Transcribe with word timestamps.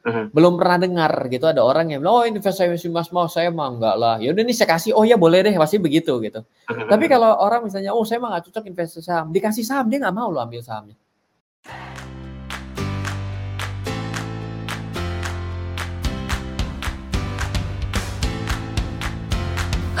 Mhm. 0.00 0.32
Belum 0.32 0.56
pernah 0.56 0.80
dengar 0.80 1.12
gitu 1.28 1.44
ada 1.44 1.60
orang 1.60 1.92
yang 1.92 2.00
bilang, 2.00 2.24
oh 2.24 2.24
investasi 2.24 2.88
emas 2.88 3.12
mau 3.12 3.28
saya 3.28 3.52
mah 3.52 3.68
enggak 3.68 3.96
lah. 4.00 4.16
Ya 4.16 4.32
udah 4.32 4.42
nih 4.48 4.56
saya 4.56 4.68
kasih, 4.72 4.96
oh 4.96 5.04
ya 5.04 5.20
boleh 5.20 5.44
deh 5.44 5.52
pasti 5.60 5.76
begitu 5.76 6.16
gitu. 6.24 6.40
Mhm. 6.72 6.88
Tapi 6.88 7.04
kalau 7.04 7.36
orang 7.36 7.68
misalnya, 7.68 7.92
oh 7.92 8.00
saya 8.08 8.16
mah 8.16 8.32
nggak 8.32 8.48
cocok 8.48 8.64
investasi 8.64 9.04
saham, 9.04 9.28
dikasih 9.28 9.60
saham 9.60 9.92
dia 9.92 10.00
nggak 10.00 10.16
mau 10.16 10.32
lo 10.32 10.40
ambil 10.40 10.64
sahamnya. 10.64 10.96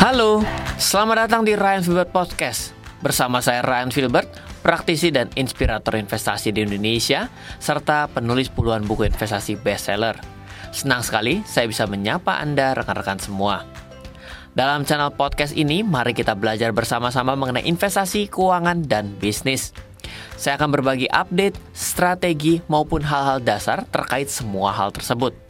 Halo, 0.00 0.40
selamat 0.80 1.28
datang 1.28 1.44
di 1.44 1.52
Ryan 1.52 1.84
Filbert 1.84 2.08
Podcast. 2.08 2.72
Bersama 3.04 3.44
saya 3.44 3.60
Ryan 3.60 3.92
Filbert, 3.92 4.32
praktisi 4.60 5.08
dan 5.12 5.32
inspirator 5.36 5.96
investasi 5.96 6.52
di 6.52 6.64
Indonesia, 6.64 7.28
serta 7.58 8.08
penulis 8.12 8.52
puluhan 8.52 8.84
buku 8.84 9.08
investasi 9.08 9.60
bestseller. 9.60 10.16
Senang 10.70 11.02
sekali 11.02 11.42
saya 11.48 11.66
bisa 11.66 11.88
menyapa 11.88 12.38
Anda 12.38 12.76
rekan-rekan 12.78 13.18
semua. 13.18 13.66
Dalam 14.50 14.82
channel 14.82 15.14
podcast 15.14 15.54
ini, 15.54 15.86
mari 15.86 16.10
kita 16.10 16.34
belajar 16.34 16.74
bersama-sama 16.74 17.38
mengenai 17.38 17.66
investasi, 17.66 18.26
keuangan, 18.26 18.82
dan 18.86 19.14
bisnis. 19.18 19.70
Saya 20.34 20.58
akan 20.58 20.74
berbagi 20.74 21.06
update, 21.06 21.54
strategi, 21.70 22.58
maupun 22.66 23.04
hal-hal 23.04 23.38
dasar 23.38 23.86
terkait 23.86 24.26
semua 24.26 24.74
hal 24.74 24.90
tersebut. 24.90 25.49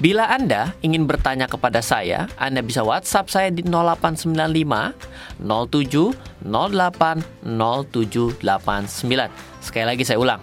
Bila 0.00 0.32
Anda 0.32 0.72
ingin 0.80 1.04
bertanya 1.04 1.44
kepada 1.44 1.84
saya, 1.84 2.24
Anda 2.40 2.64
bisa 2.64 2.80
WhatsApp 2.80 3.28
saya 3.28 3.52
di 3.52 3.60
0895 3.68 4.96
07 5.44 6.16
08 6.48 7.44
0789. 7.44 8.40
Sekali 9.60 9.84
lagi 9.84 10.00
saya 10.08 10.16
ulang. 10.16 10.40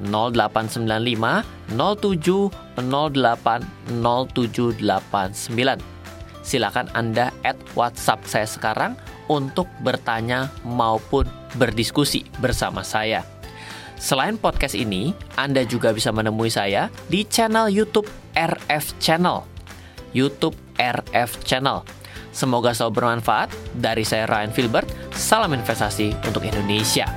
0895 0.00 1.44
07 1.76 2.48
08 2.80 3.92
0789. 3.92 5.84
Silakan 6.40 6.88
Anda 6.96 7.28
add 7.44 7.60
WhatsApp 7.76 8.24
saya 8.24 8.48
sekarang 8.48 8.96
untuk 9.28 9.68
bertanya 9.84 10.48
maupun 10.64 11.28
berdiskusi 11.60 12.24
bersama 12.40 12.80
saya. 12.80 13.33
Selain 14.04 14.36
podcast 14.36 14.76
ini, 14.76 15.16
Anda 15.32 15.64
juga 15.64 15.88
bisa 15.96 16.12
menemui 16.12 16.52
saya 16.52 16.92
di 17.08 17.24
channel 17.24 17.72
YouTube 17.72 18.04
RF 18.36 19.00
Channel. 19.00 19.40
YouTube 20.12 20.52
RF 20.76 21.40
Channel. 21.40 21.80
Semoga 22.28 22.76
selalu 22.76 23.00
bermanfaat. 23.00 23.48
Dari 23.80 24.04
saya 24.04 24.28
Ryan 24.28 24.52
Filbert, 24.52 24.84
salam 25.16 25.56
investasi 25.56 26.12
untuk 26.28 26.44
Indonesia. 26.44 27.08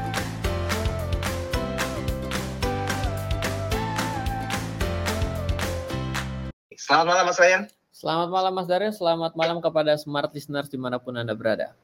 Selamat 6.71 7.05
malam 7.11 7.23
Mas 7.27 7.39
Ryan. 7.43 7.61
Selamat 7.91 8.29
malam 8.31 8.51
Mas 8.55 8.67
Daryo, 8.71 8.91
selamat 8.95 9.35
malam 9.35 9.59
kepada 9.59 9.91
smart 9.99 10.31
listeners 10.31 10.71
di 10.71 10.79
mana 10.79 11.03
pun 11.03 11.19
Anda 11.19 11.35
berada. 11.35 11.75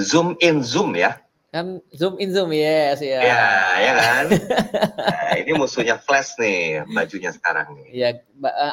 Zoom 0.00 0.40
in 0.40 0.64
Zoom 0.64 0.96
ya 0.96 1.20
kan 1.48 1.80
zoom 1.96 2.20
in 2.20 2.28
zoom 2.28 2.52
yes 2.52 3.00
ya. 3.00 3.24
Ya, 3.24 3.48
ya 3.80 3.92
kan? 3.96 4.24
Nah, 5.00 5.34
ini 5.40 5.52
musuhnya 5.56 5.96
flash 5.96 6.36
nih 6.36 6.84
bajunya 6.92 7.32
sekarang 7.32 7.72
nih. 7.72 7.88
Ya 7.92 8.08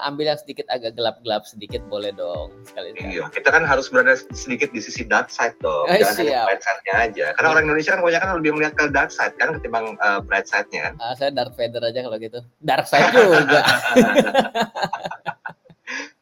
ambil 0.06 0.36
yang 0.36 0.40
sedikit 0.40 0.68
agak 0.70 0.94
gelap-gelap 0.94 1.48
sedikit 1.50 1.81
boleh 1.90 2.14
dong 2.14 2.53
sekali 2.70 2.94
iya 3.02 3.26
kita 3.34 3.50
kan 3.50 3.66
harus 3.66 3.90
berada 3.90 4.14
sedikit 4.14 4.70
di 4.70 4.84
sisi 4.84 5.08
dark 5.08 5.34
side 5.34 5.58
dong. 5.64 5.90
Eh, 5.90 6.03
jangan 6.03 6.22
hanya 6.22 6.46
bright 6.46 6.62
side-nya 6.62 6.94
aja. 7.00 7.26
Karena 7.40 7.50
orang 7.56 7.64
Indonesia 7.66 7.92
kan 7.96 8.00
kebanyakan 8.03 8.30
lebih 8.44 8.52
melihat 8.59 8.73
ke 8.78 8.86
dark 8.94 9.09
side 9.09 9.36
kan 9.40 9.56
ketimbang 9.58 9.98
uh, 10.03 10.20
bright 10.22 10.46
side-nya 10.46 10.92
kan. 10.92 10.94
Uh, 11.02 11.14
saya 11.18 11.31
dark 11.34 11.56
Vader 11.58 11.81
aja 11.81 12.00
kalau 12.03 12.18
gitu. 12.20 12.40
Dark 12.62 12.86
side 12.86 13.09
juga 13.16 13.62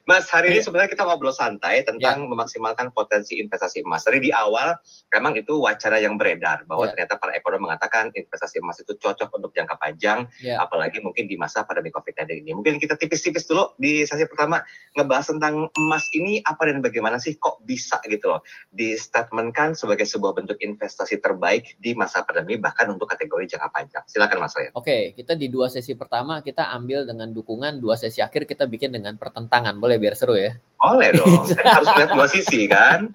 Mas, 0.03 0.27
hari 0.27 0.51
ini 0.51 0.59
iya. 0.59 0.65
sebenarnya 0.67 0.91
kita 0.91 1.07
ngobrol 1.07 1.31
santai 1.31 1.79
tentang 1.87 2.27
ya. 2.27 2.27
memaksimalkan 2.27 2.91
potensi 2.91 3.39
investasi 3.39 3.87
emas. 3.87 4.03
Tadi 4.03 4.19
di 4.19 4.31
awal 4.35 4.75
memang 5.15 5.39
itu 5.39 5.63
wacana 5.63 5.95
yang 5.95 6.19
beredar 6.19 6.67
bahwa 6.67 6.91
ya. 6.91 6.91
ternyata 6.91 7.15
para 7.15 7.31
ekonom 7.39 7.63
mengatakan 7.63 8.11
investasi 8.11 8.59
emas 8.59 8.83
itu 8.83 8.99
cocok 8.99 9.31
untuk 9.31 9.55
jangka 9.55 9.79
panjang, 9.79 10.27
ya. 10.43 10.59
apalagi 10.59 10.99
mungkin 10.99 11.23
di 11.31 11.39
masa 11.39 11.63
pandemi 11.63 11.87
COVID-19 11.95 12.43
ini. 12.43 12.51
Mungkin 12.51 12.83
kita 12.83 12.99
tipis-tipis 12.99 13.47
dulu 13.47 13.79
di 13.79 14.03
sesi 14.03 14.27
pertama 14.27 14.59
ngebahas 14.99 15.31
tentang 15.31 15.71
emas 15.71 16.11
ini 16.11 16.43
apa 16.43 16.67
dan 16.67 16.83
bagaimana 16.83 17.15
sih 17.15 17.39
kok 17.39 17.63
bisa 17.63 18.03
gitu 18.03 18.27
loh 18.27 18.43
di 18.75 18.99
statementkan 18.99 19.71
sebagai 19.71 20.03
sebuah 20.03 20.35
bentuk 20.35 20.59
investasi 20.59 21.23
terbaik 21.23 21.79
di 21.79 21.95
masa 21.95 22.27
pandemi 22.27 22.59
bahkan 22.59 22.91
untuk 22.91 23.07
kategori 23.07 23.55
jangka 23.55 23.71
panjang. 23.71 24.03
Silakan 24.11 24.37
Mas 24.43 24.51
Ryan. 24.51 24.75
Oke, 24.75 25.15
kita 25.15 25.39
di 25.39 25.47
dua 25.47 25.71
sesi 25.71 25.95
pertama 25.95 26.43
kita 26.43 26.75
ambil 26.75 27.07
dengan 27.07 27.31
dukungan, 27.31 27.79
dua 27.79 27.95
sesi 27.95 28.19
akhir 28.19 28.43
kita 28.51 28.67
bikin 28.67 28.91
dengan 28.91 29.15
pertentangan. 29.15 29.79
Boleh 29.79 29.92
biar 29.99 30.15
seru 30.17 30.37
ya? 30.37 30.55
Boleh 30.79 31.15
dong, 31.15 31.47
harus 31.75 31.89
lihat 31.95 32.11
dua 32.11 32.27
sisi 32.27 32.67
kan. 32.67 33.07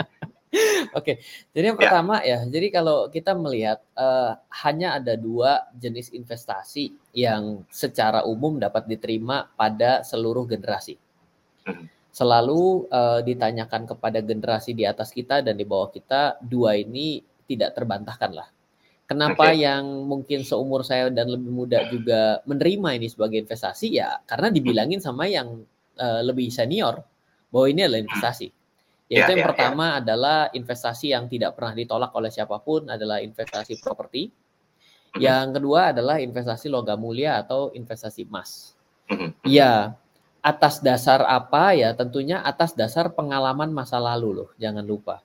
Oke, 0.96 1.20
jadi 1.52 1.72
yang 1.72 1.78
ya. 1.78 1.82
pertama 1.84 2.24
ya, 2.24 2.40
jadi 2.48 2.72
kalau 2.72 3.12
kita 3.12 3.36
melihat 3.36 3.84
uh, 3.92 4.32
hanya 4.64 4.96
ada 4.96 5.12
dua 5.12 5.68
jenis 5.76 6.08
investasi 6.16 6.96
yang 7.12 7.68
secara 7.68 8.24
umum 8.24 8.56
dapat 8.56 8.88
diterima 8.88 9.52
pada 9.60 10.00
seluruh 10.00 10.48
generasi. 10.48 10.96
Hmm. 11.68 11.84
Selalu 12.08 12.88
uh, 12.88 13.20
ditanyakan 13.20 13.92
kepada 13.92 14.24
generasi 14.24 14.72
di 14.72 14.88
atas 14.88 15.12
kita 15.12 15.44
dan 15.44 15.52
di 15.60 15.68
bawah 15.68 15.92
kita, 15.92 16.40
dua 16.40 16.80
ini 16.80 17.20
tidak 17.44 17.76
terbantahkan 17.76 18.32
lah. 18.32 18.48
Kenapa 19.08 19.52
okay. 19.52 19.64
yang 19.64 20.04
mungkin 20.04 20.44
seumur 20.44 20.84
saya 20.84 21.08
dan 21.08 21.32
lebih 21.32 21.48
muda 21.48 21.88
juga 21.88 22.44
menerima 22.44 23.00
ini 23.00 23.08
sebagai 23.08 23.40
investasi 23.40 23.96
ya 23.96 24.20
karena 24.28 24.52
dibilangin 24.52 25.00
sama 25.00 25.24
yang 25.24 25.64
uh, 25.98 26.22
lebih 26.24 26.48
senior 26.48 27.02
bahwa 27.52 27.66
ini 27.68 27.84
adalah 27.84 28.00
investasi. 28.06 28.48
Yaitu 29.08 29.24
yeah, 29.24 29.28
yang 29.32 29.40
yeah, 29.40 29.48
pertama 29.48 29.86
yeah. 29.88 30.00
adalah 30.04 30.38
investasi 30.52 31.06
yang 31.16 31.24
tidak 31.32 31.56
pernah 31.56 31.72
ditolak 31.72 32.12
oleh 32.12 32.28
siapa 32.28 32.60
pun 32.60 32.92
adalah 32.92 33.24
investasi 33.24 33.80
properti. 33.80 34.28
Mm-hmm. 34.28 35.20
Yang 35.24 35.46
kedua 35.56 35.80
adalah 35.96 36.16
investasi 36.20 36.68
logam 36.68 37.00
mulia 37.00 37.40
atau 37.40 37.72
investasi 37.72 38.28
emas. 38.28 38.76
Mm-hmm. 39.08 39.48
Ya, 39.48 39.96
atas 40.44 40.84
dasar 40.84 41.24
apa 41.24 41.72
ya? 41.72 41.96
Tentunya 41.96 42.44
atas 42.44 42.76
dasar 42.76 43.08
pengalaman 43.16 43.72
masa 43.72 43.96
lalu 43.96 44.44
loh, 44.44 44.50
jangan 44.60 44.84
lupa. 44.84 45.24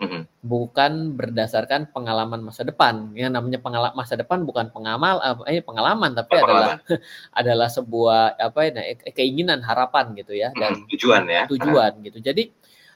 Mm-hmm. 0.00 0.22
Bukan 0.40 0.92
berdasarkan 1.12 1.92
pengalaman 1.92 2.40
masa 2.40 2.64
depan. 2.64 3.12
Yang 3.12 3.36
namanya 3.36 3.60
pengalaman 3.60 3.92
masa 3.92 4.16
depan 4.16 4.48
bukan 4.48 4.72
pengamal 4.72 5.20
eh 5.44 5.60
pengalaman 5.60 6.16
tapi 6.16 6.40
pengalaman. 6.40 6.80
adalah 6.80 6.98
adalah 7.40 7.68
sebuah 7.68 8.40
apa 8.40 8.60
ya 8.64 8.72
keinginan, 9.12 9.60
harapan 9.60 10.16
gitu 10.16 10.32
ya 10.32 10.56
dan 10.56 10.80
mm, 10.80 10.88
tujuan 10.96 11.22
ya. 11.28 11.44
Tujuan 11.52 12.00
gitu. 12.00 12.16
Jadi 12.16 12.48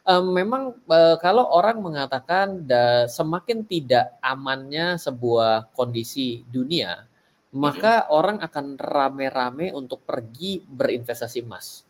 um, 0.08 0.32
memang 0.32 0.80
uh, 0.88 1.20
kalau 1.20 1.44
orang 1.52 1.84
mengatakan 1.84 2.64
da, 2.64 3.04
semakin 3.04 3.68
tidak 3.68 4.16
amannya 4.24 4.96
sebuah 4.96 5.76
kondisi 5.76 6.40
dunia, 6.48 7.04
maka 7.52 8.08
mm-hmm. 8.08 8.16
orang 8.16 8.38
akan 8.40 8.66
rame-rame 8.80 9.76
untuk 9.76 10.08
pergi 10.08 10.64
berinvestasi 10.64 11.44
emas. 11.44 11.84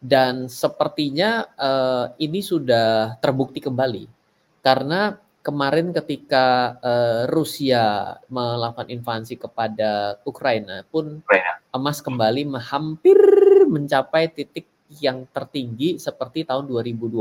Dan 0.00 0.48
sepertinya 0.48 1.44
uh, 1.60 2.16
ini 2.16 2.40
sudah 2.40 3.20
terbukti 3.20 3.60
kembali 3.60 4.19
karena 4.60 5.16
kemarin 5.40 5.96
ketika 5.96 6.76
uh, 6.84 7.24
Rusia 7.32 8.16
melakukan 8.28 8.92
invasi 8.92 9.40
kepada 9.40 10.20
Ukraina 10.28 10.84
pun 10.92 11.24
emas 11.72 12.04
kembali 12.04 12.44
hampir 12.60 13.16
mencapai 13.64 14.28
titik 14.28 14.68
yang 15.00 15.24
tertinggi 15.30 15.96
seperti 15.96 16.44
tahun 16.44 16.68
2020 16.68 17.16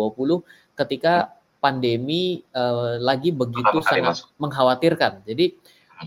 ketika 0.75 1.37
pandemi 1.63 2.41
uh, 2.55 2.97
lagi 2.99 3.31
begitu 3.31 3.83
sangat 3.83 4.25
mengkhawatirkan. 4.39 5.23
Jadi 5.27 5.55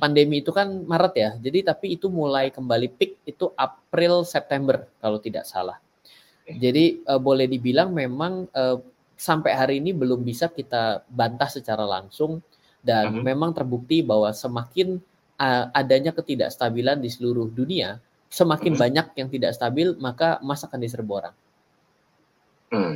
pandemi 0.00 0.40
itu 0.40 0.50
kan 0.50 0.84
Maret 0.84 1.14
ya. 1.14 1.30
Jadi 1.38 1.58
tapi 1.64 1.96
itu 1.96 2.08
mulai 2.08 2.48
kembali 2.48 2.88
peak 2.96 3.24
itu 3.28 3.52
April 3.56 4.24
September 4.24 4.88
kalau 4.98 5.20
tidak 5.20 5.44
salah. 5.44 5.78
Jadi 6.48 7.04
uh, 7.06 7.20
boleh 7.20 7.46
dibilang 7.46 7.94
memang 7.94 8.48
uh, 8.52 8.76
sampai 9.16 9.52
hari 9.54 9.74
ini 9.78 9.94
belum 9.94 10.26
bisa 10.26 10.50
kita 10.50 11.06
bantah 11.08 11.48
secara 11.48 11.86
langsung 11.86 12.42
dan 12.82 13.14
uh-huh. 13.14 13.22
memang 13.22 13.54
terbukti 13.54 14.02
bahwa 14.02 14.34
semakin 14.34 14.98
uh, 15.38 15.70
adanya 15.70 16.10
ketidakstabilan 16.10 16.98
di 16.98 17.08
seluruh 17.08 17.46
dunia, 17.48 18.02
semakin 18.26 18.74
uh-huh. 18.74 18.82
banyak 18.82 19.06
yang 19.14 19.28
tidak 19.30 19.54
stabil, 19.54 19.94
maka 20.02 20.42
emas 20.42 20.66
akan 20.66 20.80
diserbu 20.82 21.12
orang. 21.14 21.34
Hmm. 22.72 22.94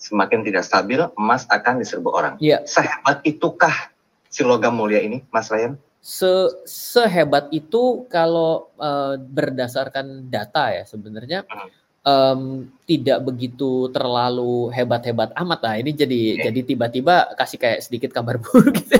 Semakin 0.00 0.40
tidak 0.46 0.64
stabil, 0.64 1.00
emas 1.18 1.44
akan 1.52 1.84
diserbu 1.84 2.08
orang. 2.08 2.34
Iya. 2.40 2.64
Sehebat 2.64 3.20
itukah 3.26 3.92
si 4.32 4.40
logam 4.40 4.80
mulia 4.80 5.04
ini, 5.04 5.20
Mas 5.28 5.52
Ryan? 5.52 5.76
Se 6.00 6.48
sehebat 6.64 7.52
itu 7.52 8.08
kalau 8.08 8.72
uh, 8.80 9.20
berdasarkan 9.20 10.32
data 10.32 10.72
ya 10.72 10.88
sebenarnya. 10.88 11.44
Uh-huh 11.44 11.79
um, 12.04 12.68
tidak 12.88 13.22
begitu 13.22 13.86
terlalu 13.92 14.72
hebat-hebat 14.74 15.30
amat 15.36 15.60
lah. 15.62 15.74
Ini 15.78 15.90
jadi 15.94 16.20
okay. 16.36 16.42
jadi 16.50 16.60
tiba-tiba 16.74 17.14
kasih 17.36 17.58
kayak 17.60 17.80
sedikit 17.84 18.10
kabar 18.10 18.40
buruk 18.42 18.74
gitu. 18.80 18.96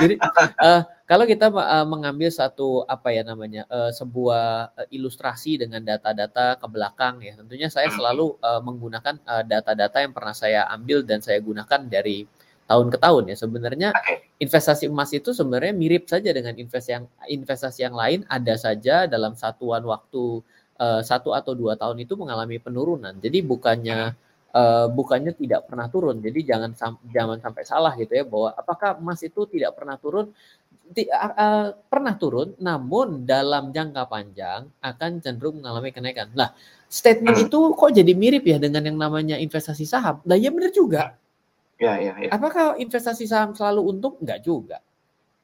jadi 0.00 0.14
uh, 0.60 0.82
kalau 1.08 1.24
kita 1.28 1.50
uh, 1.50 1.86
mengambil 1.86 2.28
satu 2.30 2.84
apa 2.88 3.12
ya 3.12 3.22
namanya 3.24 3.66
uh, 3.68 3.90
sebuah 3.90 4.76
uh, 4.76 4.86
ilustrasi 4.92 5.60
dengan 5.60 5.84
data-data 5.84 6.60
ke 6.60 6.66
belakang 6.68 7.20
ya, 7.24 7.36
tentunya 7.36 7.68
saya 7.72 7.88
hmm. 7.90 7.96
selalu 7.96 8.26
uh, 8.40 8.60
menggunakan 8.62 9.14
data-data 9.48 9.96
uh, 9.98 10.02
yang 10.04 10.12
pernah 10.12 10.34
saya 10.36 10.60
ambil 10.72 11.02
dan 11.02 11.20
saya 11.24 11.40
gunakan 11.40 11.80
dari 11.88 12.28
tahun 12.64 12.88
ke 12.88 12.98
tahun 13.00 13.22
ya. 13.28 13.36
Sebenarnya 13.36 13.88
investasi 14.40 14.88
emas 14.88 15.12
itu 15.12 15.36
sebenarnya 15.36 15.76
mirip 15.76 16.08
saja 16.08 16.32
dengan 16.32 16.56
investasi 16.56 16.90
yang 16.96 17.04
investasi 17.28 17.80
yang 17.84 17.96
lain, 17.96 18.24
ada 18.28 18.54
saja 18.56 19.04
dalam 19.04 19.36
satuan 19.36 19.84
waktu 19.84 20.40
uh, 20.78 21.00
satu 21.02 21.34
atau 21.34 21.52
dua 21.54 21.78
tahun 21.78 22.02
itu 22.02 22.14
mengalami 22.18 22.58
penurunan. 22.58 23.14
Jadi 23.18 23.38
bukannya 23.44 24.14
uh, 24.54 24.86
bukannya 24.88 25.34
tidak 25.34 25.66
pernah 25.66 25.90
turun. 25.90 26.22
Jadi 26.22 26.40
jangan 26.46 26.72
jangan 27.10 27.38
sampai 27.42 27.62
salah 27.66 27.92
gitu 27.98 28.14
ya 28.14 28.24
bahwa 28.24 28.54
apakah 28.54 28.96
emas 28.98 29.20
itu 29.26 29.44
tidak 29.50 29.74
pernah 29.74 29.98
turun? 29.98 30.30
Di, 30.84 31.08
uh, 31.08 31.32
uh, 31.32 31.66
pernah 31.88 32.12
turun, 32.20 32.52
namun 32.60 33.24
dalam 33.24 33.72
jangka 33.72 34.04
panjang 34.04 34.68
akan 34.84 35.10
cenderung 35.24 35.64
mengalami 35.64 35.90
kenaikan. 35.90 36.28
Nah, 36.36 36.52
statement 36.92 37.40
itu 37.40 37.72
kok 37.72 37.90
jadi 37.96 38.12
mirip 38.12 38.44
ya 38.44 38.60
dengan 38.60 38.84
yang 38.84 39.00
namanya 39.00 39.40
investasi 39.40 39.88
saham? 39.88 40.20
Nah, 40.28 40.36
ya 40.36 40.52
benar 40.52 40.70
juga. 40.76 41.16
Ya, 41.80 41.98
ya, 41.98 42.12
ya. 42.20 42.30
Apakah 42.30 42.76
investasi 42.76 43.24
saham 43.24 43.56
selalu 43.56 43.96
untung? 43.96 44.14
Enggak 44.20 44.44
juga. 44.44 44.78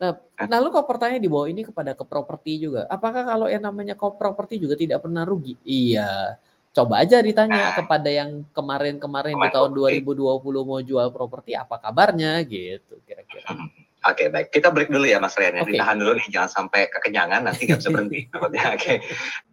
Nah, 0.00 0.16
lalu 0.48 0.72
kok 0.72 0.88
pertanyaan 0.88 1.20
di 1.20 1.28
bawah 1.28 1.48
ini 1.52 1.60
kepada 1.60 1.92
ke 1.92 2.08
properti 2.08 2.56
juga. 2.56 2.88
Apakah 2.88 3.20
kalau 3.28 3.52
yang 3.52 3.60
namanya 3.60 3.92
ke 3.92 4.06
properti 4.16 4.56
juga 4.56 4.72
tidak 4.80 5.04
pernah 5.04 5.28
rugi? 5.28 5.60
Iya. 5.60 6.40
Coba 6.72 7.04
aja 7.04 7.20
ditanya 7.20 7.74
nah. 7.74 7.76
kepada 7.76 8.08
yang 8.08 8.46
kemarin-kemarin 8.56 9.36
di 9.36 9.48
tahun 9.52 9.76
2020 9.76 10.24
mau 10.64 10.80
jual 10.80 11.12
properti 11.12 11.52
apa 11.52 11.76
kabarnya 11.76 12.40
gitu 12.48 12.96
kira-kira. 13.04 13.52
Hmm. 13.52 13.68
Oke, 14.00 14.24
okay, 14.24 14.26
baik. 14.32 14.48
Kita 14.48 14.72
break 14.72 14.88
dulu 14.88 15.04
ya 15.04 15.20
Mas 15.20 15.36
Rian. 15.36 15.60
Ya. 15.60 15.60
Okay. 15.60 15.76
Ditahan 15.76 16.00
dulu 16.00 16.16
nih, 16.16 16.28
jangan 16.32 16.48
sampai 16.48 16.88
kekenyangan, 16.88 17.44
nanti 17.44 17.68
nggak 17.68 17.84
bisa 17.84 17.90
berhenti. 17.92 18.20
Oke. 18.40 18.56
Okay. 18.56 18.96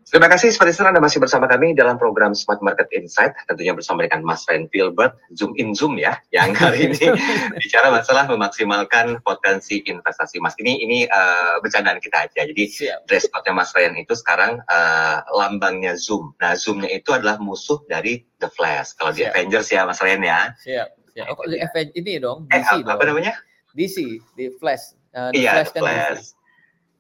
Terima 0.08 0.32
kasih 0.32 0.56
seperti 0.56 0.80
itu 0.80 0.88
Anda 0.88 1.04
masih 1.04 1.20
bersama 1.20 1.52
kami 1.52 1.76
dalam 1.76 2.00
program 2.00 2.32
Smart 2.32 2.64
Market 2.64 2.88
Insight, 2.96 3.36
tentunya 3.44 3.76
bersama 3.76 4.08
dengan 4.08 4.24
Mas 4.24 4.48
Rian 4.48 4.72
Filbert, 4.72 5.20
Zoom 5.36 5.52
in 5.60 5.76
Zoom 5.76 6.00
ya, 6.00 6.16
yang 6.32 6.56
hari 6.56 6.88
ini 6.88 7.12
bicara 7.64 7.92
masalah 7.92 8.24
memaksimalkan 8.32 9.20
potensi 9.28 9.84
investasi 9.84 10.40
Mas. 10.40 10.56
Ini 10.64 10.80
ini 10.80 10.98
uh, 11.12 11.60
bercandaan 11.60 12.00
kita 12.00 12.24
aja. 12.24 12.48
Jadi 12.48 12.64
Siap. 12.72 13.04
dress 13.04 13.28
code 13.28 13.52
Mas 13.52 13.76
Rian 13.76 14.00
itu 14.00 14.16
sekarang 14.16 14.64
uh, 14.72 15.28
lambangnya 15.36 16.00
Zoom. 16.00 16.32
Nah, 16.40 16.56
Zoomnya 16.56 16.88
itu 16.88 17.12
adalah 17.12 17.36
musuh 17.44 17.84
dari 17.92 18.24
The 18.40 18.48
Flash. 18.48 18.96
Kalau 18.96 19.12
di 19.12 19.28
Avengers 19.28 19.68
ya 19.76 19.84
Mas 19.84 20.00
Rian 20.00 20.24
ya. 20.24 20.56
Siap. 20.64 20.88
Siap. 21.20 21.36
Oh, 21.36 21.44
ini 21.76 22.22
dong, 22.22 22.48
DC 22.48 22.64
eh, 22.64 22.86
apa 22.88 23.04
dong. 23.04 23.20
namanya? 23.20 23.36
DC 23.76 24.24
di 24.40 24.56
Flash. 24.56 24.96
Uh, 25.12 25.36
iya, 25.36 25.60
Flash 25.60 25.72
kan 25.76 25.82
Flash. 25.84 26.37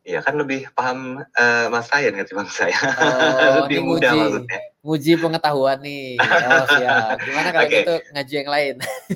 Iya 0.07 0.23
kan 0.23 0.39
lebih 0.39 0.71
paham 0.71 1.19
uh, 1.19 1.65
Mas 1.67 1.91
Ryan 1.91 2.15
ketimbang 2.23 2.47
saya. 2.47 2.79
Oh, 2.79 3.51
lebih 3.67 3.83
mudah 3.83 4.15
maksudnya. 4.15 4.59
Nguji 4.85 5.17
pengetahuan 5.17 5.81
nih. 5.81 6.21
Oh 6.21 6.65
siap. 6.69 7.17
Gimana 7.25 7.49
kalau 7.49 7.65
okay. 7.65 7.81
gitu 7.81 7.95
ngaji 8.13 8.33
yang 8.37 8.49
lain? 8.53 8.75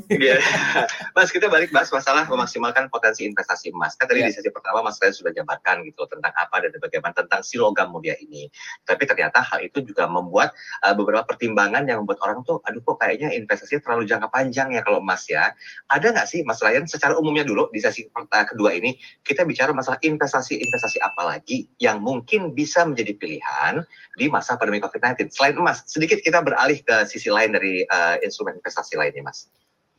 Iya. 0.10 0.36
Mas 1.16 1.30
kita 1.30 1.54
balik 1.54 1.70
bahas 1.70 1.94
masalah 1.94 2.26
memaksimalkan 2.26 2.90
potensi 2.90 3.30
investasi 3.30 3.70
emas. 3.70 3.94
Kan 3.94 4.10
tadi 4.10 4.26
yeah. 4.26 4.34
di 4.34 4.36
sesi 4.36 4.50
pertama 4.50 4.82
Mas 4.82 4.98
Ryan 4.98 5.14
sudah 5.14 5.32
jabarkan 5.38 5.86
gitu 5.86 6.10
tentang 6.10 6.34
apa 6.34 6.66
dan 6.66 6.74
bagaimana 6.82 7.14
tentang 7.14 7.46
si 7.46 7.62
logam 7.62 7.94
mulia 7.94 8.18
ini. 8.18 8.50
Tapi 8.90 9.06
ternyata 9.06 9.46
hal 9.46 9.62
itu 9.62 9.86
juga 9.86 10.10
membuat 10.10 10.50
uh, 10.82 10.98
beberapa 10.98 11.30
pertimbangan 11.30 11.86
yang 11.86 12.04
membuat 12.04 12.26
orang 12.26 12.42
tuh, 12.42 12.58
aduh 12.66 12.82
kok 12.82 12.98
kayaknya 12.98 13.30
investasi 13.30 13.86
terlalu 13.86 14.10
jangka 14.10 14.34
panjang 14.34 14.74
ya 14.74 14.82
kalau 14.82 14.98
emas 14.98 15.30
ya. 15.30 15.54
Ada 15.94 16.10
nggak 16.10 16.28
sih 16.28 16.42
Mas 16.42 16.58
Ryan 16.58 16.90
secara 16.90 17.14
umumnya 17.22 17.46
dulu 17.46 17.70
di 17.70 17.78
sesi 17.78 18.10
uh, 18.10 18.26
kedua 18.50 18.74
ini 18.74 18.98
kita 19.22 19.46
bicara 19.46 19.78
masalah 19.78 20.02
investasi-investasi 20.02 20.98
apa 21.06 21.22
lagi 21.38 21.70
yang 21.78 22.02
mungkin 22.02 22.58
bisa 22.58 22.82
menjadi 22.82 23.14
pilihan 23.14 23.86
di 24.18 24.26
masa 24.28 24.58
pandemi 24.58 24.82
COVID-19 24.82 25.32
selain 25.32 25.51
Mas, 25.60 25.84
sedikit 25.90 26.24
kita 26.24 26.40
beralih 26.40 26.80
ke 26.80 27.04
sisi 27.04 27.28
lain 27.28 27.52
dari 27.52 27.84
uh, 27.84 28.16
instrumen 28.24 28.56
investasi 28.62 28.96
lainnya, 28.96 29.28
Mas. 29.28 29.52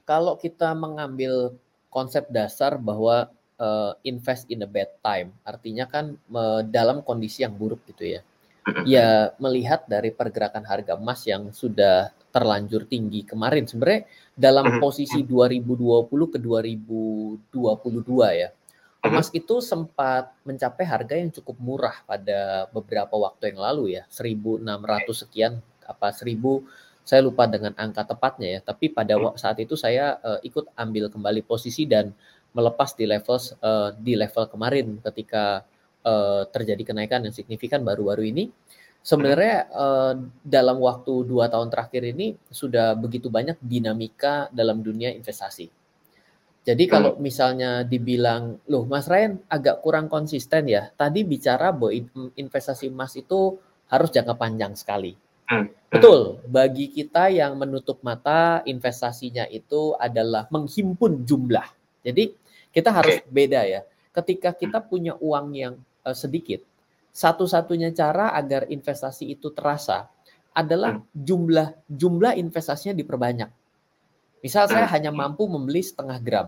Kalau 0.09 0.41
kita 0.41 0.73
mengambil 0.73 1.53
konsep 1.93 2.25
dasar 2.33 2.81
bahwa 2.81 3.29
uh, 3.61 3.93
invest 4.07 4.49
in 4.49 4.65
a 4.65 4.69
bad 4.71 4.89
time, 5.05 5.37
artinya 5.45 5.85
kan 5.85 6.17
uh, 6.33 6.65
dalam 6.65 7.05
kondisi 7.05 7.45
yang 7.45 7.53
buruk 7.53 7.85
gitu 7.91 8.19
ya. 8.19 8.21
Ya 8.87 9.35
melihat 9.43 9.91
dari 9.91 10.15
pergerakan 10.15 10.63
harga 10.63 10.95
emas 10.95 11.27
yang 11.27 11.51
sudah 11.51 12.15
terlanjur 12.31 12.87
tinggi 12.87 13.27
kemarin 13.27 13.67
sebenarnya 13.69 14.07
dalam 14.39 14.79
posisi 14.79 15.27
2020 15.27 16.33
ke 16.33 16.39
2022 16.41 17.43
ya 18.39 18.49
Emas 19.03 19.35
itu 19.35 19.59
sempat 19.59 20.31
mencapai 20.47 20.87
harga 20.87 21.19
yang 21.19 21.35
cukup 21.35 21.59
murah 21.59 22.07
pada 22.07 22.71
beberapa 22.71 23.19
waktu 23.19 23.51
yang 23.51 23.59
lalu 23.59 23.99
ya, 23.99 24.07
1.600 24.07 24.63
sekian 25.11 25.59
apa 25.83 26.15
1.000 26.15 26.39
saya 27.03 27.19
lupa 27.19 27.51
dengan 27.51 27.75
angka 27.75 28.07
tepatnya 28.07 28.59
ya, 28.59 28.61
tapi 28.63 28.95
pada 28.95 29.19
saat 29.35 29.59
itu 29.59 29.75
saya 29.75 30.23
uh, 30.23 30.39
ikut 30.47 30.71
ambil 30.79 31.11
kembali 31.11 31.43
posisi 31.43 31.83
dan 31.83 32.15
melepas 32.55 32.95
di 32.95 33.11
level 33.11 33.43
uh, 33.59 33.91
di 33.99 34.15
level 34.15 34.47
kemarin 34.47 35.03
ketika 35.11 35.67
uh, 36.07 36.47
terjadi 36.47 36.95
kenaikan 36.95 37.27
yang 37.27 37.35
signifikan 37.35 37.83
baru-baru 37.83 38.31
ini. 38.31 38.55
Sebenarnya 39.03 39.67
uh, 39.75 40.15
dalam 40.47 40.79
waktu 40.79 41.27
dua 41.27 41.51
tahun 41.51 41.75
terakhir 41.75 42.07
ini 42.07 42.39
sudah 42.47 42.95
begitu 42.95 43.27
banyak 43.35 43.59
dinamika 43.59 44.47
dalam 44.55 44.79
dunia 44.79 45.11
investasi 45.11 45.82
jadi 46.63 46.85
kalau 46.87 47.19
hmm. 47.19 47.21
misalnya 47.21 47.71
dibilang, 47.83 48.63
loh 48.71 48.87
Mas 48.87 49.11
Ryan 49.11 49.35
agak 49.51 49.83
kurang 49.83 50.07
konsisten 50.07 50.71
ya. 50.71 50.95
Tadi 50.95 51.27
bicara 51.27 51.75
bahwa 51.75 51.91
investasi 52.39 52.87
emas 52.87 53.19
itu 53.19 53.59
harus 53.91 54.09
jangka 54.15 54.39
panjang 54.39 54.79
sekali. 54.79 55.19
Hmm. 55.51 55.67
Betul, 55.91 56.39
bagi 56.47 56.95
kita 56.95 57.35
yang 57.35 57.59
menutup 57.59 57.99
mata 58.07 58.63
investasinya 58.63 59.45
itu 59.51 59.99
adalah 59.99 60.47
menghimpun 60.55 61.27
jumlah. 61.27 61.67
Jadi 62.07 62.31
kita 62.71 62.95
harus 62.95 63.19
okay. 63.19 63.27
beda 63.27 63.61
ya. 63.67 63.83
Ketika 64.15 64.55
kita 64.55 64.79
hmm. 64.79 64.87
punya 64.87 65.13
uang 65.19 65.47
yang 65.59 65.75
uh, 66.07 66.15
sedikit, 66.15 66.63
satu-satunya 67.11 67.91
cara 67.91 68.39
agar 68.39 68.71
investasi 68.71 69.35
itu 69.35 69.51
terasa 69.51 70.07
adalah 70.55 71.03
jumlah 71.11 71.75
jumlah 71.91 72.39
investasinya 72.39 72.95
diperbanyak. 72.95 73.51
Misal 74.43 74.67
saya 74.67 74.91
hmm. 74.91 74.95
hanya 74.99 75.11
mampu 75.15 75.47
membeli 75.47 75.81
setengah 75.81 76.19
gram. 76.19 76.47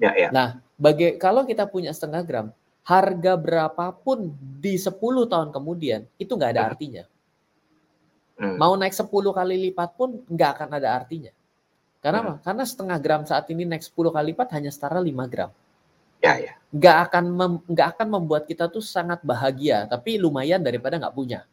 Ya, 0.00 0.16
ya. 0.16 0.28
Nah, 0.32 0.64
bagi 0.80 1.20
kalau 1.20 1.44
kita 1.44 1.68
punya 1.68 1.92
setengah 1.92 2.24
gram, 2.24 2.46
harga 2.80 3.36
berapapun 3.36 4.32
di 4.58 4.80
10 4.80 4.96
tahun 5.28 5.52
kemudian 5.52 6.08
itu 6.16 6.32
nggak 6.32 6.56
ada 6.56 6.62
hmm. 6.64 6.70
artinya. 6.72 7.04
Hmm. 8.40 8.56
Mau 8.56 8.72
naik 8.72 8.96
10 8.96 9.04
kali 9.12 9.54
lipat 9.68 9.90
pun 10.00 10.24
nggak 10.24 10.50
akan 10.56 10.68
ada 10.80 10.96
artinya. 10.96 11.32
Karena 12.00 12.18
hmm. 12.18 12.26
apa? 12.26 12.34
Karena 12.40 12.64
setengah 12.64 12.98
gram 12.98 13.22
saat 13.28 13.44
ini 13.52 13.68
naik 13.68 13.84
10 13.84 13.92
kali 13.92 14.32
lipat 14.32 14.48
hanya 14.56 14.72
setara 14.72 14.98
5 14.98 15.12
gram. 15.28 15.52
Ya, 16.24 16.36
ya. 16.40 16.52
Nggak 16.72 16.96
akan 17.08 17.24
mem, 17.32 17.52
nggak 17.68 17.88
akan 17.96 18.08
membuat 18.08 18.48
kita 18.48 18.72
tuh 18.72 18.84
sangat 18.84 19.20
bahagia, 19.20 19.84
tapi 19.84 20.16
lumayan 20.16 20.64
daripada 20.64 20.96
nggak 20.96 21.12
punya. 21.12 21.44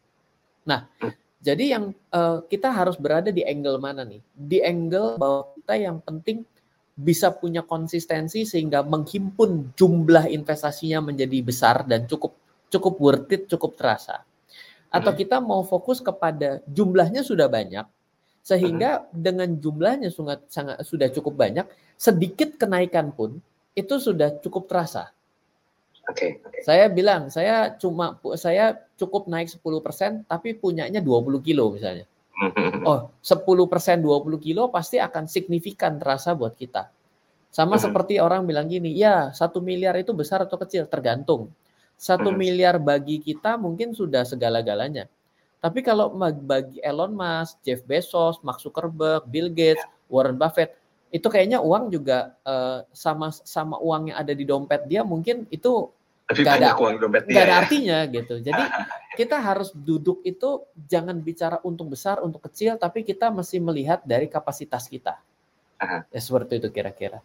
Nah, 0.64 0.88
hmm. 1.04 1.27
Jadi 1.38 1.70
yang 1.70 1.94
uh, 2.10 2.42
kita 2.50 2.74
harus 2.74 2.98
berada 2.98 3.30
di 3.30 3.46
angle 3.46 3.78
mana 3.78 4.02
nih? 4.02 4.18
Di 4.34 4.58
angle 4.58 5.16
bahwa 5.22 5.54
kita 5.54 5.74
yang 5.78 5.98
penting 6.02 6.42
bisa 6.98 7.30
punya 7.30 7.62
konsistensi 7.62 8.42
sehingga 8.42 8.82
menghimpun 8.82 9.70
jumlah 9.78 10.26
investasinya 10.34 10.98
menjadi 10.98 11.38
besar 11.46 11.86
dan 11.86 12.10
cukup 12.10 12.34
cukup 12.74 12.94
worth 12.98 13.30
it, 13.30 13.46
cukup 13.46 13.78
terasa. 13.78 14.26
Atau 14.90 15.14
hmm. 15.14 15.20
kita 15.22 15.38
mau 15.38 15.62
fokus 15.62 16.02
kepada 16.02 16.58
jumlahnya 16.66 17.22
sudah 17.22 17.46
banyak 17.46 17.86
sehingga 18.42 19.06
hmm. 19.06 19.08
dengan 19.14 19.48
jumlahnya 19.60 20.08
sangat 20.10 20.48
sangat 20.50 20.82
sudah 20.82 21.06
cukup 21.14 21.38
banyak, 21.38 21.70
sedikit 21.94 22.58
kenaikan 22.58 23.14
pun 23.14 23.38
itu 23.78 23.94
sudah 24.02 24.34
cukup 24.42 24.66
terasa. 24.66 25.14
Oke. 26.08 26.16
Okay, 26.16 26.30
okay. 26.40 26.60
Saya 26.64 26.88
bilang, 26.88 27.28
saya 27.28 27.76
cuma 27.76 28.16
saya 28.40 28.80
cukup 28.96 29.28
naik 29.28 29.52
10% 29.52 30.24
tapi 30.24 30.56
punyanya 30.56 31.04
20 31.04 31.44
kilo 31.44 31.72
misalnya. 31.72 32.08
Oh, 32.86 33.10
10% 33.20 33.44
20 33.98 34.38
kilo 34.38 34.70
pasti 34.70 35.02
akan 35.02 35.26
signifikan 35.26 35.98
terasa 35.98 36.38
buat 36.38 36.54
kita. 36.54 36.86
Sama 37.50 37.74
seperti 37.82 38.22
orang 38.22 38.46
bilang 38.46 38.70
gini, 38.70 38.94
ya 38.94 39.34
satu 39.34 39.58
miliar 39.58 39.98
itu 39.98 40.14
besar 40.14 40.46
atau 40.46 40.54
kecil, 40.54 40.86
tergantung. 40.86 41.50
Satu 41.98 42.30
miliar 42.30 42.78
bagi 42.78 43.18
kita 43.18 43.58
mungkin 43.58 43.90
sudah 43.90 44.22
segala-galanya. 44.22 45.10
Tapi 45.58 45.82
kalau 45.82 46.14
bagi 46.14 46.78
Elon 46.78 47.10
Musk, 47.10 47.58
Jeff 47.66 47.82
Bezos, 47.82 48.38
Mark 48.46 48.62
Zuckerberg, 48.62 49.26
Bill 49.26 49.50
Gates, 49.50 49.82
Warren 50.06 50.38
Buffett, 50.38 50.78
itu 51.10 51.26
kayaknya 51.26 51.58
uang 51.58 51.88
juga 51.90 52.36
uh, 52.44 52.84
sama 52.92 53.32
sama 53.32 53.80
uang 53.80 54.12
yang 54.12 54.18
ada 54.20 54.32
di 54.36 54.44
dompet 54.44 54.84
dia 54.84 55.00
mungkin 55.00 55.48
itu 55.48 55.88
nggak 56.28 56.60
ada 56.60 56.76
nggak 56.76 57.24
ada 57.24 57.40
ya. 57.40 57.56
artinya 57.64 57.98
gitu. 58.04 58.34
Jadi 58.44 58.62
kita 59.20 59.40
harus 59.40 59.72
duduk 59.72 60.20
itu 60.22 60.68
jangan 60.76 61.16
bicara 61.24 61.58
untung 61.64 61.88
besar, 61.88 62.20
untuk 62.20 62.44
kecil, 62.44 62.76
tapi 62.76 63.02
kita 63.02 63.32
mesti 63.32 63.56
melihat 63.58 64.04
dari 64.04 64.28
kapasitas 64.28 64.86
kita. 64.86 65.16
Ya 66.12 66.20
seperti 66.20 66.60
itu 66.60 66.68
kira-kira. 66.68 67.22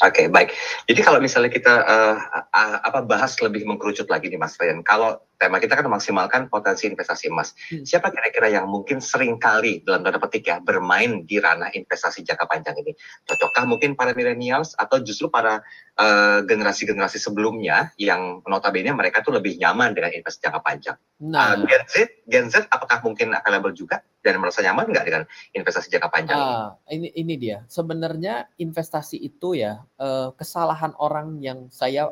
Oke, 0.00 0.24
okay, 0.24 0.26
baik. 0.32 0.56
Jadi 0.88 1.00
kalau 1.04 1.20
misalnya 1.20 1.52
kita 1.52 1.84
uh, 1.84 2.16
uh, 2.48 2.78
apa 2.88 3.04
bahas 3.04 3.36
lebih 3.44 3.68
mengkerucut 3.68 4.08
lagi 4.08 4.32
nih 4.32 4.40
Mas 4.40 4.56
Ryan. 4.56 4.80
Kalau 4.80 5.20
tema 5.40 5.56
kita 5.56 5.72
kan 5.72 5.88
memaksimalkan 5.88 6.52
potensi 6.52 6.84
investasi 6.84 7.32
emas. 7.32 7.56
Hmm. 7.72 7.88
Siapa 7.88 8.12
kira-kira 8.12 8.52
yang 8.52 8.68
mungkin 8.68 9.00
sering 9.00 9.40
kali 9.40 9.80
dalam 9.80 10.04
tanda 10.04 10.20
petik 10.20 10.44
ya 10.44 10.60
bermain 10.60 11.24
di 11.24 11.40
ranah 11.40 11.72
investasi 11.72 12.20
jangka 12.28 12.44
panjang 12.44 12.76
ini? 12.84 12.92
Cocokkah 13.24 13.64
mungkin 13.64 13.96
para 13.96 14.12
millennials 14.12 14.76
atau 14.76 15.00
justru 15.00 15.32
para 15.32 15.64
generasi 16.00 16.48
generasi-generasi 16.80 17.18
sebelumnya 17.20 17.92
yang 18.00 18.40
notabene 18.48 18.88
mereka 18.96 19.20
tuh 19.20 19.36
lebih 19.36 19.60
nyaman 19.60 19.92
dengan 19.92 20.12
investasi 20.16 20.48
jangka 20.48 20.60
panjang? 20.64 20.96
Nah, 21.20 21.56
uh, 21.56 21.64
Gen 21.68 21.84
Z, 21.88 21.94
Gen 22.24 22.46
Z 22.48 22.54
apakah 22.72 23.04
mungkin 23.04 23.36
available 23.36 23.76
juga 23.76 24.00
dan 24.24 24.40
merasa 24.40 24.64
nyaman 24.64 24.88
nggak 24.88 25.04
dengan 25.04 25.22
investasi 25.52 25.92
jangka 25.92 26.08
panjang? 26.08 26.36
Uh, 26.36 26.72
ini 26.88 27.12
ini 27.12 27.34
dia. 27.36 27.68
Sebenarnya 27.68 28.48
investasi 28.56 29.20
itu 29.20 29.56
ya 29.56 29.84
uh, 30.00 30.32
kesalahan 30.32 30.96
orang 30.96 31.36
yang 31.44 31.68
saya 31.68 32.08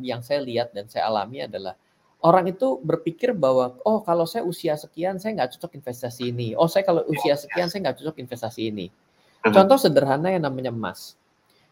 yang 0.00 0.24
saya 0.24 0.40
lihat 0.40 0.72
dan 0.72 0.88
saya 0.88 1.08
alami 1.08 1.44
adalah 1.44 1.76
orang 2.20 2.52
itu 2.52 2.80
berpikir 2.84 3.32
bahwa 3.32 3.76
oh 3.84 4.04
kalau 4.04 4.28
saya 4.28 4.44
usia 4.44 4.76
sekian 4.76 5.16
saya 5.16 5.36
nggak 5.36 5.56
cocok 5.56 5.76
investasi 5.80 6.32
ini 6.32 6.52
oh 6.54 6.68
saya 6.68 6.84
kalau 6.84 7.04
usia 7.08 7.36
sekian 7.36 7.68
saya 7.72 7.88
nggak 7.88 8.02
cocok 8.04 8.16
investasi 8.20 8.60
ini 8.68 8.86
mhm. 8.88 9.52
contoh 9.52 9.78
sederhana 9.80 10.28
yang 10.32 10.44
namanya 10.44 10.72
emas 10.72 11.16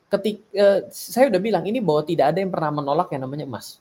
ketika 0.08 0.40
uh, 0.56 0.80
saya 0.88 1.28
udah 1.28 1.40
bilang 1.40 1.64
ini 1.68 1.84
bahwa 1.84 2.00
tidak 2.04 2.32
ada 2.32 2.38
yang 2.40 2.48
pernah 2.48 2.80
menolak 2.80 3.12
yang 3.12 3.28
namanya 3.28 3.44
emas 3.44 3.80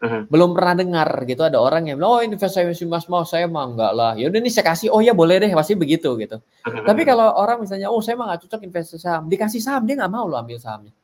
Uh-huh. 0.00 0.24
Belum 0.32 0.56
pernah 0.56 0.72
dengar 0.80 1.08
gitu 1.28 1.44
ada 1.44 1.60
orang 1.60 1.92
yang 1.92 2.00
oh 2.00 2.24
investasi 2.24 2.72
emas 2.88 3.04
mau 3.04 3.20
saya 3.28 3.44
mah 3.44 3.68
enggak 3.68 3.92
lah. 3.92 4.12
Ya 4.16 4.32
udah 4.32 4.40
nih 4.40 4.48
saya 4.48 4.72
kasih, 4.72 4.88
oh 4.88 5.04
ya 5.04 5.12
boleh 5.12 5.44
deh 5.44 5.52
pasti 5.52 5.76
begitu 5.76 6.16
gitu. 6.16 6.40
Uh-huh. 6.40 6.88
Tapi 6.88 7.04
kalau 7.04 7.28
orang 7.36 7.60
misalnya, 7.60 7.92
oh 7.92 8.00
saya 8.00 8.16
mah 8.16 8.32
nggak 8.32 8.48
cocok 8.48 8.60
investasi 8.64 8.96
saham, 8.96 9.28
dikasih 9.28 9.60
saham 9.60 9.84
dia 9.84 10.00
nggak 10.00 10.08
mau 10.08 10.24
lo 10.24 10.40
ambil 10.40 10.56
sahamnya. 10.56 10.96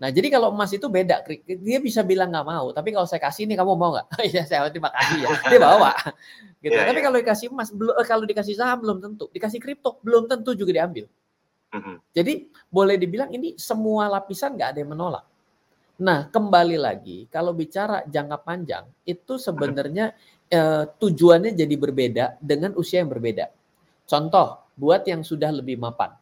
Nah, 0.00 0.08
jadi 0.08 0.32
kalau 0.32 0.48
emas 0.48 0.72
itu 0.72 0.88
beda, 0.88 1.20
dia 1.44 1.78
bisa 1.78 2.00
bilang 2.00 2.32
nggak 2.32 2.48
mau, 2.48 2.72
tapi 2.72 2.88
kalau 2.88 3.04
saya 3.04 3.20
kasih 3.20 3.44
ini 3.44 3.52
kamu 3.52 3.76
mau 3.76 3.92
nggak? 3.92 4.08
Iya, 4.32 4.42
saya 4.48 4.72
terima 4.72 4.88
kasih 4.96 5.28
ya. 5.28 5.28
Dia 5.52 5.60
bawa, 5.60 5.92
gitu. 6.64 6.72
Yeah, 6.72 6.88
tapi 6.88 6.96
yeah. 6.96 7.04
kalau 7.04 7.16
dikasih 7.20 7.46
emas, 7.52 7.68
eh, 7.68 8.06
kalau 8.08 8.24
dikasih 8.24 8.56
saham 8.56 8.80
belum 8.80 9.04
tentu, 9.04 9.28
dikasih 9.28 9.60
kripto 9.60 10.00
belum 10.00 10.24
tentu 10.24 10.56
juga 10.56 10.72
diambil. 10.72 11.04
Mm-hmm. 11.76 11.96
Jadi 12.16 12.32
boleh 12.72 12.96
dibilang 12.96 13.28
ini 13.28 13.60
semua 13.60 14.08
lapisan 14.08 14.56
nggak 14.56 14.68
ada 14.72 14.78
yang 14.80 14.90
menolak. 14.96 15.24
Nah, 16.00 16.32
kembali 16.32 16.80
lagi, 16.80 17.28
kalau 17.28 17.52
bicara 17.52 18.00
jangka 18.08 18.40
panjang, 18.40 18.88
itu 19.04 19.36
sebenarnya 19.36 20.16
eh, 20.48 20.88
tujuannya 20.96 21.52
jadi 21.52 21.74
berbeda 21.76 22.40
dengan 22.40 22.72
usia 22.80 23.04
yang 23.04 23.12
berbeda. 23.12 23.52
Contoh, 24.08 24.64
buat 24.80 25.04
yang 25.04 25.20
sudah 25.20 25.52
lebih 25.52 25.76
mapan 25.76 26.16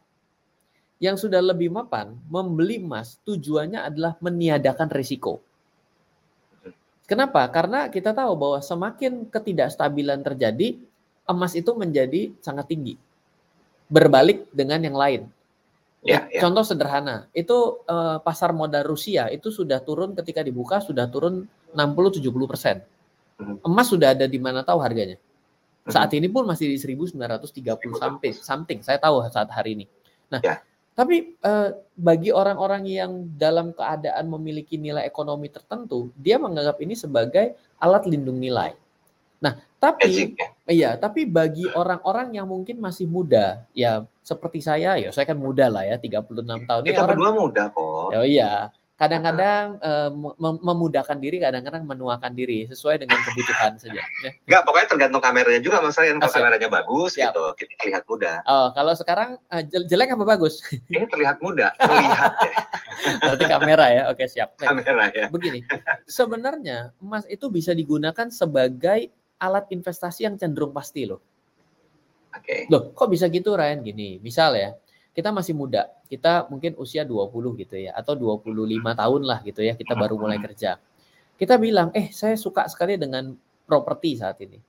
yang 0.99 1.15
sudah 1.15 1.39
lebih 1.39 1.71
mapan 1.71 2.11
membeli 2.27 2.83
emas 2.83 3.17
tujuannya 3.23 3.79
adalah 3.87 4.19
meniadakan 4.19 4.91
risiko. 4.91 5.39
Kenapa? 7.07 7.47
Karena 7.49 7.89
kita 7.89 8.13
tahu 8.13 8.37
bahwa 8.37 8.59
semakin 8.61 9.25
ketidakstabilan 9.31 10.21
terjadi, 10.21 10.77
emas 11.25 11.57
itu 11.57 11.73
menjadi 11.73 12.29
sangat 12.43 12.69
tinggi. 12.69 12.99
Berbalik 13.89 14.45
dengan 14.53 14.77
yang 14.85 14.93
lain. 14.93 15.21
Ya, 16.05 16.29
ya. 16.29 16.39
Contoh 16.39 16.61
sederhana, 16.61 17.25
itu 17.33 17.81
eh, 17.89 18.17
pasar 18.21 18.53
modal 18.53 18.85
Rusia 18.85 19.27
itu 19.33 19.49
sudah 19.49 19.81
turun 19.81 20.13
ketika 20.13 20.45
dibuka 20.45 20.79
sudah 20.79 21.09
turun 21.09 21.49
60-70 21.73 22.29
persen. 22.45 22.77
Hmm. 23.41 23.57
Emas 23.65 23.89
sudah 23.89 24.13
ada 24.13 24.29
di 24.29 24.37
mana 24.37 24.61
tahu 24.61 24.79
harganya. 24.83 25.17
Saat 25.89 26.13
hmm. 26.13 26.19
ini 26.21 26.27
pun 26.29 26.45
masih 26.45 26.69
di 26.69 26.77
1930 26.77 27.49
sampai 27.97 28.29
something. 28.35 28.79
Saya 28.85 29.01
tahu 29.01 29.25
saat 29.27 29.49
hari 29.49 29.79
ini. 29.79 29.85
Nah, 30.29 30.39
ya. 30.45 30.61
Tapi 30.93 31.39
eh, 31.39 31.69
bagi 31.95 32.29
orang-orang 32.29 32.83
yang 32.87 33.11
dalam 33.39 33.71
keadaan 33.71 34.27
memiliki 34.27 34.75
nilai 34.75 35.07
ekonomi 35.07 35.47
tertentu, 35.47 36.11
dia 36.19 36.35
menganggap 36.35 36.79
ini 36.83 36.95
sebagai 36.95 37.55
alat 37.79 38.03
lindung 38.07 38.39
nilai. 38.39 38.75
Nah, 39.39 39.55
tapi 39.79 40.35
ya? 40.35 40.47
iya, 40.67 40.89
tapi 40.99 41.23
bagi 41.23 41.63
orang-orang 41.71 42.35
yang 42.35 42.47
mungkin 42.51 42.83
masih 42.83 43.07
muda, 43.07 43.63
ya 43.71 44.03
seperti 44.19 44.59
saya, 44.59 44.99
ya 44.99 45.15
saya 45.15 45.23
kan 45.23 45.39
muda 45.39 45.71
lah 45.71 45.87
ya, 45.87 45.95
36 45.95 46.67
tahun. 46.67 46.81
Kita 46.83 47.07
orang, 47.07 47.15
berdua 47.15 47.31
muda 47.31 47.63
kok. 47.71 48.11
Oh 48.11 48.25
iya, 48.27 48.67
kadang-kadang 48.99 49.79
uh, 49.79 50.11
memudahkan 50.59 51.15
diri, 51.23 51.39
kadang-kadang 51.39 51.87
menuakan 51.87 52.35
diri 52.35 52.67
sesuai 52.67 52.99
dengan 52.99 53.15
kebutuhan 53.23 53.79
saja. 53.79 54.03
Ya. 54.03 54.31
Enggak, 54.43 54.61
pokoknya 54.67 54.87
tergantung 54.91 55.23
kameranya 55.23 55.61
juga 55.63 55.79
maksudnya 55.79 56.19
kalau 56.19 56.35
kameranya 56.35 56.67
bagus 56.67 57.15
Siap. 57.15 57.31
gitu, 57.31 57.43
kita 57.55 57.73
terlihat 57.79 58.03
muda. 58.11 58.33
Oh, 58.43 58.67
kalau 58.75 58.93
sekarang 58.99 59.39
uh, 59.47 59.63
jelek 59.63 60.11
apa 60.11 60.25
bagus? 60.27 60.59
Ini 60.91 61.07
terlihat 61.07 61.39
muda, 61.39 61.71
terlihat 61.79 62.33
ya. 62.43 62.55
Berarti 63.23 63.45
kamera 63.47 63.85
ya. 63.87 64.03
Oke, 64.11 64.27
siap. 64.27 64.59
Kamera 64.59 65.07
ya. 65.15 65.31
Begini, 65.31 65.63
sebenarnya 66.03 66.91
emas 66.99 67.23
itu 67.31 67.47
bisa 67.47 67.71
digunakan 67.71 68.27
sebagai 68.27 69.07
alat 69.39 69.71
investasi 69.71 70.27
yang 70.27 70.35
cenderung 70.35 70.75
pasti 70.75 71.07
loh. 71.07 71.23
Oke. 72.35 72.67
Okay. 72.67 72.71
Loh, 72.71 72.91
kok 72.91 73.07
bisa 73.07 73.31
gitu 73.31 73.55
Ryan 73.55 73.79
gini? 73.79 74.19
Misal 74.19 74.59
ya, 74.59 74.75
kita 75.13 75.33
masih 75.33 75.57
muda, 75.57 75.89
kita 76.07 76.47
mungkin 76.47 76.77
usia 76.77 77.01
20 77.03 77.59
gitu 77.59 77.75
ya, 77.75 77.91
atau 77.97 78.13
25 78.13 78.45
tahun 78.93 79.21
lah 79.25 79.39
gitu 79.41 79.61
ya, 79.65 79.73
kita 79.73 79.97
baru 79.97 80.15
mulai 80.15 80.37
kerja. 80.37 80.77
Kita 81.35 81.55
bilang, 81.57 81.89
eh 81.95 82.11
saya 82.13 82.37
suka 82.37 82.67
sekali 82.69 82.99
dengan 82.99 83.33
properti 83.65 84.19
saat 84.19 84.37
ini. 84.43 84.59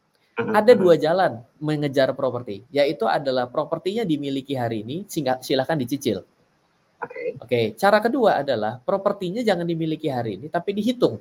Ada 0.40 0.73
dua 0.73 0.97
jalan 0.97 1.44
mengejar 1.61 2.16
properti, 2.16 2.64
yaitu 2.73 3.04
adalah 3.04 3.44
propertinya 3.52 4.09
dimiliki 4.09 4.56
hari 4.56 4.80
ini, 4.80 5.04
silahkan 5.44 5.76
dicicil. 5.76 6.25
Oke. 7.00 7.12
Okay. 7.12 7.26
okay. 7.37 7.64
Cara 7.76 8.00
kedua 8.00 8.40
adalah 8.40 8.80
propertinya 8.80 9.44
jangan 9.44 9.68
dimiliki 9.68 10.09
hari 10.09 10.40
ini, 10.40 10.47
tapi 10.49 10.73
dihitung. 10.73 11.20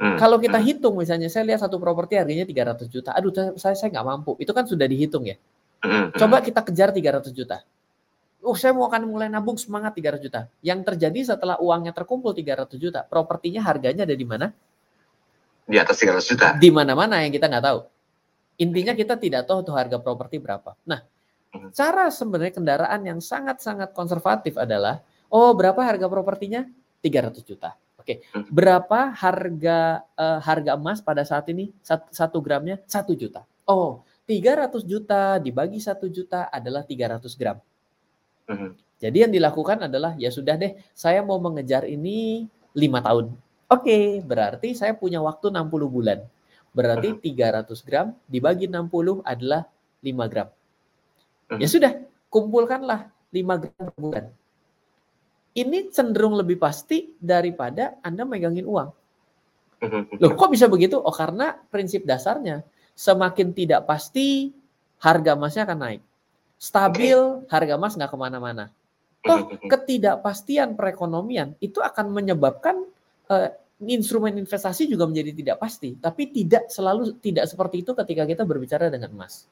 Hmm. 0.00 0.16
Kalau 0.16 0.40
kita 0.40 0.56
hitung 0.56 0.96
misalnya, 0.96 1.28
saya 1.28 1.44
lihat 1.52 1.60
satu 1.60 1.76
properti 1.76 2.16
harganya 2.16 2.48
300 2.48 2.88
juta. 2.88 3.12
Aduh, 3.12 3.28
saya 3.60 3.76
saya 3.76 3.92
nggak 3.92 4.06
mampu. 4.08 4.32
Itu 4.40 4.56
kan 4.56 4.64
sudah 4.64 4.88
dihitung 4.88 5.28
ya. 5.28 5.36
Coba 6.16 6.40
kita 6.40 6.64
kejar 6.64 6.94
300 6.94 7.28
juta 7.34 7.60
oh 8.42 8.58
saya 8.58 8.74
mau 8.74 8.90
akan 8.90 9.06
mulai 9.06 9.30
nabung 9.30 9.54
semangat 9.54 9.94
300 9.94 10.18
juta. 10.18 10.40
Yang 10.60 10.80
terjadi 10.92 11.34
setelah 11.34 11.56
uangnya 11.62 11.94
terkumpul 11.94 12.34
300 12.34 12.74
juta, 12.76 13.00
propertinya 13.06 13.62
harganya 13.62 14.02
ada 14.02 14.16
di 14.18 14.26
mana? 14.26 14.50
Di 15.66 15.78
atas 15.78 15.96
300 16.02 16.30
juta. 16.34 16.46
Di 16.58 16.68
mana-mana 16.74 17.22
yang 17.22 17.30
kita 17.30 17.46
nggak 17.46 17.64
tahu. 17.64 17.80
Intinya 18.60 18.92
kita 18.92 19.14
tidak 19.16 19.48
tahu 19.48 19.62
tuh 19.62 19.74
harga 19.78 19.96
properti 20.02 20.42
berapa. 20.42 20.74
Nah, 20.84 21.00
hmm. 21.54 21.72
cara 21.72 22.10
sebenarnya 22.10 22.52
kendaraan 22.52 23.00
yang 23.06 23.18
sangat-sangat 23.22 23.94
konservatif 23.94 24.58
adalah, 24.58 25.00
oh 25.30 25.54
berapa 25.54 25.78
harga 25.78 26.10
propertinya? 26.10 26.66
300 27.02 27.42
juta. 27.46 27.74
Oke, 28.02 28.26
hmm. 28.34 28.50
berapa 28.50 29.14
harga 29.14 30.02
uh, 30.18 30.38
harga 30.42 30.74
emas 30.74 30.98
pada 30.98 31.22
saat 31.22 31.46
ini? 31.54 31.70
Satu, 31.86 32.10
satu 32.10 32.38
gramnya 32.42 32.82
satu 32.90 33.14
juta. 33.14 33.46
Oh, 33.62 34.02
300 34.26 34.82
juta 34.82 35.38
dibagi 35.38 35.78
satu 35.78 36.10
juta 36.10 36.50
adalah 36.50 36.82
300 36.82 37.22
gram. 37.38 37.62
Mhm. 38.52 38.68
Jadi 39.02 39.18
yang 39.18 39.32
dilakukan 39.34 39.90
adalah 39.90 40.14
ya 40.14 40.30
sudah 40.30 40.54
deh, 40.54 40.78
saya 40.94 41.26
mau 41.26 41.42
mengejar 41.42 41.82
ini 41.90 42.46
lima 42.78 43.02
tahun. 43.02 43.34
Oke, 43.66 44.22
berarti 44.22 44.76
saya 44.78 44.94
punya 44.94 45.18
waktu 45.18 45.50
60 45.50 45.88
bulan. 45.90 46.22
Berarti 46.70 47.18
300 47.18 47.66
mhm. 47.66 47.84
gram 47.88 48.06
dibagi 48.30 48.70
60 48.70 49.24
adalah 49.26 49.66
5 50.04 50.30
gram. 50.30 50.48
Ya 51.58 51.66
mhm. 51.66 51.72
sudah, 51.72 51.92
kumpulkanlah 52.30 53.10
5 53.34 53.62
gram 53.64 53.74
per 53.74 53.90
bulan. 53.98 54.24
Ini 55.52 55.92
cenderung 55.92 56.38
lebih 56.38 56.56
pasti 56.56 57.12
daripada 57.20 58.00
Anda 58.00 58.24
megangin 58.24 58.64
uang. 58.64 58.88
Loh, 60.16 60.32
kok 60.38 60.48
bisa 60.48 60.70
begitu? 60.70 60.96
Oh, 60.96 61.12
karena 61.12 61.58
prinsip 61.68 62.06
dasarnya 62.06 62.62
semakin 62.94 63.50
tidak 63.50 63.84
pasti 63.84 64.54
harga 65.02 65.34
emasnya 65.34 65.66
akan 65.66 65.78
naik 65.82 66.02
stabil, 66.62 67.18
harga 67.50 67.74
emas 67.74 67.98
nggak 67.98 68.10
ke 68.14 68.18
mana-mana. 68.18 68.70
Toh 69.22 69.50
ketidakpastian 69.66 70.78
perekonomian 70.78 71.58
itu 71.58 71.82
akan 71.82 72.14
menyebabkan 72.14 72.86
uh, 73.30 73.50
instrumen 73.82 74.38
investasi 74.38 74.86
juga 74.86 75.10
menjadi 75.10 75.34
tidak 75.34 75.56
pasti. 75.58 75.98
Tapi 75.98 76.30
tidak 76.30 76.70
selalu 76.70 77.18
tidak 77.18 77.50
seperti 77.50 77.82
itu 77.82 77.98
ketika 77.98 78.22
kita 78.22 78.42
berbicara 78.46 78.86
dengan 78.86 79.10
emas. 79.10 79.50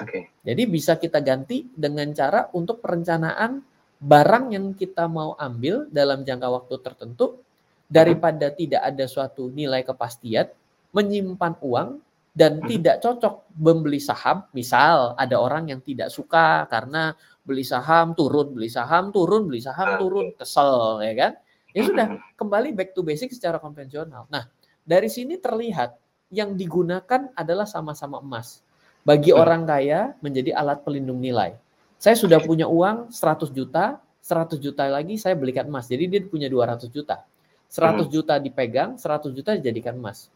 Oke. 0.00 0.08
Okay. 0.08 0.22
Jadi 0.40 0.62
bisa 0.72 0.96
kita 0.96 1.20
ganti 1.20 1.68
dengan 1.68 2.08
cara 2.16 2.48
untuk 2.56 2.80
perencanaan 2.80 3.60
barang 4.00 4.56
yang 4.56 4.72
kita 4.72 5.04
mau 5.08 5.36
ambil 5.36 5.84
dalam 5.92 6.24
jangka 6.24 6.48
waktu 6.48 6.74
tertentu 6.80 7.44
daripada 7.92 8.48
tidak 8.48 8.82
ada 8.88 9.04
suatu 9.04 9.52
nilai 9.52 9.84
kepastian, 9.84 10.48
menyimpan 10.96 11.60
uang 11.60 12.00
dan 12.32 12.60
hmm. 12.60 12.68
tidak 12.68 12.96
cocok 13.04 13.52
membeli 13.60 14.00
saham. 14.00 14.44
Misal 14.56 15.12
ada 15.20 15.36
orang 15.36 15.68
yang 15.68 15.80
tidak 15.84 16.08
suka 16.08 16.64
karena 16.68 17.12
beli 17.44 17.62
saham 17.62 18.16
turun, 18.16 18.56
beli 18.56 18.72
saham 18.72 19.12
turun, 19.12 19.46
beli 19.46 19.60
saham 19.60 20.00
turun, 20.00 20.32
kesel 20.36 21.04
ya 21.04 21.14
kan? 21.14 21.32
Ya 21.72 21.82
sudah, 21.88 22.06
kembali 22.36 22.76
back 22.76 22.92
to 22.92 23.00
basic 23.00 23.32
secara 23.32 23.56
konvensional. 23.56 24.28
Nah, 24.28 24.44
dari 24.84 25.08
sini 25.08 25.40
terlihat 25.40 25.96
yang 26.28 26.56
digunakan 26.56 27.32
adalah 27.32 27.64
sama-sama 27.64 28.20
emas. 28.20 28.60
Bagi 29.02 29.32
orang 29.34 29.64
kaya 29.64 30.14
menjadi 30.20 30.52
alat 30.54 30.84
pelindung 30.84 31.18
nilai. 31.18 31.56
Saya 31.96 32.14
sudah 32.18 32.38
punya 32.44 32.68
uang 32.68 33.10
100 33.14 33.50
juta, 33.50 33.98
100 34.22 34.58
juta 34.62 34.86
lagi 34.86 35.16
saya 35.18 35.34
belikan 35.34 35.66
emas. 35.66 35.88
Jadi 35.90 36.04
dia 36.06 36.20
punya 36.22 36.46
200 36.46 36.86
juta. 36.92 37.24
100 37.72 38.04
hmm. 38.04 38.10
juta 38.12 38.34
dipegang, 38.36 39.00
100 39.00 39.32
juta 39.32 39.56
dijadikan 39.56 39.96
emas. 39.96 40.28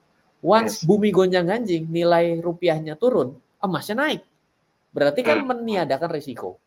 Once 0.44 0.80
yes. 0.80 0.84
bumi 0.84 1.08
gonjang 1.10 1.48
ganjing, 1.48 1.88
nilai 1.88 2.38
rupiahnya 2.40 2.94
turun, 2.96 3.36
emasnya 3.60 3.96
naik. 3.96 4.22
Berarti 4.92 5.20
kan 5.24 5.42
hmm. 5.42 5.48
meniadakan 5.48 6.10
risiko. 6.12 6.60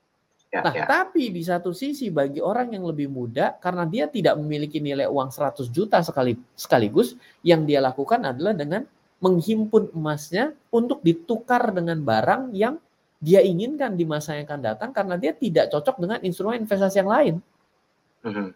Ya, 0.50 0.66
nah, 0.66 0.74
ya. 0.74 0.90
tapi 0.90 1.30
di 1.30 1.46
satu 1.46 1.70
sisi 1.78 2.10
bagi 2.10 2.42
orang 2.42 2.74
yang 2.74 2.82
lebih 2.90 3.06
muda 3.06 3.54
karena 3.62 3.86
dia 3.86 4.10
tidak 4.10 4.34
memiliki 4.42 4.82
nilai 4.82 5.06
uang 5.06 5.30
100 5.30 5.70
juta 5.70 6.02
sekali 6.02 6.34
sekaligus, 6.58 7.14
yang 7.46 7.70
dia 7.70 7.78
lakukan 7.78 8.26
adalah 8.26 8.58
dengan 8.58 8.82
menghimpun 9.22 9.94
emasnya 9.94 10.58
untuk 10.74 11.06
ditukar 11.06 11.70
dengan 11.70 12.02
barang 12.02 12.58
yang 12.58 12.82
dia 13.22 13.46
inginkan 13.46 13.94
di 13.94 14.08
masa 14.08 14.40
yang 14.40 14.48
akan 14.48 14.62
datang 14.64 14.90
karena 14.90 15.20
dia 15.20 15.36
tidak 15.36 15.70
cocok 15.70 15.96
dengan 16.02 16.20
instrumen 16.26 16.66
investasi 16.66 16.98
yang 17.04 17.12
lain. 17.12 17.36
Mm 18.26 18.32
-hmm. 18.34 18.48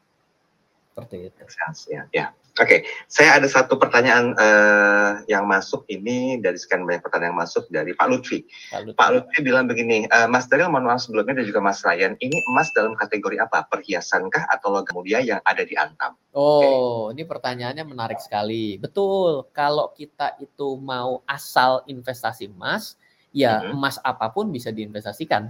Seperti 0.93 1.25
itu. 1.25 1.41
Ya, 1.89 2.05
ya. 2.13 2.25
Oke, 2.62 2.69
okay. 2.69 2.79
saya 3.09 3.41
ada 3.41 3.50
satu 3.50 3.81
pertanyaan 3.81 4.38
uh, 4.38 5.25
yang 5.25 5.50
masuk 5.50 5.89
ini 5.89 6.38
dari 6.38 6.53
sekian 6.53 6.85
banyak 6.85 7.01
pertanyaan 7.01 7.33
yang 7.33 7.41
masuk 7.41 7.65
dari 7.73 7.97
Pak 7.97 8.05
Lutfi. 8.13 8.45
Pak 8.69 8.79
Lutfi, 8.85 8.97
Pak 9.01 9.09
Lutfi 9.09 9.38
bilang 9.41 9.65
begini, 9.65 10.05
uh, 10.13 10.29
Mas 10.29 10.45
Daryl 10.45 10.69
mohon 10.69 10.85
maaf 10.85 11.01
sebelumnya 11.01 11.41
dan 11.41 11.50
juga 11.50 11.65
Mas 11.65 11.81
Ryan, 11.81 12.13
ini 12.21 12.45
emas 12.53 12.69
dalam 12.77 12.93
kategori 12.93 13.41
apa? 13.41 13.65
Perhiasankah 13.73 14.45
atau 14.53 14.69
logam 14.69 15.01
mulia 15.01 15.25
yang 15.25 15.41
ada 15.50 15.65
di 15.65 15.73
Antam? 15.73 16.13
Oh, 16.38 17.09
okay. 17.09 17.17
ini 17.17 17.23
pertanyaannya 17.25 17.89
menarik 17.89 18.21
sekali. 18.21 18.77
Betul, 18.77 19.50
kalau 19.50 19.89
kita 19.97 20.38
itu 20.38 20.77
mau 20.77 21.25
asal 21.25 21.81
investasi 21.89 22.53
emas, 22.53 23.01
ya 23.33 23.65
mm 23.65 23.73
-hmm. 23.73 23.75
emas 23.81 23.97
apa 24.05 24.29
pun 24.29 24.53
bisa 24.53 24.69
diinvestasikan. 24.69 25.50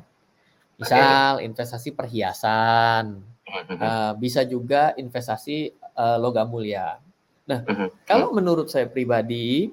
Misal 0.79 1.43
okay. 1.43 1.51
investasi 1.51 1.91
perhiasan, 1.91 3.32
uh, 3.53 4.13
bisa 4.17 4.41
juga 4.41 4.97
investasi 4.97 5.71
uh, 5.93 6.17
logam 6.17 6.49
mulia. 6.49 6.97
Nah, 7.43 7.61
kalau 8.07 8.31
menurut 8.31 8.71
saya 8.71 8.87
pribadi, 8.87 9.69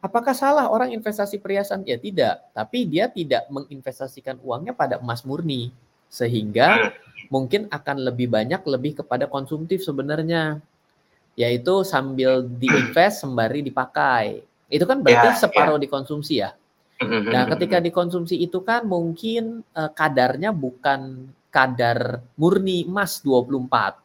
apakah 0.00 0.32
salah 0.32 0.72
orang 0.72 0.90
investasi 0.96 1.36
perhiasan? 1.36 1.84
Ya 1.84 2.00
tidak, 2.00 2.48
tapi 2.56 2.88
dia 2.88 3.12
tidak 3.12 3.44
menginvestasikan 3.52 4.40
uangnya 4.40 4.72
pada 4.72 4.96
emas 4.96 5.22
murni, 5.22 5.68
sehingga 6.08 6.96
mungkin 7.28 7.68
akan 7.68 8.08
lebih 8.08 8.32
banyak 8.32 8.64
lebih 8.64 9.04
kepada 9.04 9.28
konsumtif 9.28 9.84
sebenarnya, 9.84 10.64
yaitu 11.36 11.84
sambil 11.84 12.40
diinvest 12.42 13.22
sembari 13.22 13.60
dipakai. 13.60 14.40
Itu 14.72 14.88
kan 14.88 15.04
berarti 15.04 15.28
yeah, 15.34 15.38
separuh 15.38 15.76
yeah. 15.76 15.84
dikonsumsi 15.84 16.34
ya. 16.40 16.50
Nah, 17.00 17.48
ketika 17.56 17.80
dikonsumsi 17.80 18.36
itu 18.36 18.60
kan 18.60 18.84
mungkin 18.84 19.64
uh, 19.72 19.88
kadarnya 19.88 20.52
bukan 20.52 21.32
kadar 21.50 22.22
murni 22.38 22.86
emas 22.86 23.20
24 23.22 24.00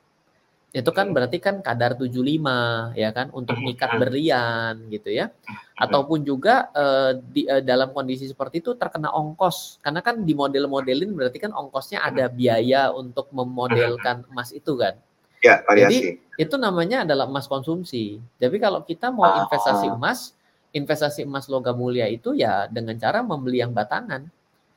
itu 0.75 0.91
kan 0.91 1.15
berarti 1.15 1.39
kan 1.39 1.63
kadar 1.63 1.95
75 1.95 2.99
ya 2.99 3.09
kan 3.15 3.31
untuk 3.31 3.55
nikat 3.63 3.95
berlian 3.95 4.91
gitu 4.91 5.07
ya. 5.07 5.31
Ataupun 5.79 6.27
juga 6.27 6.67
uh, 6.75 7.15
di 7.15 7.47
uh, 7.47 7.63
dalam 7.63 7.95
kondisi 7.95 8.27
seperti 8.27 8.59
itu 8.59 8.75
terkena 8.75 9.07
ongkos. 9.15 9.79
Karena 9.79 10.03
kan 10.03 10.27
di 10.27 10.35
model-modelin 10.35 11.15
berarti 11.15 11.39
kan 11.39 11.55
ongkosnya 11.55 12.03
ada 12.03 12.27
biaya 12.27 12.91
untuk 12.91 13.31
memodelkan 13.31 14.27
emas 14.27 14.51
itu 14.51 14.75
kan. 14.75 14.99
Ya 15.39 15.63
variasi. 15.63 15.87
jadi 15.87 15.97
itu 16.43 16.55
namanya 16.59 17.07
adalah 17.07 17.31
emas 17.31 17.47
konsumsi. 17.47 18.19
Jadi 18.35 18.59
kalau 18.59 18.83
kita 18.83 19.15
mau 19.15 19.31
ah. 19.31 19.47
investasi 19.47 19.87
emas 19.87 20.35
investasi 20.75 21.23
emas 21.23 21.47
logam 21.47 21.79
mulia 21.79 22.03
itu 22.11 22.35
ya 22.35 22.67
dengan 22.67 22.99
cara 22.99 23.23
membeli 23.23 23.63
yang 23.63 23.71
batangan 23.71 24.27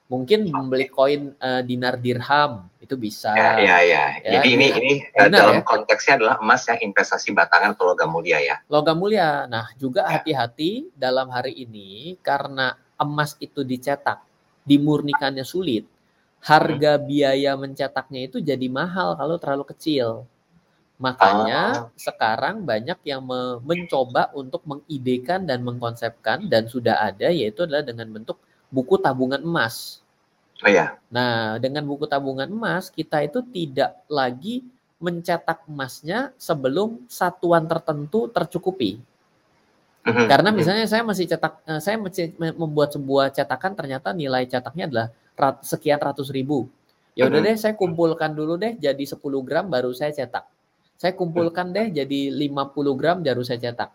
mungkin 0.08 0.48
membeli 0.48 0.88
koin 0.88 1.36
uh, 1.36 1.60
dinar 1.60 2.00
dirham 2.00 2.64
itu 2.80 2.96
bisa. 2.96 3.36
Ya, 3.36 3.60
ya, 3.60 3.76
ya. 3.84 4.04
ya 4.24 4.40
Jadi 4.40 4.48
ini 4.56 4.66
ini 4.72 4.94
uh, 5.20 5.28
dalam 5.28 5.60
ya? 5.60 5.64
konteksnya 5.68 6.16
adalah 6.16 6.36
emas 6.40 6.64
yang 6.64 6.80
investasi 6.80 7.36
batangan 7.36 7.76
atau 7.76 7.92
logam 7.92 8.08
mulia 8.08 8.40
ya. 8.40 8.56
Logam 8.72 8.96
mulia. 8.96 9.44
Nah, 9.44 9.68
juga 9.76 10.08
ya. 10.08 10.18
hati-hati 10.18 10.88
ya. 10.88 10.92
dalam 10.96 11.28
hari 11.28 11.52
ini 11.60 12.16
karena 12.24 12.72
emas 12.96 13.36
itu 13.38 13.60
dicetak, 13.60 14.24
dimurnikannya 14.64 15.44
sulit. 15.44 15.84
Harga 16.40 16.96
hmm. 16.96 17.04
biaya 17.04 17.52
mencetaknya 17.60 18.32
itu 18.32 18.40
jadi 18.40 18.64
mahal 18.72 19.12
kalau 19.12 19.36
terlalu 19.36 19.68
kecil. 19.76 20.24
Makanya 20.98 21.86
oh. 21.86 21.94
sekarang 21.94 22.66
banyak 22.66 22.98
yang 23.06 23.22
me 23.22 23.60
mencoba 23.62 24.34
untuk 24.34 24.64
mengidekan 24.66 25.46
dan 25.46 25.62
mengkonsepkan 25.62 26.50
dan 26.50 26.66
sudah 26.66 26.98
ada 26.98 27.30
yaitu 27.30 27.68
adalah 27.68 27.86
dengan 27.86 28.10
bentuk 28.10 28.40
buku 28.68 29.00
tabungan 29.00 29.40
emas. 29.40 30.04
Oh 30.64 30.70
ya. 30.70 30.98
Nah, 31.08 31.56
dengan 31.62 31.86
buku 31.86 32.04
tabungan 32.04 32.50
emas 32.50 32.90
kita 32.90 33.22
itu 33.22 33.40
tidak 33.54 33.94
lagi 34.10 34.66
mencetak 34.98 35.62
emasnya 35.70 36.34
sebelum 36.34 37.06
satuan 37.06 37.64
tertentu 37.70 38.26
tercukupi. 38.26 38.98
Mm-hmm. 40.02 40.26
Karena 40.26 40.50
mm-hmm. 40.50 40.58
misalnya 40.58 40.86
saya 40.90 41.02
masih 41.06 41.24
cetak, 41.30 41.54
eh, 41.62 41.80
saya 41.82 41.96
masih 42.00 42.34
membuat 42.58 42.90
sebuah 42.94 43.30
cetakan 43.30 43.78
ternyata 43.78 44.10
nilai 44.10 44.48
cetaknya 44.50 44.90
adalah 44.90 45.08
sekian 45.62 46.02
ratus 46.02 46.34
ribu. 46.34 46.66
Ya 47.14 47.26
udah 47.26 47.42
mm-hmm. 47.42 47.54
deh, 47.54 47.56
saya 47.58 47.74
kumpulkan 47.78 48.34
dulu 48.34 48.58
deh 48.58 48.78
jadi 48.78 49.02
10 49.02 49.18
gram 49.46 49.66
baru 49.70 49.94
saya 49.94 50.10
cetak. 50.10 50.46
Saya 50.98 51.14
kumpulkan 51.14 51.70
deh 51.70 51.94
jadi 51.94 52.34
50 52.34 52.98
gram 52.98 53.22
baru 53.22 53.42
saya 53.46 53.70
cetak. 53.70 53.94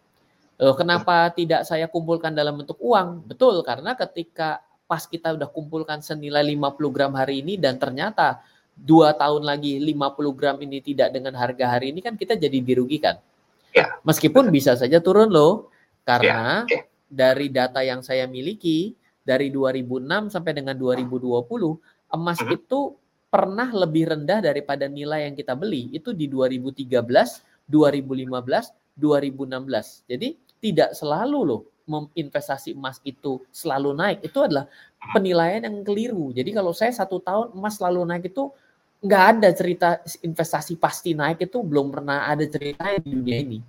Loh, 0.63 0.79
kenapa 0.79 1.27
tidak 1.35 1.67
saya 1.67 1.91
kumpulkan 1.91 2.31
dalam 2.31 2.55
bentuk 2.55 2.79
uang? 2.79 3.27
Betul, 3.27 3.59
karena 3.67 3.99
ketika 3.99 4.63
pas 4.87 5.03
kita 5.03 5.35
udah 5.35 5.51
kumpulkan 5.51 5.99
senilai 5.99 6.39
50 6.39 6.95
gram 6.95 7.11
hari 7.19 7.43
ini 7.43 7.59
dan 7.59 7.75
ternyata 7.75 8.39
dua 8.71 9.11
tahun 9.11 9.43
lagi 9.43 9.75
50 9.83 10.39
gram 10.39 10.55
ini 10.63 10.79
tidak 10.79 11.11
dengan 11.11 11.35
harga 11.35 11.75
hari 11.75 11.91
ini 11.91 11.99
kan 11.99 12.15
kita 12.15 12.39
jadi 12.39 12.63
dirugikan. 12.63 13.19
Ya. 13.75 13.99
Meskipun 14.07 14.47
bisa 14.55 14.79
saja 14.79 15.03
turun 15.03 15.35
loh, 15.35 15.67
karena 16.07 16.63
ya. 16.71 16.87
dari 17.11 17.51
data 17.51 17.83
yang 17.83 17.99
saya 17.99 18.23
miliki 18.23 18.95
dari 19.27 19.51
2006 19.51 20.31
sampai 20.31 20.51
dengan 20.55 20.79
2020 20.79 21.43
emas 22.13 22.39
uh 22.39 22.45
-huh. 22.47 22.55
itu 22.55 22.79
pernah 23.27 23.67
lebih 23.67 24.13
rendah 24.15 24.39
daripada 24.45 24.85
nilai 24.85 25.25
yang 25.25 25.35
kita 25.35 25.57
beli 25.57 25.89
itu 25.91 26.13
di 26.13 26.29
2013, 26.29 26.87
2015, 27.67 27.67
2016. 28.93 30.05
Jadi 30.05 30.29
tidak 30.63 30.95
selalu 30.95 31.39
loh 31.43 31.61
investasi 32.15 32.71
emas 32.71 33.03
itu 33.03 33.43
selalu 33.51 33.91
naik. 33.91 34.23
Itu 34.23 34.47
adalah 34.47 34.71
penilaian 35.11 35.67
yang 35.67 35.83
keliru. 35.83 36.31
Jadi 36.31 36.55
kalau 36.55 36.71
saya 36.71 36.95
satu 36.95 37.19
tahun 37.19 37.51
emas 37.51 37.75
selalu 37.75 38.07
naik 38.07 38.31
itu 38.31 38.47
nggak 39.03 39.23
ada 39.35 39.49
cerita 39.51 39.89
investasi 40.23 40.79
pasti 40.79 41.11
naik 41.11 41.43
itu 41.43 41.59
belum 41.59 41.91
pernah 41.91 42.31
ada 42.31 42.47
cerita 42.47 42.87
di 43.03 43.11
dunia 43.11 43.37
ini. 43.43 43.59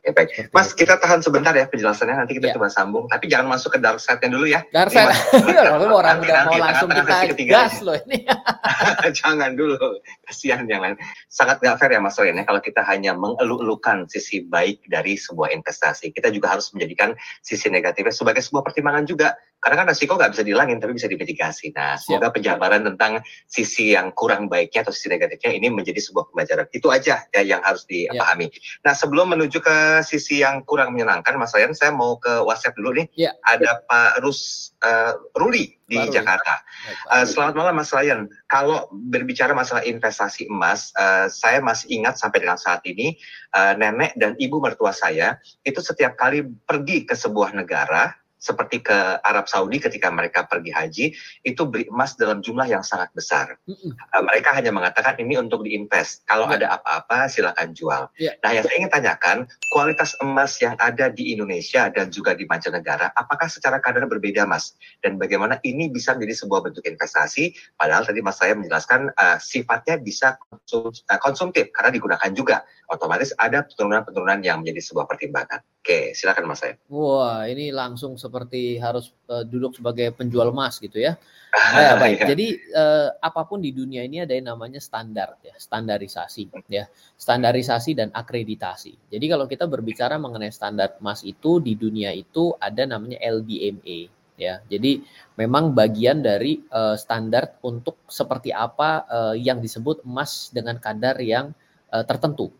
Ya, 0.00 0.16
baik. 0.16 0.48
Mas, 0.56 0.72
kita 0.72 0.96
tahan 0.96 1.20
sebentar 1.20 1.52
ya 1.52 1.68
penjelasannya, 1.68 2.24
nanti 2.24 2.40
kita 2.40 2.50
ya. 2.50 2.54
coba 2.56 2.72
sambung. 2.72 3.04
Tapi 3.04 3.28
jangan 3.28 3.52
masuk 3.52 3.76
ke 3.76 3.78
dark 3.84 4.00
side-nya 4.00 4.28
dulu 4.32 4.46
ya. 4.48 4.64
Dark 4.72 4.88
side? 4.88 5.12
Iya, 5.44 5.76
orang 5.76 6.24
udah 6.24 6.40
mau 6.48 6.56
langsung 6.56 6.88
kita 6.88 7.36
gas 7.48 7.84
loh 7.84 7.96
ini. 8.08 8.24
jangan 9.20 9.52
dulu, 9.52 9.76
kasihan 10.24 10.64
jangan. 10.64 10.96
Sangat 11.28 11.60
gak 11.60 11.76
fair 11.76 11.92
ya 11.92 12.00
Mas 12.00 12.16
Royan 12.16 12.40
ya, 12.40 12.44
kalau 12.48 12.64
kita 12.64 12.80
hanya 12.88 13.12
mengeluh-elukan 13.12 14.08
sisi 14.08 14.48
baik 14.48 14.80
dari 14.88 15.20
sebuah 15.20 15.52
investasi. 15.52 16.16
Kita 16.16 16.32
juga 16.32 16.56
harus 16.56 16.72
menjadikan 16.72 17.12
sisi 17.44 17.68
negatifnya 17.68 18.14
sebagai 18.16 18.40
sebuah 18.40 18.64
pertimbangan 18.64 19.04
juga. 19.04 19.36
Karena 19.60 19.84
kan 19.84 19.86
resiko 19.92 20.16
nggak 20.16 20.32
bisa 20.32 20.42
dihilangin, 20.42 20.80
tapi 20.80 20.96
bisa 20.96 21.04
dimitigasi. 21.04 21.76
Nah, 21.76 22.00
semoga 22.00 22.32
penjabaran 22.32 22.80
tentang 22.80 23.20
sisi 23.44 23.92
yang 23.92 24.08
kurang 24.16 24.48
baiknya 24.48 24.88
atau 24.88 24.92
sisi 24.96 25.12
negatifnya 25.12 25.52
ini 25.52 25.68
menjadi 25.68 26.00
sebuah 26.00 26.32
pembelajaran. 26.32 26.66
Itu 26.72 26.88
aja 26.88 27.28
ya 27.28 27.42
yang 27.44 27.60
harus 27.60 27.84
dipahami. 27.84 28.48
Ya. 28.48 28.56
Nah, 28.88 28.94
sebelum 28.96 29.36
menuju 29.36 29.60
ke 29.60 30.00
sisi 30.00 30.40
yang 30.40 30.64
kurang 30.64 30.96
menyenangkan, 30.96 31.36
Mas 31.36 31.52
Ryan, 31.52 31.76
saya 31.76 31.92
mau 31.92 32.16
ke 32.16 32.40
WhatsApp 32.40 32.76
dulu 32.80 33.04
nih. 33.04 33.06
Ya. 33.28 33.36
Ada 33.44 33.84
Pak 33.84 34.24
Rus 34.24 34.72
uh, 34.80 35.20
Ruli 35.36 35.76
di 35.90 35.98
Baru. 35.98 36.14
Jakarta. 36.14 36.62
uh, 37.12 37.26
selamat 37.26 37.54
malam 37.58 37.74
Mas 37.76 37.92
Ryan. 37.92 38.30
Kalau 38.48 38.88
berbicara 39.12 39.52
masalah 39.52 39.84
investasi 39.84 40.48
emas, 40.48 40.94
uh, 40.96 41.26
saya 41.28 41.60
masih 41.60 42.00
ingat 42.00 42.16
sampai 42.16 42.46
dengan 42.46 42.56
saat 42.56 42.80
ini 42.88 43.18
uh, 43.52 43.74
nenek 43.76 44.14
dan 44.16 44.38
ibu 44.38 44.62
mertua 44.62 44.94
saya 44.94 45.36
itu 45.66 45.82
setiap 45.82 46.14
kali 46.16 46.46
pergi 46.64 47.04
ke 47.04 47.12
sebuah 47.18 47.52
negara 47.52 48.19
seperti 48.40 48.80
ke 48.80 49.20
Arab 49.20 49.46
Saudi 49.46 49.76
ketika 49.76 50.08
mereka 50.08 50.48
pergi 50.48 50.72
haji 50.72 51.06
itu 51.44 51.62
beli 51.68 51.84
emas 51.92 52.16
dalam 52.16 52.40
jumlah 52.40 52.64
yang 52.64 52.80
sangat 52.80 53.12
besar. 53.12 53.60
Mm-hmm. 53.68 53.92
Uh, 54.16 54.22
mereka 54.24 54.56
hanya 54.56 54.72
mengatakan 54.72 55.20
ini 55.20 55.36
untuk 55.36 55.62
diinvest. 55.68 56.24
Kalau 56.24 56.48
yeah. 56.48 56.56
ada 56.56 56.66
apa-apa 56.80 57.28
silakan 57.28 57.76
jual. 57.76 58.08
Yeah. 58.16 58.40
Nah, 58.40 58.56
yang 58.56 58.64
saya 58.64 58.76
ingin 58.80 58.90
tanyakan, 58.90 59.44
kualitas 59.68 60.16
emas 60.24 60.56
yang 60.64 60.74
ada 60.80 61.12
di 61.12 61.36
Indonesia 61.36 61.92
dan 61.92 62.08
juga 62.08 62.32
di 62.32 62.48
mancanegara, 62.48 63.12
apakah 63.12 63.52
secara 63.52 63.76
kadar 63.84 64.08
berbeda, 64.08 64.48
Mas? 64.48 64.72
Dan 65.04 65.20
bagaimana 65.20 65.60
ini 65.62 65.92
bisa 65.92 66.16
menjadi 66.16 66.42
sebuah 66.42 66.64
bentuk 66.64 66.82
investasi? 66.88 67.52
Padahal 67.76 68.08
tadi 68.08 68.24
Mas 68.24 68.40
saya 68.40 68.56
menjelaskan 68.56 69.12
uh, 69.12 69.36
sifatnya 69.36 70.00
bisa 70.00 70.40
konsum, 70.48 70.88
uh, 70.88 71.20
konsumtif 71.20 71.68
karena 71.76 71.92
digunakan 71.92 72.30
juga. 72.32 72.64
Otomatis 72.90 73.30
ada 73.38 73.62
penurunan-penurunan 73.62 74.42
yang 74.42 74.66
menjadi 74.66 74.82
sebuah 74.82 75.06
pertimbangan. 75.06 75.62
Oke, 75.78 76.10
silakan 76.10 76.50
Mas 76.50 76.58
saya. 76.58 76.74
Wah, 76.90 77.46
ini 77.46 77.70
langsung 77.70 78.18
seperti 78.18 78.82
harus 78.82 79.14
uh, 79.30 79.46
duduk 79.46 79.78
sebagai 79.78 80.10
penjual 80.10 80.50
emas 80.50 80.82
gitu 80.82 80.98
ya. 80.98 81.14
Nah, 81.54 81.80
ya 81.86 81.92
baik. 82.02 82.26
Jadi 82.26 82.58
uh, 82.74 83.14
apa 83.22 83.46
pun 83.46 83.62
di 83.62 83.70
dunia 83.70 84.02
ini 84.02 84.26
ada 84.26 84.34
yang 84.34 84.50
namanya 84.50 84.82
standar 84.82 85.38
ya, 85.38 85.54
standarisasi 85.54 86.50
ya, 86.66 86.90
standarisasi 87.14 87.94
dan 87.94 88.10
akreditasi. 88.10 89.06
Jadi 89.06 89.24
kalau 89.30 89.46
kita 89.46 89.70
berbicara 89.70 90.18
mengenai 90.18 90.50
standar 90.50 90.98
emas 90.98 91.22
itu 91.22 91.62
di 91.62 91.78
dunia 91.78 92.10
itu 92.10 92.58
ada 92.58 92.90
namanya 92.90 93.22
LBMA 93.22 94.10
ya. 94.40 94.64
Jadi 94.66 95.04
memang 95.36 95.76
bagian 95.76 96.24
dari 96.24 96.58
uh, 96.74 96.98
standar 96.98 97.60
untuk 97.62 98.02
seperti 98.10 98.50
apa 98.50 99.04
uh, 99.06 99.34
yang 99.36 99.60
disebut 99.60 100.02
emas 100.02 100.48
dengan 100.50 100.80
kadar 100.80 101.20
yang 101.20 101.54
uh, 101.92 102.02
tertentu. 102.02 102.50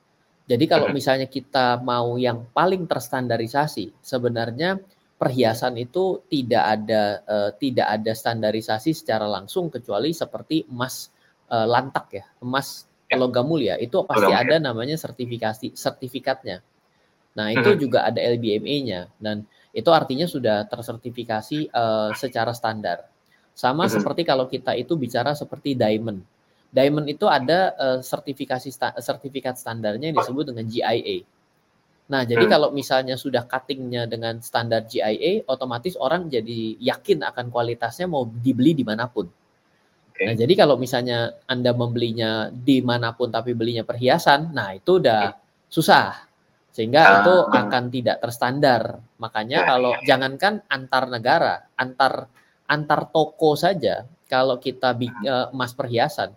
Jadi 0.51 0.67
kalau 0.67 0.91
misalnya 0.91 1.31
kita 1.31 1.79
mau 1.79 2.19
yang 2.19 2.43
paling 2.51 2.91
terstandarisasi, 2.91 4.03
sebenarnya 4.03 4.83
perhiasan 5.15 5.79
itu 5.79 6.27
tidak 6.27 6.65
ada 6.67 7.23
uh, 7.23 7.51
tidak 7.55 7.87
ada 7.87 8.11
standarisasi 8.11 8.91
secara 8.91 9.31
langsung 9.31 9.71
kecuali 9.71 10.11
seperti 10.11 10.67
emas 10.67 11.15
uh, 11.55 11.71
lantak 11.71 12.07
ya, 12.11 12.25
emas 12.43 12.91
ya. 13.07 13.15
logam 13.15 13.47
mulia. 13.47 13.79
Itu 13.79 14.03
pasti 14.03 14.27
ada 14.27 14.59
namanya 14.59 14.99
sertifikasi 14.99 15.71
sertifikatnya. 15.71 16.67
Nah 17.39 17.55
itu 17.55 17.87
juga 17.87 18.11
ada 18.11 18.19
LBMA-nya 18.19 19.07
dan 19.23 19.47
itu 19.71 19.87
artinya 19.95 20.27
sudah 20.27 20.67
tersertifikasi 20.67 21.71
uh, 21.71 22.11
secara 22.19 22.51
standar. 22.51 23.07
Sama 23.55 23.87
seperti 23.87 24.27
kalau 24.27 24.51
kita 24.51 24.75
itu 24.75 24.99
bicara 24.99 25.31
seperti 25.31 25.79
diamond 25.79 26.27
Diamond 26.71 27.11
itu 27.11 27.27
ada 27.27 27.75
uh, 27.75 27.99
sertifikasi 27.99 28.71
sta 28.71 28.95
sertifikat 29.03 29.59
standarnya 29.59 30.15
yang 30.15 30.19
disebut 30.23 30.55
dengan 30.55 30.71
GIA. 30.71 31.27
Nah, 32.11 32.27
jadi 32.27 32.47
hmm. 32.47 32.53
kalau 32.55 32.69
misalnya 32.75 33.15
sudah 33.15 33.47
cuttingnya 33.47 34.07
dengan 34.07 34.43
standar 34.43 34.87
GIA, 34.87 35.47
otomatis 35.47 35.95
orang 35.95 36.27
jadi 36.27 36.79
yakin 36.79 37.23
akan 37.23 37.55
kualitasnya 37.55 38.11
mau 38.11 38.27
dibeli 38.27 38.75
di 38.75 38.83
mana 38.83 39.07
pun. 39.07 39.31
Okay. 40.11 40.27
Nah, 40.27 40.35
jadi 40.35 40.53
kalau 40.59 40.75
misalnya 40.75 41.39
Anda 41.47 41.71
membelinya 41.71 42.51
di 42.51 42.83
mana 42.83 43.15
pun 43.15 43.31
tapi 43.31 43.55
belinya 43.55 43.87
perhiasan, 43.87 44.51
nah 44.51 44.75
itu 44.75 44.99
udah 44.99 45.23
okay. 45.35 45.71
susah. 45.71 46.27
Sehingga 46.71 47.03
uh, 47.03 47.15
itu 47.23 47.35
akan 47.51 47.85
tidak 47.95 48.17
terstandar. 48.23 48.83
Makanya 49.19 49.59
ya, 49.63 49.67
kalau 49.67 49.93
ya. 49.99 50.15
jangankan 50.15 50.67
antar 50.71 51.11
negara, 51.11 51.55
antar 51.79 52.31
antar 52.71 53.11
toko 53.11 53.59
saja, 53.59 54.07
kalau 54.31 54.59
kita 54.63 54.95
uh, 54.95 55.51
emas 55.51 55.75
perhiasan, 55.75 56.31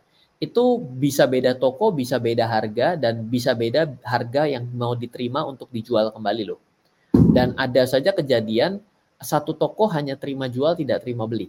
itu 0.44 0.64
bisa 1.00 1.24
beda 1.24 1.56
toko, 1.56 1.96
bisa 1.96 2.20
beda 2.20 2.44
harga, 2.52 3.00
dan 3.00 3.24
bisa 3.32 3.56
beda 3.56 3.96
harga 4.04 4.44
yang 4.44 4.68
mau 4.76 4.92
diterima 4.92 5.48
untuk 5.48 5.72
dijual 5.72 6.12
kembali 6.12 6.44
loh. 6.44 6.60
Dan 7.16 7.56
ada 7.56 7.88
saja 7.88 8.12
kejadian 8.12 8.84
satu 9.24 9.56
toko 9.56 9.88
hanya 9.96 10.20
terima 10.20 10.52
jual, 10.52 10.76
tidak 10.76 11.08
terima 11.08 11.24
beli. 11.24 11.48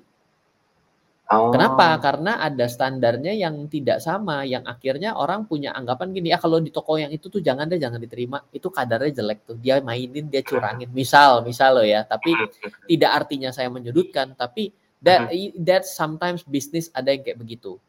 Oh. 1.25 1.49
Kenapa? 1.49 1.97
Karena 2.05 2.37
ada 2.37 2.69
standarnya 2.69 3.33
yang 3.33 3.65
tidak 3.73 4.05
sama, 4.05 4.45
yang 4.45 4.61
akhirnya 4.69 5.17
orang 5.17 5.49
punya 5.49 5.73
anggapan 5.73 6.13
gini, 6.13 6.29
ya 6.31 6.39
kalau 6.39 6.61
di 6.61 6.69
toko 6.69 7.01
yang 7.01 7.09
itu 7.11 7.33
tuh 7.33 7.41
jangan 7.41 7.65
deh, 7.65 7.81
jangan 7.81 7.97
diterima, 7.97 8.45
itu 8.53 8.69
kadarnya 8.69 9.25
jelek 9.25 9.41
tuh, 9.49 9.57
dia 9.57 9.81
mainin, 9.81 10.29
dia 10.29 10.45
curangin, 10.45 10.93
misal, 10.93 11.41
misal 11.41 11.81
loh 11.81 11.87
ya, 11.87 12.05
tapi 12.05 12.37
tidak 12.87 13.11
artinya 13.25 13.51
saya 13.57 13.73
menyudutkan, 13.73 14.37
tapi 14.37 14.77
that, 15.01 15.33
that 15.57 15.89
sometimes 15.89 16.45
bisnis 16.45 16.93
ada 16.93 17.09
yang 17.17 17.25
kayak 17.25 17.41
begitu. 17.41 17.81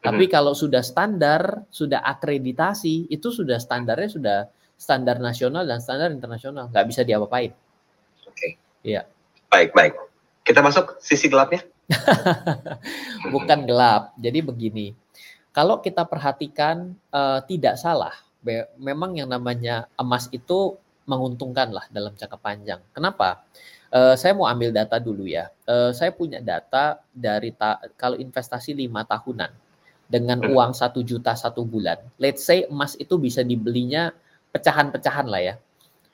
Tapi 0.00 0.24
hmm. 0.26 0.32
kalau 0.32 0.56
sudah 0.56 0.80
standar, 0.80 1.68
sudah 1.68 2.00
akreditasi, 2.00 3.12
itu 3.12 3.28
sudah 3.28 3.60
standarnya 3.60 4.08
sudah 4.08 4.38
standar 4.80 5.20
nasional 5.20 5.68
dan 5.68 5.76
standar 5.84 6.08
internasional, 6.08 6.72
nggak 6.72 6.86
bisa 6.88 7.04
diapa-apain. 7.04 7.52
Oke. 8.24 8.32
Okay. 8.32 8.50
Iya. 8.80 9.04
Baik, 9.52 9.76
baik. 9.76 9.94
Kita 10.40 10.64
masuk 10.64 10.96
sisi 11.04 11.28
gelapnya. 11.28 11.60
Bukan 13.34 13.68
gelap. 13.68 14.16
Jadi 14.16 14.40
begini, 14.40 14.96
kalau 15.52 15.84
kita 15.84 16.08
perhatikan 16.08 16.96
uh, 17.12 17.44
tidak 17.44 17.76
salah, 17.76 18.16
memang 18.80 19.20
yang 19.20 19.28
namanya 19.28 19.84
emas 20.00 20.32
itu 20.32 20.80
menguntungkan 21.04 21.76
lah 21.76 21.84
dalam 21.92 22.16
jangka 22.16 22.40
panjang. 22.40 22.80
Kenapa? 22.96 23.44
Uh, 23.92 24.16
saya 24.16 24.32
mau 24.32 24.48
ambil 24.48 24.72
data 24.72 24.96
dulu 24.96 25.28
ya. 25.28 25.52
Uh, 25.68 25.92
saya 25.92 26.08
punya 26.08 26.40
data 26.40 27.04
dari 27.12 27.52
ta 27.52 27.82
kalau 28.00 28.16
investasi 28.16 28.72
lima 28.72 29.04
tahunan 29.04 29.50
dengan 30.10 30.42
hmm. 30.42 30.50
uang 30.50 30.70
satu 30.74 31.06
juta 31.06 31.38
satu 31.38 31.62
bulan. 31.62 31.96
Let's 32.18 32.42
say 32.42 32.66
emas 32.66 32.98
itu 32.98 33.14
bisa 33.14 33.46
dibelinya 33.46 34.10
pecahan-pecahan 34.50 35.26
lah 35.30 35.42
ya. 35.42 35.54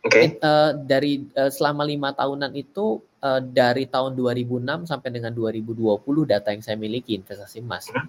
Okay. 0.06 0.38
Uh, 0.38 0.76
dari 0.86 1.26
uh, 1.34 1.50
selama 1.50 1.82
lima 1.82 2.14
tahunan 2.14 2.54
itu 2.54 3.02
uh, 3.26 3.42
dari 3.42 3.90
tahun 3.90 4.14
2006 4.14 4.86
sampai 4.86 5.10
dengan 5.10 5.34
2020 5.34 5.98
data 6.30 6.54
yang 6.54 6.62
saya 6.62 6.78
miliki 6.78 7.18
investasi 7.18 7.58
emas 7.58 7.90
hmm. 7.90 8.06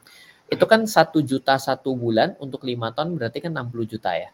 itu 0.54 0.62
kan 0.70 0.86
satu 0.86 1.26
juta 1.26 1.58
satu 1.58 1.98
bulan 1.98 2.38
untuk 2.38 2.70
lima 2.70 2.94
tahun 2.94 3.18
berarti 3.18 3.42
kan 3.42 3.56
60 3.56 3.94
juta 3.98 4.14
ya. 4.14 4.30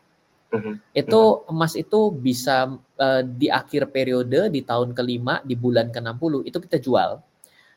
Hmm. 0.51 0.75
Itu 0.91 1.47
emas 1.47 1.79
itu 1.79 2.11
bisa 2.11 2.67
uh, 2.99 3.21
di 3.23 3.47
akhir 3.47 3.95
periode 3.95 4.51
di 4.51 4.59
tahun 4.59 4.91
kelima 4.91 5.39
di 5.47 5.55
bulan 5.55 5.87
ke-60 5.87 6.33
itu 6.43 6.57
kita 6.67 6.77
jual 6.83 7.23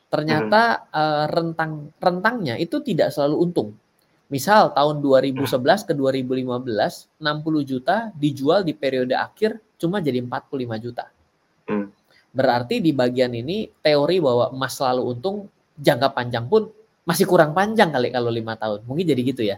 ternyata 0.07 0.87
uh, 0.91 1.25
rentang 1.27 1.91
rentangnya 1.99 2.55
itu 2.55 2.79
tidak 2.79 3.11
selalu 3.11 3.43
untung. 3.43 3.69
Misal 4.27 4.75
tahun 4.75 4.99
2011 4.99 5.87
ke 5.87 5.93
2015 5.95 6.43
60 7.15 7.23
juta 7.63 8.11
dijual 8.11 8.67
di 8.67 8.75
periode 8.75 9.15
akhir 9.15 9.59
cuma 9.79 10.03
jadi 10.03 10.19
45 10.19 10.83
juta. 10.83 11.07
Hmm. 11.67 11.91
Berarti 12.35 12.83
di 12.83 12.91
bagian 12.91 13.31
ini 13.31 13.71
teori 13.79 14.19
bahwa 14.19 14.51
emas 14.51 14.75
selalu 14.75 15.15
untung 15.15 15.47
jangka 15.79 16.11
panjang 16.11 16.45
pun 16.47 16.67
masih 17.07 17.23
kurang 17.23 17.55
panjang 17.55 17.87
kali 17.87 18.11
kalau 18.11 18.27
lima 18.27 18.59
tahun. 18.59 18.83
Mungkin 18.83 19.05
jadi 19.07 19.21
gitu 19.23 19.43
ya. 19.47 19.57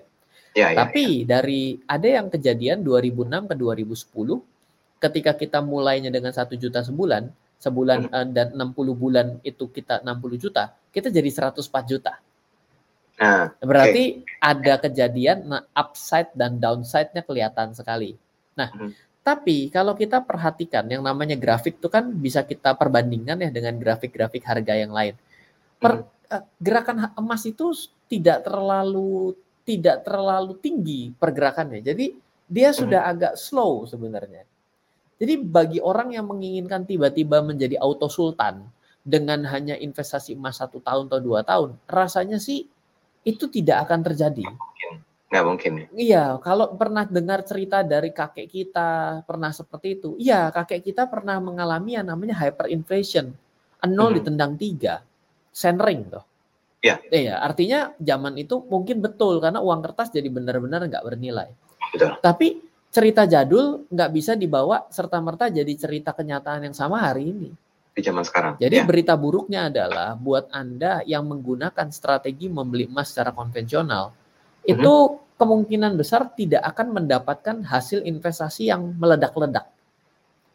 Ya, 0.54 0.74
ya 0.74 0.86
Tapi 0.86 1.26
ya. 1.26 1.38
dari 1.38 1.82
ada 1.90 2.08
yang 2.08 2.28
kejadian 2.30 2.86
2006 2.86 3.50
ke 3.50 3.56
2010 3.58 5.02
ketika 5.02 5.32
kita 5.34 5.60
mulainya 5.64 6.12
dengan 6.14 6.30
satu 6.36 6.54
juta 6.60 6.84
sebulan, 6.84 7.32
sebulan 7.60 8.08
hmm. 8.08 8.16
uh, 8.16 8.28
dan 8.32 8.48
60 8.56 8.96
bulan 8.96 9.28
itu 9.44 9.68
kita 9.68 10.00
60 10.02 10.40
juta, 10.40 10.72
kita 10.90 11.12
jadi 11.12 11.28
104 11.28 11.60
juta. 11.92 12.16
Nah, 13.20 13.52
berarti 13.60 14.24
okay. 14.24 14.40
ada 14.40 14.74
kejadian 14.80 15.38
nah, 15.44 15.64
upside 15.76 16.32
dan 16.32 16.56
downside-nya 16.56 17.20
kelihatan 17.28 17.76
sekali. 17.76 18.16
Nah, 18.56 18.72
hmm. 18.72 18.96
tapi 19.20 19.68
kalau 19.68 19.92
kita 19.92 20.24
perhatikan 20.24 20.88
yang 20.88 21.04
namanya 21.04 21.36
grafik 21.36 21.84
itu 21.84 21.92
kan 21.92 22.08
bisa 22.16 22.48
kita 22.48 22.80
perbandingkan 22.80 23.36
ya 23.44 23.52
dengan 23.52 23.76
grafik-grafik 23.76 24.40
harga 24.48 24.74
yang 24.74 24.96
lain. 24.96 25.20
Per, 25.84 25.94
hmm. 26.00 26.32
uh, 26.32 26.44
gerakan 26.64 27.12
emas 27.20 27.44
itu 27.44 27.76
tidak 28.08 28.48
terlalu 28.48 29.36
tidak 29.68 30.02
terlalu 30.08 30.56
tinggi 30.64 31.12
pergerakannya. 31.12 31.84
Jadi 31.84 32.16
dia 32.50 32.72
sudah 32.72 33.04
hmm. 33.04 33.12
agak 33.12 33.34
slow 33.36 33.86
sebenarnya. 33.86 34.49
Jadi 35.20 35.34
bagi 35.44 35.80
orang 35.84 36.16
yang 36.16 36.26
menginginkan 36.32 36.88
tiba-tiba 36.88 37.44
menjadi 37.44 37.76
auto 37.84 38.08
sultan 38.08 38.64
dengan 39.04 39.44
hanya 39.52 39.76
investasi 39.76 40.40
emas 40.40 40.64
satu 40.64 40.80
tahun 40.80 41.12
atau 41.12 41.20
dua 41.20 41.44
tahun, 41.44 41.76
rasanya 41.92 42.40
sih 42.40 42.64
itu 43.28 43.46
tidak 43.52 43.88
akan 43.88 44.00
terjadi. 44.08 44.48
Nggak 45.30 45.46
mungkin. 45.46 45.72
Iya, 45.94 46.42
kalau 46.42 46.74
pernah 46.74 47.06
dengar 47.06 47.46
cerita 47.46 47.86
dari 47.86 48.10
kakek 48.10 48.50
kita 48.50 49.22
pernah 49.30 49.54
seperti 49.54 50.02
itu. 50.02 50.18
Iya, 50.18 50.50
kakek 50.50 50.82
kita 50.82 51.06
pernah 51.06 51.38
mengalami 51.38 51.94
yang 52.00 52.10
namanya 52.10 52.34
hyperinflation. 52.42 53.30
Nol 53.86 54.10
hmm. 54.12 54.18
ditendang 54.20 54.54
tiga, 54.58 55.06
senring 55.54 56.10
tuh. 56.10 56.26
Iya. 56.82 56.96
Iya, 57.12 57.36
artinya 57.44 57.94
zaman 58.00 58.40
itu 58.42 58.64
mungkin 58.66 59.04
betul 59.04 59.38
karena 59.44 59.62
uang 59.62 59.84
kertas 59.86 60.10
jadi 60.10 60.32
benar-benar 60.32 60.88
nggak 60.88 61.06
bernilai. 61.06 61.52
Betul. 61.94 62.18
Tapi 62.24 62.69
cerita 62.90 63.30
jadul 63.30 63.86
nggak 63.90 64.10
bisa 64.14 64.34
dibawa 64.34 64.90
serta 64.90 65.22
merta 65.22 65.48
jadi 65.48 65.70
cerita 65.78 66.14
kenyataan 66.14 66.70
yang 66.70 66.76
sama 66.76 67.00
hari 67.06 67.30
ini 67.30 67.50
di 68.00 68.02
zaman 68.08 68.24
sekarang. 68.24 68.54
Jadi 68.58 68.78
ya. 68.80 68.86
berita 68.88 69.14
buruknya 69.20 69.68
adalah 69.68 70.16
buat 70.16 70.48
anda 70.56 71.04
yang 71.04 71.28
menggunakan 71.28 71.92
strategi 71.92 72.48
membeli 72.48 72.88
emas 72.88 73.12
secara 73.12 73.36
konvensional 73.36 74.16
mm-hmm. 74.16 74.72
itu 74.72 74.94
kemungkinan 75.36 76.00
besar 76.00 76.32
tidak 76.36 76.64
akan 76.76 77.04
mendapatkan 77.04 77.64
hasil 77.68 78.04
investasi 78.08 78.72
yang 78.72 78.96
meledak-ledak. 78.96 79.68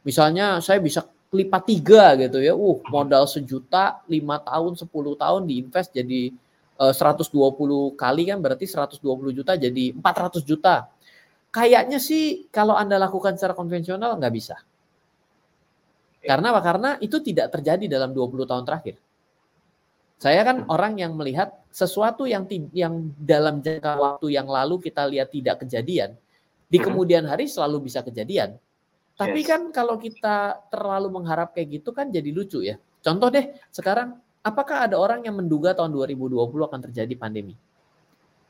Misalnya 0.05 0.61
saya 0.61 0.81
bisa 0.81 1.05
lipat 1.33 1.63
tiga 1.67 2.15
gitu 2.21 2.39
ya, 2.39 2.55
uh 2.55 2.79
modal 2.93 3.27
sejuta 3.27 4.05
lima 4.07 4.39
tahun 4.39 4.79
10 4.79 4.87
tahun 4.93 5.43
diinvest 5.51 5.91
jadi 5.91 6.31
uh, 6.79 6.93
eh, 6.93 6.95
120 6.95 7.33
kali 7.99 8.23
kan 8.31 8.39
berarti 8.39 8.71
120 8.71 9.03
juta 9.35 9.53
jadi 9.59 9.85
400 9.99 10.45
juta 10.47 10.87
Kayaknya 11.55 12.03
sih 12.03 12.51
kalau 12.51 12.75
Anda 12.75 12.99
lakukan 12.99 13.39
secara 13.39 13.55
konvensional 13.55 14.19
nggak 14.19 14.35
bisa. 14.35 14.59
Karena 16.19 16.51
apa? 16.51 16.61
Karena 16.65 16.91
itu 16.99 17.23
tidak 17.23 17.55
terjadi 17.55 17.87
dalam 17.87 18.11
20 18.11 18.43
tahun 18.43 18.67
terakhir. 18.67 18.99
Saya 20.19 20.41
kan 20.43 20.65
hmm. 20.65 20.73
orang 20.73 20.99
yang 20.99 21.13
melihat 21.15 21.55
sesuatu 21.71 22.27
yang 22.27 22.49
yang 22.75 23.13
dalam 23.21 23.63
jangka 23.63 23.93
waktu 23.95 24.35
yang 24.35 24.51
lalu 24.51 24.83
kita 24.83 25.07
lihat 25.07 25.31
tidak 25.31 25.63
kejadian, 25.63 26.19
di 26.67 26.81
hmm. 26.81 26.87
kemudian 26.91 27.23
hari 27.29 27.47
selalu 27.47 27.87
bisa 27.87 28.03
kejadian. 28.03 28.59
Tapi 29.15 29.47
yes. 29.47 29.47
kan 29.47 29.61
kalau 29.71 29.95
kita 29.95 30.65
terlalu 30.75 31.23
mengharap 31.23 31.55
kayak 31.55 31.79
gitu 31.79 31.95
kan 31.95 32.11
jadi 32.11 32.35
lucu 32.35 32.67
ya. 32.67 32.81
Contoh 33.05 33.31
deh, 33.31 33.53
sekarang 33.71 34.19
apakah 34.43 34.91
ada 34.91 34.99
orang 34.99 35.23
yang 35.23 35.39
menduga 35.39 35.77
tahun 35.77 35.93
2020 35.95 36.35
akan 36.41 36.81
terjadi 36.91 37.15
pandemi? 37.15 37.55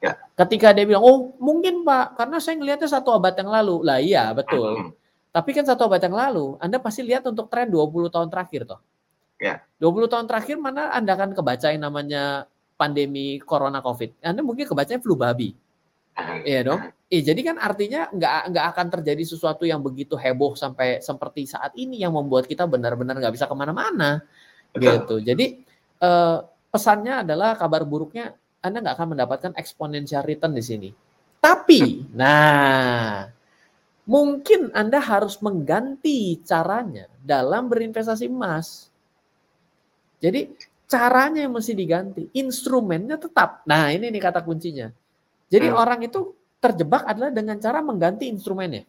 Ya. 0.04 0.20
Ketika 0.36 0.76
dia 0.76 0.84
bilang, 0.84 1.00
oh 1.00 1.32
mungkin 1.40 1.80
Pak, 1.80 2.20
karena 2.20 2.36
saya 2.36 2.60
ngelihatnya 2.60 2.88
satu 2.92 3.16
abad 3.16 3.32
yang 3.40 3.48
lalu. 3.48 3.76
Lah 3.80 3.98
iya, 4.04 4.28
betul. 4.36 4.76
Hmm. 4.76 4.90
Tapi 5.32 5.50
kan 5.56 5.64
satu 5.64 5.88
abad 5.88 6.02
yang 6.04 6.12
lalu, 6.12 6.60
Anda 6.60 6.76
pasti 6.76 7.00
lihat 7.00 7.24
untuk 7.24 7.48
tren 7.48 7.72
20 7.72 8.12
tahun 8.12 8.28
terakhir 8.28 8.68
toh. 8.68 8.80
Ya. 9.40 9.64
20 9.80 10.12
tahun 10.12 10.26
terakhir 10.28 10.60
mana 10.60 10.92
Anda 10.92 11.16
akan 11.16 11.32
kebaca 11.32 11.72
yang 11.72 11.82
namanya 11.88 12.44
pandemi 12.76 13.40
corona 13.40 13.80
covid. 13.80 14.12
Anda 14.20 14.44
mungkin 14.44 14.68
kebacanya 14.68 15.00
flu 15.00 15.16
babi. 15.16 15.56
Iya 16.46 16.60
dong. 16.62 16.80
Eh, 17.10 17.22
jadi 17.26 17.40
kan 17.42 17.56
artinya 17.58 18.06
nggak 18.06 18.54
nggak 18.54 18.66
akan 18.70 18.86
terjadi 18.98 19.22
sesuatu 19.26 19.66
yang 19.66 19.82
begitu 19.82 20.14
heboh 20.14 20.54
sampai 20.54 21.02
seperti 21.02 21.50
saat 21.50 21.74
ini 21.74 21.98
yang 21.98 22.14
membuat 22.14 22.46
kita 22.46 22.70
benar-benar 22.70 23.18
nggak 23.18 23.34
bisa 23.34 23.50
ke 23.50 23.54
mana-mana. 23.58 24.22
Gitu. 24.70 25.18
Jadi 25.26 25.66
eh, 25.98 26.38
pesannya 26.70 27.26
adalah 27.26 27.58
kabar 27.58 27.82
buruknya 27.82 28.34
Anda 28.64 28.80
nggak 28.80 28.96
akan 28.96 29.08
mendapatkan 29.12 29.52
exponential 29.60 30.24
return 30.24 30.56
di 30.56 30.64
sini. 30.64 30.90
Tapi, 31.44 32.08
nah, 32.16 33.28
mungkin 34.08 34.72
Anda 34.72 34.96
harus 35.04 35.36
mengganti 35.44 36.40
caranya 36.40 37.04
dalam 37.20 37.68
berinvestasi 37.68 38.32
emas. 38.32 38.88
Jadi 40.24 40.56
caranya 40.88 41.44
yang 41.44 41.52
mesti 41.52 41.76
diganti, 41.76 42.32
instrumennya 42.32 43.20
tetap. 43.20 43.60
Nah, 43.68 43.92
ini 43.92 44.08
nih 44.08 44.22
kata 44.24 44.40
kuncinya 44.40 44.88
jadi 45.54 45.70
hmm. 45.70 45.78
orang 45.78 46.00
itu 46.02 46.34
terjebak 46.60 47.06
adalah 47.06 47.30
dengan 47.30 47.56
cara 47.62 47.78
mengganti 47.78 48.26
instrumennya. 48.26 48.82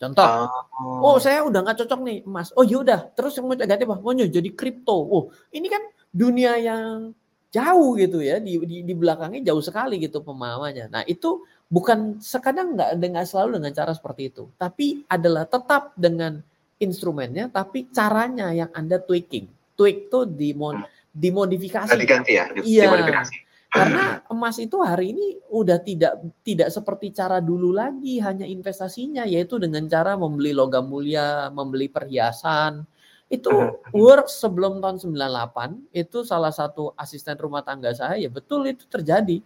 Contoh, 0.00 0.48
oh, 0.80 1.12
oh 1.12 1.16
saya 1.20 1.44
udah 1.44 1.60
nggak 1.60 1.84
cocok 1.84 2.00
nih 2.06 2.18
emas. 2.24 2.54
Oh 2.56 2.64
yaudah, 2.64 3.10
terus 3.12 3.36
yang 3.36 3.50
mau 3.50 3.56
ganti 3.58 3.84
apa? 3.84 4.00
Mau 4.00 4.14
jadi 4.14 4.50
kripto. 4.54 4.94
Oh 4.96 5.24
ini 5.52 5.66
kan 5.68 5.82
dunia 6.08 6.56
yang 6.56 7.12
jauh 7.50 7.98
gitu 7.98 8.22
ya 8.22 8.38
di, 8.38 8.62
di, 8.62 8.86
di 8.86 8.94
belakangnya 8.94 9.50
jauh 9.50 9.62
sekali 9.62 9.98
gitu 9.98 10.22
pemahamannya. 10.22 10.86
Nah 10.90 11.02
itu 11.06 11.42
bukan 11.66 12.22
sekadang 12.22 12.78
nggak 12.78 12.98
dengan 12.98 13.24
selalu 13.26 13.58
dengan 13.58 13.72
cara 13.74 13.92
seperti 13.94 14.30
itu, 14.30 14.50
tapi 14.54 15.02
adalah 15.10 15.46
tetap 15.46 15.94
dengan 15.98 16.38
instrumennya, 16.80 17.50
tapi 17.50 17.90
caranya 17.90 18.54
yang 18.54 18.70
anda 18.72 19.02
tweaking. 19.02 19.50
Tweak 19.74 20.12
tuh 20.12 20.28
dimod, 20.28 20.80
dimodifikasi. 21.10 21.92
Diganti 21.96 22.36
ya? 22.36 22.52
Iya. 22.60 22.84
Dimodifikasi 22.86 23.50
karena 23.70 24.18
emas 24.26 24.58
itu 24.58 24.82
hari 24.82 25.14
ini 25.14 25.38
udah 25.46 25.78
tidak 25.78 26.18
tidak 26.42 26.74
seperti 26.74 27.14
cara 27.14 27.38
dulu 27.38 27.70
lagi 27.70 28.18
hanya 28.18 28.42
investasinya 28.42 29.22
yaitu 29.22 29.62
dengan 29.62 29.86
cara 29.86 30.18
membeli 30.18 30.50
logam 30.50 30.90
mulia, 30.90 31.46
membeli 31.54 31.86
perhiasan. 31.86 32.82
Itu 33.30 33.78
work 33.94 34.26
sebelum 34.26 34.82
tahun 34.82 34.98
98 34.98 35.94
itu 35.94 36.26
salah 36.26 36.50
satu 36.50 36.90
asisten 36.98 37.38
rumah 37.38 37.62
tangga 37.62 37.94
saya 37.94 38.18
ya 38.18 38.26
betul 38.26 38.66
itu 38.66 38.90
terjadi. 38.90 39.38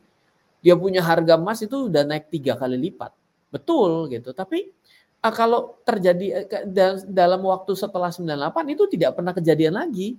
Dia 0.65 0.75
punya 0.81 1.05
harga 1.05 1.37
emas 1.37 1.61
itu 1.61 1.93
udah 1.93 2.09
naik 2.09 2.33
tiga 2.33 2.57
kali 2.57 2.81
lipat. 2.81 3.13
Betul 3.53 4.09
gitu. 4.09 4.33
Tapi 4.33 4.73
ah, 5.21 5.29
kalau 5.37 5.77
terjadi 5.85 6.49
eh, 6.49 6.65
dalam 7.05 7.45
waktu 7.45 7.77
setelah 7.77 8.09
98 8.09 8.73
itu 8.73 8.89
tidak 8.89 9.21
pernah 9.21 9.37
kejadian 9.37 9.77
lagi. 9.77 10.17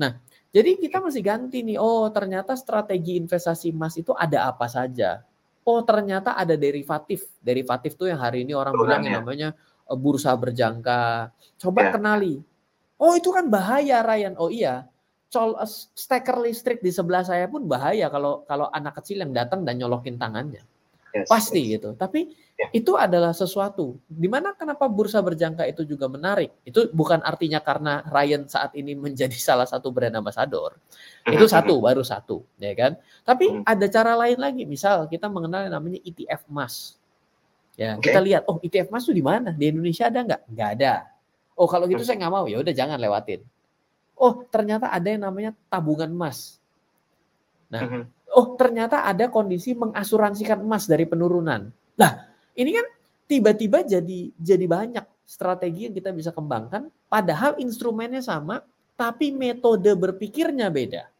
Nah, 0.00 0.16
jadi 0.48 0.80
kita 0.80 1.04
mesti 1.04 1.20
ganti 1.20 1.60
nih. 1.60 1.76
Oh, 1.76 2.08
ternyata 2.08 2.56
strategi 2.56 3.20
investasi 3.20 3.68
emas 3.68 4.00
itu 4.00 4.16
ada 4.16 4.48
apa 4.48 4.64
saja. 4.64 5.20
Oh, 5.60 5.84
ternyata 5.84 6.32
ada 6.32 6.56
derivatif. 6.56 7.28
Derivatif 7.44 8.00
tuh 8.00 8.08
yang 8.08 8.24
hari 8.24 8.48
ini 8.48 8.56
orang 8.56 8.72
bilang 8.72 9.04
ya. 9.04 9.20
namanya 9.20 9.48
eh, 9.84 9.98
bursa 10.00 10.32
berjangka. 10.32 11.28
Coba 11.60 11.80
ya. 11.84 11.92
kenali. 11.92 12.40
Oh, 12.98 13.14
itu 13.14 13.30
kan 13.30 13.46
bahaya 13.46 14.02
Ryan. 14.02 14.34
Oh 14.36 14.50
iya. 14.50 14.90
Col 15.30 15.54
eh, 15.56 15.70
steker 15.94 16.36
listrik 16.42 16.82
di 16.82 16.90
sebelah 16.90 17.22
saya 17.22 17.46
pun 17.46 17.64
bahaya 17.64 18.10
kalau 18.10 18.42
kalau 18.48 18.66
anak 18.74 18.98
kecil 19.00 19.22
yang 19.22 19.32
datang 19.32 19.62
dan 19.62 19.78
nyolokin 19.78 20.18
tangannya. 20.18 20.66
Yes, 21.14 21.30
Pasti 21.30 21.62
yes. 21.64 21.70
gitu. 21.78 21.88
Tapi 21.94 22.34
Ya. 22.58 22.66
Itu 22.74 22.98
adalah 22.98 23.30
sesuatu. 23.30 24.02
Di 24.10 24.26
mana 24.26 24.50
kenapa 24.50 24.90
bursa 24.90 25.22
berjangka 25.22 25.62
itu 25.70 25.86
juga 25.86 26.10
menarik? 26.10 26.50
Itu 26.66 26.90
bukan 26.90 27.22
artinya 27.22 27.62
karena 27.62 28.02
Ryan 28.02 28.50
saat 28.50 28.74
ini 28.74 28.98
menjadi 28.98 29.38
salah 29.54 29.62
satu 29.62 29.94
brand 29.94 30.18
ambassador. 30.18 30.74
Itu 31.22 31.46
satu, 31.54 31.78
baru 31.78 32.02
satu, 32.02 32.42
ya 32.58 32.74
kan? 32.74 32.98
Tapi 33.22 33.46
hmm. 33.46 33.62
ada 33.62 33.86
cara 33.86 34.18
lain 34.18 34.42
lagi. 34.42 34.66
Misal 34.66 35.06
kita 35.06 35.30
mengenal 35.30 35.70
yang 35.70 35.74
namanya 35.78 36.02
ETF 36.02 36.50
emas. 36.50 36.98
Ya, 37.78 37.94
okay. 37.94 38.10
kita 38.10 38.18
lihat, 38.26 38.42
oh 38.50 38.58
ETF 38.58 38.90
emas 38.90 39.06
itu 39.06 39.14
di 39.14 39.22
mana? 39.22 39.54
Di 39.54 39.70
Indonesia 39.70 40.10
ada 40.10 40.18
nggak? 40.26 40.42
Nggak 40.50 40.70
ada. 40.82 40.94
Oh 41.58 41.66
kalau 41.66 41.90
gitu 41.90 42.06
saya 42.06 42.22
nggak 42.22 42.32
mau. 42.32 42.46
Ya 42.46 42.62
udah 42.62 42.70
jangan 42.70 43.02
lewatin. 43.02 43.42
Oh 44.14 44.46
ternyata 44.46 44.94
ada 44.94 45.10
yang 45.10 45.26
namanya 45.26 45.50
tabungan 45.66 46.06
emas. 46.06 46.62
Nah, 47.68 48.06
oh 48.32 48.54
ternyata 48.54 49.02
ada 49.02 49.26
kondisi 49.26 49.74
mengasuransikan 49.74 50.62
emas 50.62 50.86
dari 50.86 51.04
penurunan. 51.04 51.68
Nah, 51.98 52.12
ini 52.54 52.70
kan 52.78 52.86
tiba-tiba 53.26 53.82
jadi 53.82 54.30
jadi 54.38 54.66
banyak 54.70 55.04
strategi 55.26 55.90
yang 55.90 55.94
kita 55.98 56.14
bisa 56.14 56.30
kembangkan 56.32 56.88
padahal 57.10 57.60
instrumennya 57.60 58.24
sama 58.24 58.64
tapi 58.94 59.34
metode 59.34 59.90
berpikirnya 59.98 60.70
beda. 60.70 61.10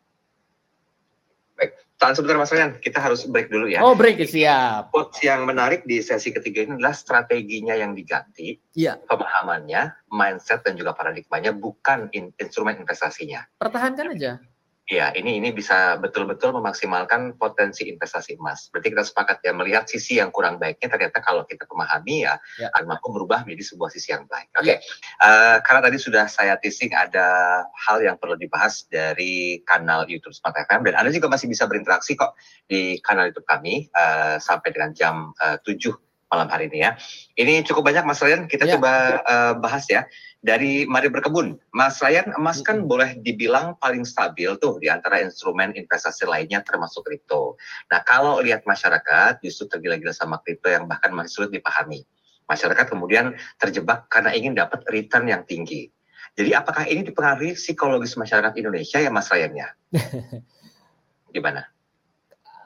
Tahan 1.98 2.14
sebentar 2.14 2.38
Mas 2.38 2.54
Ryan, 2.54 2.78
kita 2.78 3.02
harus 3.02 3.26
break 3.26 3.50
dulu 3.50 3.66
ya. 3.66 3.82
Oh 3.82 3.98
break, 3.98 4.22
siap. 4.22 4.94
Quotes 4.94 5.18
yang 5.26 5.42
menarik 5.42 5.82
di 5.82 5.98
sesi 5.98 6.30
ketiga 6.30 6.62
ini 6.62 6.78
adalah 6.78 6.94
strateginya 6.94 7.74
yang 7.74 7.90
diganti, 7.98 8.54
ya. 8.78 8.94
pemahamannya, 9.02 10.06
mindset 10.14 10.62
dan 10.62 10.78
juga 10.78 10.94
paradigmanya 10.94 11.50
bukan 11.50 12.06
in, 12.14 12.30
instrumen 12.38 12.78
investasinya. 12.78 13.42
Pertahankan 13.58 14.14
aja. 14.14 14.38
Iya, 14.88 15.12
ini 15.20 15.36
ini 15.36 15.52
bisa 15.52 16.00
betul-betul 16.00 16.56
memaksimalkan 16.56 17.36
potensi 17.36 17.84
investasi 17.92 18.40
emas. 18.40 18.72
Berarti 18.72 18.88
kita 18.88 19.04
sepakat 19.04 19.44
ya 19.44 19.52
melihat 19.52 19.84
sisi 19.84 20.16
yang 20.16 20.32
kurang 20.32 20.56
baiknya 20.56 20.88
ternyata 20.88 21.20
kalau 21.20 21.44
kita 21.44 21.68
memahami 21.68 22.24
ya, 22.24 22.40
ya. 22.56 22.72
akan 22.72 22.96
mampu 22.96 23.12
berubah 23.12 23.44
menjadi 23.44 23.68
sebuah 23.68 23.92
sisi 23.92 24.16
yang 24.16 24.24
baik. 24.24 24.48
Oke, 24.56 24.64
okay. 24.64 24.76
ya. 24.80 24.80
uh, 25.20 25.56
karena 25.60 25.80
tadi 25.84 25.96
sudah 26.00 26.24
saya 26.24 26.56
teasing 26.56 26.96
ada 26.96 27.28
hal 27.68 28.00
yang 28.00 28.16
perlu 28.16 28.40
dibahas 28.40 28.88
dari 28.88 29.60
kanal 29.68 30.08
YouTube 30.08 30.32
Smart 30.32 30.56
FM 30.56 30.88
dan 30.88 30.96
Anda 30.96 31.12
juga 31.12 31.28
masih 31.28 31.52
bisa 31.52 31.68
berinteraksi 31.68 32.16
kok 32.16 32.32
di 32.64 32.96
kanal 33.04 33.28
YouTube 33.28 33.44
kami 33.44 33.92
uh, 33.92 34.40
sampai 34.40 34.72
dengan 34.72 34.96
jam 34.96 35.36
uh, 35.44 35.60
7 35.68 35.84
malam 36.32 36.48
hari 36.48 36.72
ini 36.72 36.84
ya. 36.84 36.96
Ini 37.36 37.64
cukup 37.64 37.92
banyak 37.92 38.04
Mas 38.04 38.20
Ryan, 38.20 38.48
kita 38.48 38.64
ya. 38.68 38.76
coba 38.76 39.20
uh, 39.24 39.52
bahas 39.60 39.84
ya 39.88 40.08
dari 40.38 40.86
Mari 40.86 41.10
Berkebun. 41.10 41.58
Mas 41.74 41.98
Ryan, 41.98 42.30
emas 42.38 42.62
kan 42.62 42.86
boleh 42.86 43.18
dibilang 43.18 43.74
paling 43.82 44.06
stabil 44.06 44.48
tuh 44.62 44.78
di 44.78 44.86
antara 44.86 45.18
instrumen 45.18 45.74
investasi 45.74 46.30
lainnya 46.30 46.62
termasuk 46.62 47.02
kripto. 47.06 47.58
Nah, 47.90 48.00
kalau 48.06 48.38
lihat 48.38 48.62
masyarakat 48.62 49.42
justru 49.42 49.66
tergila-gila 49.66 50.14
sama 50.14 50.38
kripto 50.42 50.70
yang 50.70 50.86
bahkan 50.86 51.10
masih 51.10 51.42
sulit 51.42 51.50
dipahami. 51.58 52.06
Masyarakat 52.48 52.86
kemudian 52.88 53.36
terjebak 53.60 54.08
karena 54.08 54.32
ingin 54.32 54.56
dapat 54.56 54.80
return 54.88 55.28
yang 55.28 55.42
tinggi. 55.44 55.90
Jadi 56.38 56.54
apakah 56.54 56.86
ini 56.86 57.02
dipengaruhi 57.02 57.58
psikologis 57.58 58.14
masyarakat 58.14 58.54
Indonesia 58.54 59.02
ya 59.02 59.10
Mas 59.10 59.26
Ryan 59.28 59.52
ya? 59.58 59.68
Gimana? 61.34 61.66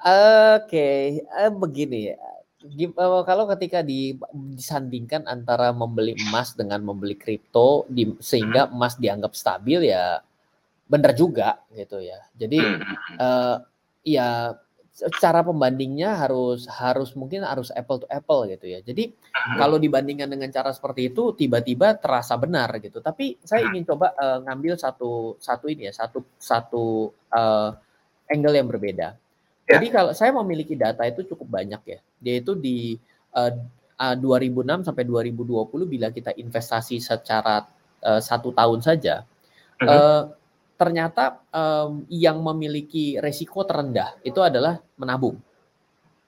Oke, 0.02 0.66
okay. 0.66 1.02
uh, 1.30 1.46
eh, 1.48 1.52
begini 1.54 2.10
ya 2.12 2.18
kalau 3.26 3.44
ketika 3.56 3.82
disandingkan 3.82 5.26
antara 5.26 5.74
membeli 5.74 6.14
emas 6.28 6.54
dengan 6.54 6.82
membeli 6.82 7.18
kripto 7.18 7.84
di, 7.90 8.14
sehingga 8.22 8.70
hmm. 8.70 8.74
emas 8.74 8.94
dianggap 8.96 9.32
stabil 9.34 9.90
ya 9.90 10.22
benar 10.86 11.16
juga 11.16 11.62
gitu 11.74 11.98
ya. 12.02 12.20
Jadi 12.36 12.58
uh, 13.18 13.56
ya 14.06 14.54
cara 14.92 15.40
pembandingnya 15.40 16.20
harus 16.20 16.68
harus 16.68 17.16
mungkin 17.16 17.42
harus 17.48 17.72
apple 17.72 18.04
to 18.04 18.08
apple 18.12 18.44
gitu 18.44 18.68
ya. 18.68 18.84
Jadi 18.84 19.08
kalau 19.56 19.80
dibandingkan 19.80 20.28
dengan 20.28 20.52
cara 20.52 20.68
seperti 20.70 21.08
itu 21.08 21.32
tiba-tiba 21.32 21.96
terasa 21.96 22.36
benar 22.36 22.68
gitu. 22.78 23.00
Tapi 23.00 23.40
saya 23.40 23.72
ingin 23.72 23.88
coba 23.88 24.12
uh, 24.14 24.44
ngambil 24.44 24.76
satu 24.76 25.40
satu 25.40 25.66
ini 25.72 25.88
ya, 25.88 25.92
satu 25.96 26.20
satu 26.36 27.08
uh, 27.32 27.70
angle 28.28 28.56
yang 28.56 28.68
berbeda. 28.68 29.16
Ya. 29.66 29.78
Jadi 29.78 29.86
kalau 29.94 30.10
saya 30.10 30.34
memiliki 30.34 30.74
data 30.74 31.06
itu 31.06 31.22
cukup 31.22 31.62
banyak 31.62 31.82
ya. 31.86 31.98
Dia 32.18 32.34
itu 32.42 32.58
di 32.58 32.98
uh, 33.30 33.52
uh, 33.98 34.16
2006 34.18 34.90
sampai 34.90 35.04
2020 35.06 35.86
bila 35.86 36.10
kita 36.10 36.34
investasi 36.34 36.98
secara 36.98 37.62
uh, 38.02 38.18
satu 38.18 38.50
tahun 38.50 38.82
saja, 38.82 39.22
uh-huh. 39.78 39.86
uh, 39.86 40.22
ternyata 40.74 41.38
um, 41.54 42.02
yang 42.10 42.42
memiliki 42.42 43.22
resiko 43.22 43.62
terendah 43.62 44.18
itu 44.26 44.42
adalah 44.42 44.82
menabung. 44.98 45.38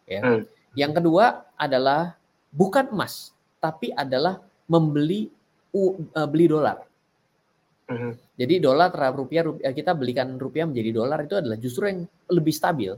Ya. 0.06 0.22
Uh. 0.22 0.42
Yang 0.78 1.02
kedua 1.02 1.50
adalah 1.58 2.14
bukan 2.54 2.94
emas, 2.94 3.34
tapi 3.58 3.90
adalah 3.90 4.38
membeli 4.70 5.26
uh, 5.74 6.28
beli 6.30 6.46
dolar. 6.46 6.86
Uh-huh. 7.84 8.14
Jadi 8.38 8.62
dolar 8.62 8.94
terhadap 8.94 9.26
rupiah, 9.26 9.42
rupiah 9.42 9.74
kita 9.74 9.90
belikan 9.92 10.38
rupiah 10.38 10.70
menjadi 10.70 11.02
dolar 11.02 11.18
itu 11.26 11.34
adalah 11.34 11.58
justru 11.58 11.90
yang 11.90 12.06
lebih 12.30 12.54
stabil 12.54 12.94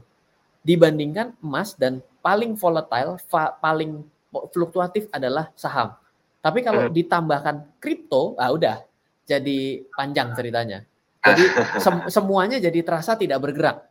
dibandingkan 0.67 1.39
emas 1.39 1.79
dan 1.79 2.03
paling 2.19 2.59
volatile, 2.59 3.15
paling 3.63 4.03
fluktuatif 4.51 5.07
adalah 5.15 5.47
saham. 5.55 5.95
Tapi 6.43 6.59
kalau 6.59 6.91
hmm. 6.91 6.93
ditambahkan 6.93 7.79
kripto, 7.79 8.35
ah 8.35 8.51
udah 8.51 8.83
jadi 9.23 9.87
panjang 9.95 10.35
ceritanya. 10.35 10.83
Jadi 11.23 11.43
sem 11.83 11.95
semuanya 12.11 12.59
jadi 12.59 12.83
terasa 12.83 13.15
tidak 13.15 13.39
bergerak. 13.47 13.87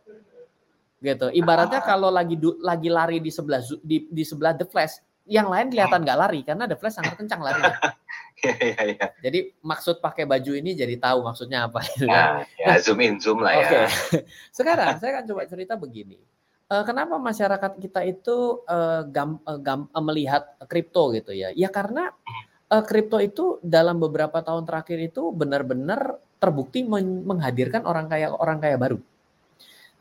Gitu. 1.00 1.32
Ibaratnya 1.32 1.80
kalau 1.80 2.12
lagi 2.12 2.36
lagi 2.60 2.88
lari 2.92 3.24
di 3.24 3.32
sebelah 3.32 3.64
di, 3.80 4.04
di 4.12 4.24
sebelah 4.24 4.52
The 4.52 4.68
Flash, 4.68 5.00
yang 5.24 5.48
lain 5.48 5.72
kelihatan 5.72 6.04
nggak 6.04 6.18
lari 6.20 6.40
karena 6.44 6.68
The 6.68 6.76
Flash 6.76 7.00
sangat 7.00 7.16
kencang 7.16 7.40
larinya. 7.40 7.72
Iya, 8.36 8.52
iya, 8.60 8.82
iya. 8.92 9.06
Jadi 9.24 9.38
maksud 9.64 9.96
pakai 10.04 10.28
baju 10.28 10.52
ini 10.52 10.76
jadi 10.76 11.00
tahu 11.00 11.24
maksudnya 11.24 11.72
apa. 11.72 11.80
Ya, 11.96 12.44
ya, 12.60 12.76
zoom 12.84 13.00
in, 13.00 13.16
zoom 13.16 13.40
lah 13.40 13.56
ya. 13.56 13.64
Oke. 13.64 13.72
Okay. 13.72 13.86
Sekarang 14.60 15.00
saya 15.00 15.10
akan 15.16 15.24
coba 15.24 15.42
cerita 15.48 15.72
begini. 15.80 16.20
Uh, 16.66 16.82
kenapa 16.82 17.14
masyarakat 17.14 17.78
kita 17.78 18.02
itu 18.02 18.58
uh, 18.66 19.06
gam, 19.06 19.38
uh, 19.46 19.54
gam, 19.62 19.86
uh, 19.94 20.02
melihat 20.02 20.50
kripto 20.66 21.14
gitu 21.14 21.30
ya? 21.30 21.54
Ya 21.54 21.70
karena 21.70 22.10
kripto 22.66 23.18
uh, 23.18 23.22
itu 23.22 23.44
dalam 23.62 24.02
beberapa 24.02 24.42
tahun 24.42 24.66
terakhir 24.66 24.98
itu 24.98 25.30
benar-benar 25.30 26.18
terbukti 26.42 26.82
men 26.82 27.22
menghadirkan 27.22 27.86
orang 27.86 28.10
kaya 28.10 28.34
orang 28.34 28.58
kaya 28.58 28.74
baru. 28.74 28.98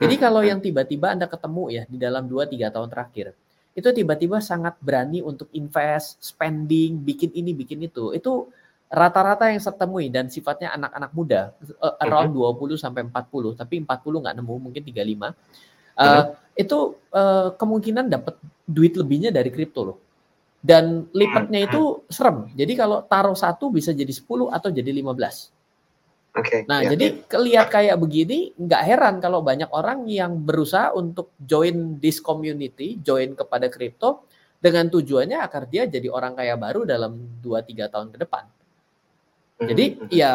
Jadi 0.01 0.15
hmm, 0.17 0.23
kalau 0.25 0.41
hmm. 0.41 0.49
yang 0.49 0.59
tiba-tiba 0.59 1.13
Anda 1.13 1.29
ketemu 1.29 1.63
ya 1.69 1.83
di 1.85 2.01
dalam 2.01 2.25
2 2.25 2.49
3 2.49 2.73
tahun 2.73 2.89
terakhir, 2.89 3.37
itu 3.77 3.89
tiba-tiba 3.93 4.41
sangat 4.41 4.75
berani 4.81 5.21
untuk 5.21 5.53
invest, 5.53 6.17
spending, 6.25 6.97
bikin 6.97 7.29
ini, 7.37 7.53
bikin 7.53 7.85
itu. 7.85 8.09
Itu 8.11 8.49
rata-rata 8.89 9.53
yang 9.53 9.61
saya 9.61 9.77
temui 9.77 10.09
dan 10.09 10.33
sifatnya 10.33 10.73
anak-anak 10.73 11.11
muda, 11.13 11.41
uh, 11.77 11.95
around 12.01 12.33
uh 12.33 12.51
-huh. 12.51 12.57
20 12.57 12.81
sampai 12.81 13.05
40, 13.05 13.53
tapi 13.53 13.85
40 13.85 14.23
nggak 14.25 14.35
nemu, 14.41 14.55
mungkin 14.57 14.81
35. 14.81 15.35
Uh. 15.95 16.35
Itu 16.55 16.99
uh, 17.11 17.51
kemungkinan 17.59 18.07
dapat 18.07 18.39
duit 18.63 18.95
lebihnya 18.95 19.31
dari 19.31 19.51
kripto 19.51 19.81
loh. 19.83 19.97
Dan 20.65 21.05
lipatnya 21.13 21.61
itu 21.61 22.07
serem. 22.09 22.49
Jadi 22.57 22.73
kalau 22.73 23.05
taruh 23.05 23.37
satu 23.37 23.69
bisa 23.69 23.93
jadi 23.93 24.09
10 24.09 24.49
atau 24.49 24.69
jadi 24.73 24.89
15. 24.89 25.53
Okay, 26.35 26.67
nah, 26.67 26.83
ya, 26.83 26.91
jadi 26.91 27.05
ya. 27.15 27.19
kelihat 27.31 27.67
kayak 27.71 27.95
begini, 27.95 28.51
nggak 28.59 28.83
heran 28.83 29.15
kalau 29.23 29.39
banyak 29.39 29.71
orang 29.71 30.03
yang 30.03 30.35
berusaha 30.43 30.91
untuk 30.91 31.31
join 31.39 31.95
this 32.03 32.19
community, 32.19 32.99
join 32.99 33.39
kepada 33.39 33.71
kripto 33.71 34.27
dengan 34.59 34.91
tujuannya 34.91 35.39
agar 35.39 35.63
dia 35.71 35.87
jadi 35.87 36.11
orang 36.11 36.35
kaya 36.35 36.59
baru 36.59 36.83
dalam 36.83 37.39
2-3 37.39 37.87
tahun 37.87 38.07
ke 38.11 38.17
depan. 38.27 38.43
Hmm, 39.55 39.71
jadi 39.71 39.85
mm 39.95 39.99
-hmm. 40.03 40.09
ya 40.11 40.33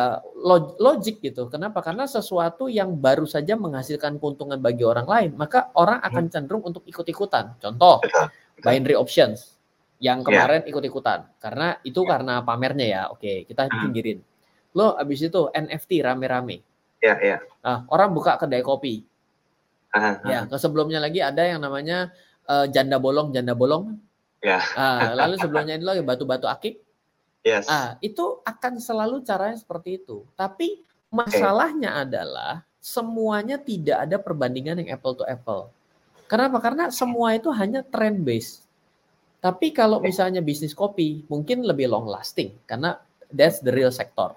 logik 0.81 1.21
gitu. 1.21 1.53
Kenapa? 1.53 1.85
Karena 1.85 2.09
sesuatu 2.09 2.73
yang 2.73 2.97
baru 2.97 3.29
saja 3.29 3.53
menghasilkan 3.53 4.17
keuntungan 4.17 4.57
bagi 4.57 4.81
orang 4.81 5.05
lain, 5.05 5.31
maka 5.37 5.69
orang 5.77 6.01
akan 6.01 6.25
hmm. 6.29 6.33
cenderung 6.33 6.65
untuk 6.65 6.89
ikut-ikutan. 6.89 7.61
Contoh, 7.61 8.01
binary 8.65 8.97
options 8.97 9.61
yang 10.01 10.25
ya. 10.25 10.27
kemarin 10.27 10.61
yeah. 10.65 10.71
ikut-ikutan. 10.73 11.19
Karena 11.37 11.77
itu 11.85 12.01
yeah. 12.01 12.09
karena 12.09 12.35
pamernya 12.41 12.87
ya. 12.89 13.03
Oke, 13.13 13.45
kita 13.45 13.69
hmm. 13.69 13.81
pinggirin. 13.85 14.19
Lo 14.73 14.97
abis 14.97 15.29
itu 15.29 15.53
NFT 15.53 16.01
rame-rame. 16.01 16.65
Ya, 17.05 17.15
ya. 17.21 17.37
Nah, 17.61 17.85
orang 17.93 18.17
buka 18.17 18.41
kedai 18.41 18.65
kopi. 18.65 19.05
Aha, 19.91 20.23
ya, 20.23 20.41
ke 20.47 20.55
sebelumnya 20.55 21.03
lagi 21.03 21.19
ada 21.19 21.43
yang 21.43 21.59
namanya 21.59 22.15
uh, 22.47 22.65
janda 22.71 22.97
bolong, 23.03 23.35
janda 23.35 23.59
bolong. 23.59 23.99
Ya. 24.41 24.63
Nah, 24.79 25.13
lalu 25.19 25.35
sebelumnya 25.37 25.77
itu 25.77 25.85
lagi 25.85 26.03
batu-batu 26.07 26.47
akik. 26.47 26.81
Yes. 27.41 27.67
Nah, 27.67 27.97
itu 28.05 28.45
akan 28.45 28.77
selalu 28.77 29.25
caranya 29.25 29.57
seperti 29.57 30.03
itu. 30.05 30.29
Tapi 30.37 30.85
masalahnya 31.09 31.97
okay. 31.97 32.03
adalah 32.05 32.53
semuanya 32.81 33.57
tidak 33.61 34.09
ada 34.09 34.17
perbandingan 34.21 34.85
yang 34.85 34.97
apple 34.97 35.17
to 35.17 35.25
apple. 35.25 35.73
Kenapa? 36.29 36.63
Karena 36.63 36.89
semua 36.95 37.35
itu 37.35 37.49
hanya 37.51 37.83
trend 37.83 38.23
base. 38.23 38.65
Tapi 39.41 39.73
kalau 39.73 40.05
misalnya 40.05 40.45
bisnis 40.45 40.77
kopi 40.77 41.25
mungkin 41.33 41.65
lebih 41.65 41.89
long 41.89 42.05
lasting 42.05 42.53
karena 42.69 43.01
that's 43.33 43.65
the 43.65 43.73
real 43.73 43.89
sector 43.89 44.37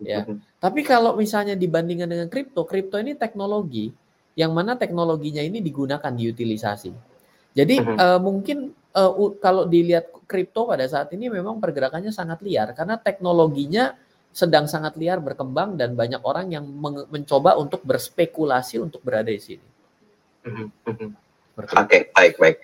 ya. 0.00 0.24
Mm-hmm. 0.24 0.60
Tapi 0.60 0.80
kalau 0.84 1.16
misalnya 1.16 1.56
dibandingkan 1.56 2.08
dengan 2.08 2.28
kripto, 2.28 2.68
kripto 2.68 3.00
ini 3.00 3.16
teknologi 3.16 3.92
yang 4.36 4.52
mana 4.52 4.76
teknologinya 4.76 5.40
ini 5.40 5.64
digunakan 5.64 6.12
diutilisasi. 6.12 6.92
Jadi 7.56 7.74
mm-hmm. 7.80 7.96
uh, 7.96 8.20
mungkin 8.20 8.76
uh, 8.96 9.12
kalau 9.38 9.68
dilihat 9.68 10.08
kripto 10.24 10.66
pada 10.66 10.88
saat 10.88 11.12
ini 11.12 11.28
memang 11.28 11.60
pergerakannya 11.60 12.10
sangat 12.10 12.40
liar 12.42 12.72
karena 12.72 12.96
teknologinya 12.96 13.94
sedang 14.36 14.68
sangat 14.68 15.00
liar 15.00 15.16
berkembang 15.20 15.80
dan 15.80 15.96
banyak 15.96 16.20
orang 16.20 16.52
yang 16.52 16.64
mencoba 17.08 17.56
untuk 17.56 17.80
berspekulasi 17.84 18.76
untuk 18.76 19.00
berada 19.00 19.32
di 19.32 19.40
sini. 19.40 19.66
Mm-hmm. 20.44 20.68
mm-hmm. 20.92 21.10
Oke, 21.56 21.72
okay, 21.72 22.00
baik 22.12 22.36
baik. 22.36 22.56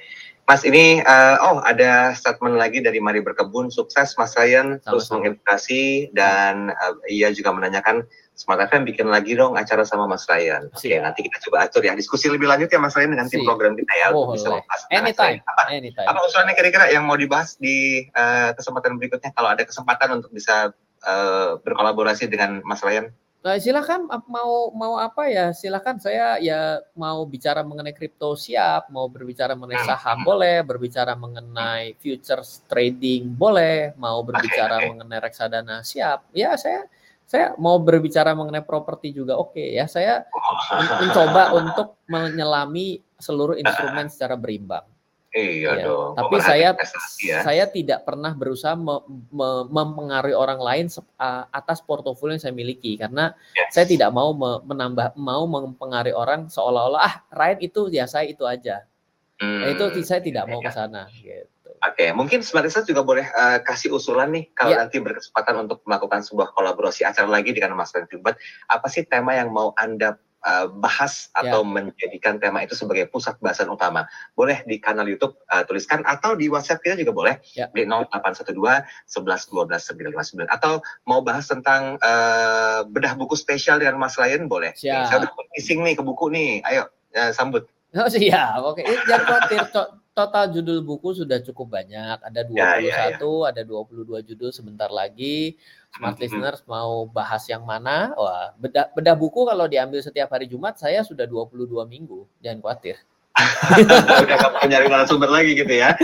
Mas 0.43 0.67
ini 0.67 0.99
uh, 1.07 1.37
oh 1.39 1.63
ada 1.63 2.13
statement 2.19 2.59
lagi 2.59 2.83
dari 2.83 2.99
Mari 2.99 3.23
Berkebun. 3.23 3.71
Sukses 3.71 4.19
Mas 4.19 4.35
Ryan. 4.35 4.83
Terus 4.83 5.07
mengedukasi 5.09 6.11
dan 6.13 6.75
uh, 6.75 6.95
ia 7.07 7.31
juga 7.31 7.55
menanyakan 7.55 8.03
Smart 8.33 8.59
FM 8.65 8.89
bikin 8.89 9.07
lagi 9.13 9.37
dong 9.39 9.55
acara 9.55 9.87
sama 9.87 10.09
Mas 10.11 10.27
Ryan. 10.27 10.67
Oke 10.73 10.91
okay, 10.91 10.99
nanti 10.99 11.23
kita 11.23 11.39
coba 11.47 11.69
atur 11.69 11.85
ya. 11.85 11.95
Diskusi 11.95 12.27
lebih 12.27 12.51
lanjut 12.51 12.67
ya 12.73 12.81
Mas 12.81 12.97
Ryan 12.99 13.15
dengan 13.15 13.27
tim 13.31 13.47
program 13.47 13.79
kita 13.79 13.93
ya. 13.93 14.09
Oh, 14.11 14.35
bisa 14.35 14.51
membahas. 14.51 14.83
Anytime. 14.91 15.39
Apa, 15.47 15.63
anytime. 15.71 16.09
apa 16.09 16.19
usulannya 16.27 16.55
kira-kira 16.59 16.91
yang 16.91 17.05
mau 17.07 17.15
dibahas 17.15 17.55
di 17.61 18.09
uh, 18.17 18.51
kesempatan 18.57 18.99
berikutnya? 18.99 19.31
Kalau 19.37 19.53
ada 19.53 19.63
kesempatan 19.63 20.19
untuk 20.19 20.35
bisa 20.35 20.75
uh, 21.07 21.61
berkolaborasi 21.63 22.27
dengan 22.27 22.65
Mas 22.67 22.83
Ryan? 22.83 23.15
Nah, 23.43 23.59
silakan 23.59 24.07
mau 24.31 24.71
mau 24.71 24.95
apa 25.03 25.27
ya? 25.27 25.51
Silakan 25.51 25.99
saya 25.99 26.39
ya 26.39 26.79
mau 26.95 27.27
bicara 27.27 27.67
mengenai 27.67 27.91
kripto 27.91 28.39
siap 28.39 28.87
mau 28.95 29.11
berbicara 29.11 29.59
mengenai 29.59 29.83
hmm. 29.83 29.91
saham 29.91 30.23
boleh 30.23 30.63
berbicara 30.63 31.19
mengenai 31.19 31.99
futures 31.99 32.63
trading 32.71 33.35
boleh 33.35 33.99
mau 33.99 34.23
berbicara 34.23 34.79
okay, 34.79 34.87
okay. 34.87 34.91
mengenai 34.95 35.19
reksadana 35.19 35.77
siap. 35.83 36.31
Ya 36.31 36.55
saya 36.55 36.87
saya 37.27 37.59
mau 37.59 37.83
berbicara 37.83 38.31
mengenai 38.31 38.63
properti 38.63 39.11
juga 39.11 39.35
oke 39.35 39.59
okay, 39.59 39.75
ya. 39.75 39.91
Saya 39.91 40.23
mencoba 41.03 41.51
untuk 41.59 41.99
menyelami 42.07 43.03
seluruh 43.19 43.59
instrumen 43.59 44.07
secara 44.07 44.39
berimbang 44.39 44.87
Iya 45.33 45.81
ya. 45.81 45.85
dong. 45.89 46.13
Tapi 46.13 46.37
saya 46.45 46.69
ya. 47.25 47.41
saya 47.41 47.65
tidak 47.65 48.05
pernah 48.05 48.37
berusaha 48.37 48.77
me, 48.77 49.01
me, 49.33 49.65
mempengaruhi 49.65 50.37
orang 50.37 50.61
lain 50.61 50.87
atas 51.49 51.81
portofolio 51.81 52.37
yang 52.37 52.45
saya 52.45 52.53
miliki 52.53 53.01
karena 53.01 53.33
yes. 53.57 53.73
saya 53.73 53.89
tidak 53.89 54.13
mau 54.13 54.37
me, 54.37 54.61
menambah 54.69 55.17
mau 55.17 55.49
mempengaruhi 55.49 56.13
orang 56.13 56.53
seolah-olah 56.53 57.01
ah 57.01 57.15
Ryan 57.33 57.59
itu 57.65 57.89
ya 57.89 58.05
saya 58.05 58.29
itu 58.29 58.45
aja. 58.45 58.85
Hmm. 59.41 59.65
Nah, 59.65 59.69
itu 59.73 60.05
saya 60.05 60.21
tidak 60.21 60.53
mau 60.53 60.61
ke 60.61 60.69
sana 60.69 61.09
gitu. 61.17 61.49
Oke, 61.83 61.99
okay. 61.99 62.09
mungkin 62.15 62.47
Smart 62.47 62.71
juga 62.87 63.03
boleh 63.03 63.27
uh, 63.33 63.59
kasih 63.65 63.91
usulan 63.91 64.31
nih 64.31 64.53
kalau 64.55 64.77
yeah. 64.77 64.87
nanti 64.87 65.03
berkesempatan 65.03 65.67
untuk 65.67 65.83
melakukan 65.83 66.23
sebuah 66.23 66.55
kolaborasi 66.55 67.03
acara 67.09 67.27
lagi 67.27 67.51
dengan 67.51 67.75
Mas 67.75 67.91
Ryan 67.91 68.23
Apa 68.71 68.87
sih 68.87 69.03
tema 69.03 69.35
yang 69.35 69.51
mau 69.51 69.75
Anda 69.75 70.15
uh, 70.47 70.67
bahas 70.69 71.31
atau 71.35 71.63
yeah. 71.63 71.71
menjadikan 71.71 72.39
tema 72.43 72.63
itu 72.63 72.75
sebagai 72.75 73.09
pusat 73.09 73.39
bahasan 73.39 73.71
utama. 73.71 74.07
Boleh 74.35 74.63
di 74.67 74.79
kanal 74.83 75.07
YouTube 75.07 75.39
uh, 75.51 75.63
tuliskan 75.67 76.03
atau 76.05 76.35
di 76.35 76.51
WhatsApp 76.51 76.83
kita 76.83 76.99
juga 76.99 77.13
boleh 77.15 77.35
yeah. 77.55 77.71
di 77.71 77.87
0812 77.87 78.55
11 78.55 78.87
12 79.09 80.47
959 80.47 80.47
atau 80.51 80.83
mau 81.07 81.23
bahas 81.23 81.47
tentang 81.47 81.97
uh, 82.03 82.83
bedah 82.87 83.15
buku 83.15 83.39
spesial 83.39 83.79
dengan 83.79 83.99
Mas 83.99 84.19
Ryan 84.19 84.51
boleh. 84.51 84.75
Siap. 84.75 85.09
Saya 85.09 85.17
udah 85.27 85.31
nih 85.57 85.95
ke 85.95 86.03
buku 86.03 86.27
nih. 86.31 86.63
Ayo 86.67 86.91
uh, 87.15 87.31
sambut. 87.35 87.67
Oh 87.93 88.09
siap. 88.09 88.61
Oke, 88.65 88.83
jangan 89.05 89.25
khawatir 89.29 89.93
total 90.13 90.53
judul 90.53 90.85
buku 90.85 91.17
sudah 91.17 91.41
cukup 91.41 91.81
banyak. 91.81 92.21
Ada 92.21 92.45
21, 92.45 92.57
ya, 92.57 92.71
ya, 92.81 92.97
ya. 93.17 93.37
ada 93.49 93.63
22 93.65 94.29
judul 94.29 94.51
sebentar 94.53 94.93
lagi. 94.93 95.57
Smart 95.93 96.17
mm-hmm. 96.17 96.23
listeners 96.25 96.61
mau 96.69 97.09
bahas 97.09 97.45
yang 97.49 97.65
mana? 97.65 98.13
Wah, 98.17 98.53
bedah, 98.61 98.93
bedah 98.93 99.17
buku 99.17 99.45
kalau 99.49 99.65
diambil 99.69 100.01
setiap 100.05 100.33
hari 100.33 100.49
Jumat 100.49 100.77
saya 100.77 101.01
sudah 101.05 101.25
22 101.25 101.69
minggu. 101.89 102.29
Jangan 102.45 102.61
khawatir. 102.61 102.97
Udah 104.27 104.37
gak 104.39 104.53
mau 104.53 104.65
nyari 104.67 104.87
narasumber 104.89 105.31
lagi 105.31 105.53
gitu 105.57 105.73
ya. 105.73 105.95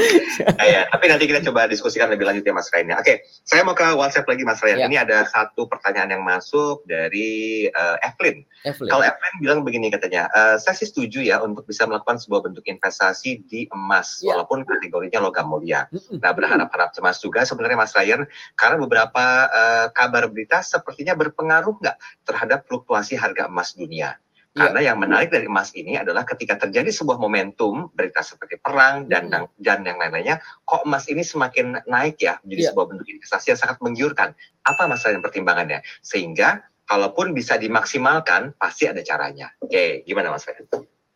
nah, 0.57 0.67
ya. 0.67 0.83
Tapi 0.91 1.05
nanti 1.11 1.25
kita 1.29 1.41
coba 1.51 1.69
diskusikan 1.69 2.11
lebih 2.11 2.29
lanjut 2.29 2.45
ya 2.45 2.55
Mas 2.55 2.71
Ryan. 2.71 2.99
Oke, 2.99 3.25
saya 3.45 3.63
mau 3.63 3.75
ke 3.75 3.85
WhatsApp 3.95 4.29
lagi 4.29 4.43
Mas 4.47 4.61
Ryan. 4.63 4.79
Ya. 4.83 4.87
Ini 4.87 4.97
ada 5.09 5.19
satu 5.29 5.67
pertanyaan 5.71 6.19
yang 6.19 6.23
masuk 6.25 6.85
dari 6.89 7.67
uh, 7.73 7.97
Evelyn. 8.05 8.43
Evelyn. 8.67 8.91
Kalau 8.91 9.05
Evelyn 9.05 9.35
bilang 9.41 9.59
begini 9.63 9.89
katanya, 9.93 10.31
uh, 10.35 10.57
saya 10.59 10.75
sih 10.79 10.89
setuju 10.91 11.23
ya 11.23 11.39
untuk 11.43 11.65
bisa 11.67 11.87
melakukan 11.87 12.19
sebuah 12.19 12.51
bentuk 12.51 12.65
investasi 12.67 13.47
di 13.47 13.71
emas, 13.71 14.21
ya. 14.23 14.35
walaupun 14.35 14.67
kategorinya 14.67 15.23
logam 15.23 15.51
mulia. 15.51 15.87
Nah 16.19 16.33
berharap-harap 16.35 16.95
cemas 16.95 17.19
juga 17.23 17.45
sebenarnya 17.47 17.79
Mas 17.79 17.95
Ryan, 17.95 18.27
karena 18.55 18.77
beberapa 18.83 19.25
uh, 19.49 19.87
kabar 19.95 20.27
berita 20.31 20.61
sepertinya 20.63 21.15
berpengaruh 21.15 21.79
nggak 21.79 21.97
terhadap 22.27 22.67
fluktuasi 22.67 23.15
harga 23.19 23.47
emas 23.47 23.75
dunia. 23.75 24.19
Iya. 24.57 24.61
Karena 24.65 24.81
yang 24.81 24.99
menarik 24.99 25.29
dari 25.29 25.45
emas 25.45 25.71
ini 25.77 26.01
adalah 26.01 26.25
ketika 26.25 26.57
terjadi 26.57 26.89
sebuah 26.89 27.21
momentum 27.21 27.93
berita 27.93 28.25
seperti 28.25 28.57
perang 28.59 29.07
dan 29.07 29.29
hmm. 29.29 29.61
dan 29.61 29.85
yang 29.85 30.01
lain-lainnya, 30.01 30.41
kok 30.65 30.89
emas 30.89 31.05
ini 31.07 31.21
semakin 31.21 31.85
naik 31.85 32.19
ya 32.19 32.41
menjadi 32.43 32.63
yeah. 32.65 32.71
sebuah 32.73 32.87
bentuk 32.89 33.07
investasi 33.07 33.55
yang 33.55 33.61
sangat 33.61 33.79
menggiurkan. 33.85 34.33
Apa 34.65 34.89
masalah 34.89 35.21
yang 35.21 35.25
pertimbangannya? 35.25 35.85
Sehingga 36.01 36.65
kalaupun 36.89 37.37
bisa 37.37 37.61
dimaksimalkan, 37.61 38.57
pasti 38.57 38.89
ada 38.89 39.05
caranya. 39.05 39.53
Oke, 39.61 40.03
gimana 40.09 40.33
Mas 40.33 40.49
Ferry? 40.49 40.65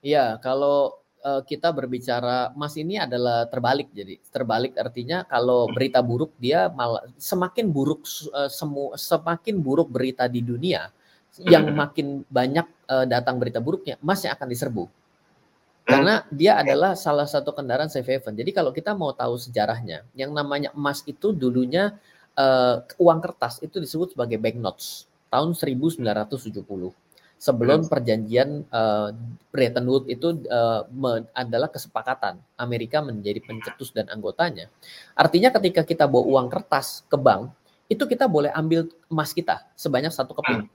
Iya, 0.05 0.37
kalau 0.45 1.03
uh, 1.25 1.43
kita 1.47 1.71
berbicara 1.73 2.53
emas 2.53 2.75
ini 2.77 2.99
adalah 2.99 3.47
terbalik 3.47 3.89
jadi 3.95 4.19
terbalik 4.29 4.75
artinya 4.77 5.25
kalau 5.25 5.71
berita 5.71 6.03
buruk 6.03 6.35
dia 6.37 6.69
malah 6.75 7.07
semakin 7.17 7.71
buruk 7.71 8.05
uh, 8.35 8.51
semu 8.51 8.93
semakin 8.99 9.63
buruk 9.63 9.89
berita 9.89 10.27
di 10.27 10.43
dunia 10.43 10.91
yang 11.41 11.73
makin 11.73 12.29
banyak 12.29 12.67
uh, 12.93 13.09
datang 13.09 13.41
berita 13.41 13.63
buruknya 13.63 13.97
emas 14.05 14.21
yang 14.25 14.37
akan 14.37 14.49
diserbu 14.53 14.85
karena 15.83 16.23
dia 16.31 16.63
adalah 16.63 16.95
salah 16.95 17.27
satu 17.27 17.51
kendaraan 17.51 17.91
safe 17.91 18.07
haven. 18.07 18.39
Jadi 18.39 18.55
kalau 18.55 18.71
kita 18.71 18.95
mau 18.95 19.11
tahu 19.11 19.35
sejarahnya, 19.35 20.07
yang 20.15 20.31
namanya 20.31 20.71
emas 20.79 21.03
itu 21.11 21.35
dulunya 21.35 21.99
uh, 22.39 22.87
uang 23.03 23.19
kertas 23.19 23.59
itu 23.67 23.83
disebut 23.83 24.15
sebagai 24.15 24.39
banknotes 24.39 25.11
tahun 25.27 25.59
1970 25.59 26.63
sebelum 27.43 27.83
hmm. 27.83 27.91
perjanjian 27.91 28.63
uh, 28.71 29.11
Bretton 29.51 29.83
Woods 29.91 30.07
itu 30.07 30.47
uh, 30.47 30.87
me, 30.95 31.27
adalah 31.35 31.67
kesepakatan 31.67 32.39
Amerika 32.55 33.03
menjadi 33.03 33.43
pencetus 33.43 33.91
dan 33.91 34.07
anggotanya. 34.15 34.71
Artinya 35.19 35.51
ketika 35.51 35.83
kita 35.83 36.07
bawa 36.07 36.39
uang 36.39 36.47
kertas 36.47 37.03
ke 37.11 37.19
bank, 37.19 37.51
itu 37.91 38.07
kita 38.07 38.31
boleh 38.31 38.55
ambil 38.55 38.87
emas 39.11 39.35
kita 39.35 39.67
sebanyak 39.75 40.15
satu 40.15 40.39
keping. 40.39 40.71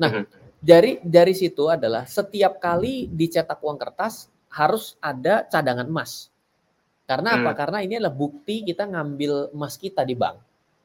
Hmm. 0.00 0.02
Nah, 0.02 0.10
hmm. 0.24 0.26
dari 0.56 0.96
dari 1.04 1.36
situ 1.36 1.68
adalah 1.68 2.08
setiap 2.08 2.56
kali 2.56 3.04
dicetak 3.12 3.60
uang 3.60 3.76
kertas 3.76 4.32
harus 4.48 4.96
ada 5.04 5.44
cadangan 5.44 5.84
emas. 5.84 6.32
Karena 7.04 7.36
apa? 7.36 7.52
Karena 7.52 7.82
ini 7.84 7.98
adalah 7.98 8.14
bukti 8.14 8.62
kita 8.64 8.86
ngambil 8.86 9.52
emas 9.52 9.74
kita 9.76 10.06
di 10.06 10.14
bank. 10.14 10.36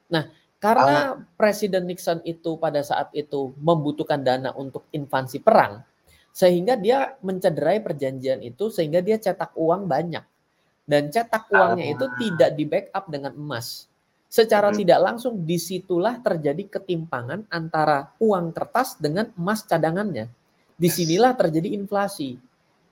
Nah, 0.09 0.25
karena 0.57 1.13
ah. 1.13 1.21
Presiden 1.37 1.85
Nixon 1.85 2.25
itu 2.25 2.57
pada 2.57 2.81
saat 2.81 3.13
itu 3.13 3.53
membutuhkan 3.61 4.25
dana 4.25 4.49
untuk 4.57 4.89
invasi 4.89 5.37
perang, 5.37 5.85
sehingga 6.33 6.75
dia 6.75 7.13
mencederai 7.21 7.77
perjanjian 7.85 8.41
itu 8.41 8.73
sehingga 8.73 9.05
dia 9.05 9.21
cetak 9.21 9.53
uang 9.53 9.85
banyak. 9.85 10.25
Dan 10.85 11.13
cetak 11.13 11.49
uangnya 11.53 11.85
ah. 11.85 11.93
itu 11.93 12.05
tidak 12.21 12.49
di 12.57 12.63
backup 12.65 13.05
dengan 13.09 13.33
emas. 13.37 13.85
Secara 14.25 14.73
hmm. 14.73 14.77
tidak 14.83 14.99
langsung 14.99 15.47
di 15.47 15.55
situlah 15.55 16.19
terjadi 16.19 16.79
ketimpangan 16.79 17.47
antara 17.49 18.13
uang 18.19 18.51
kertas 18.51 18.99
dengan 18.99 19.31
emas 19.37 19.63
cadangannya. 19.63 20.27
Di 20.75 20.89
sinilah 20.91 21.37
terjadi 21.39 21.71
inflasi. 21.71 22.35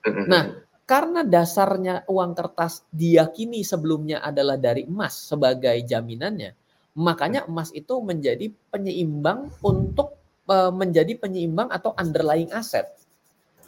Hmm. 0.04 0.26
Nah, 0.30 0.44
karena 0.88 1.24
dasarnya 1.24 2.08
uang 2.08 2.32
kertas 2.32 2.84
diyakini 2.88 3.60
sebelumnya 3.60 4.24
adalah 4.24 4.56
dari 4.56 4.88
emas 4.88 5.16
sebagai 5.16 5.76
jaminannya, 5.84 6.52
Makanya 6.94 7.50
emas 7.50 7.74
itu 7.74 7.98
menjadi 7.98 8.54
penyeimbang 8.70 9.50
untuk 9.66 10.14
uh, 10.46 10.70
menjadi 10.70 11.18
penyeimbang 11.18 11.66
atau 11.74 11.90
underlying 11.98 12.54
aset. 12.54 12.86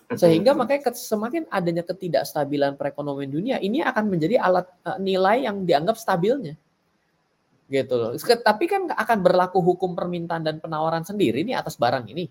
Sehingga 0.06 0.54
makanya 0.54 0.94
semakin 0.94 1.50
adanya 1.50 1.82
ketidakstabilan 1.82 2.78
perekonomian 2.78 3.26
dunia, 3.26 3.56
ini 3.58 3.82
akan 3.82 4.06
menjadi 4.06 4.38
alat 4.38 4.70
uh, 4.86 5.02
nilai 5.02 5.42
yang 5.42 5.66
dianggap 5.66 5.98
stabilnya. 5.98 6.54
Gitu 7.66 7.94
loh. 7.98 8.14
Tapi 8.18 8.64
kan 8.70 8.86
akan 8.90 9.18
berlaku 9.22 9.58
hukum 9.58 9.98
permintaan 9.98 10.46
dan 10.46 10.62
penawaran 10.62 11.02
sendiri 11.02 11.42
nih 11.42 11.58
atas 11.58 11.74
barang 11.76 12.06
ini. 12.10 12.30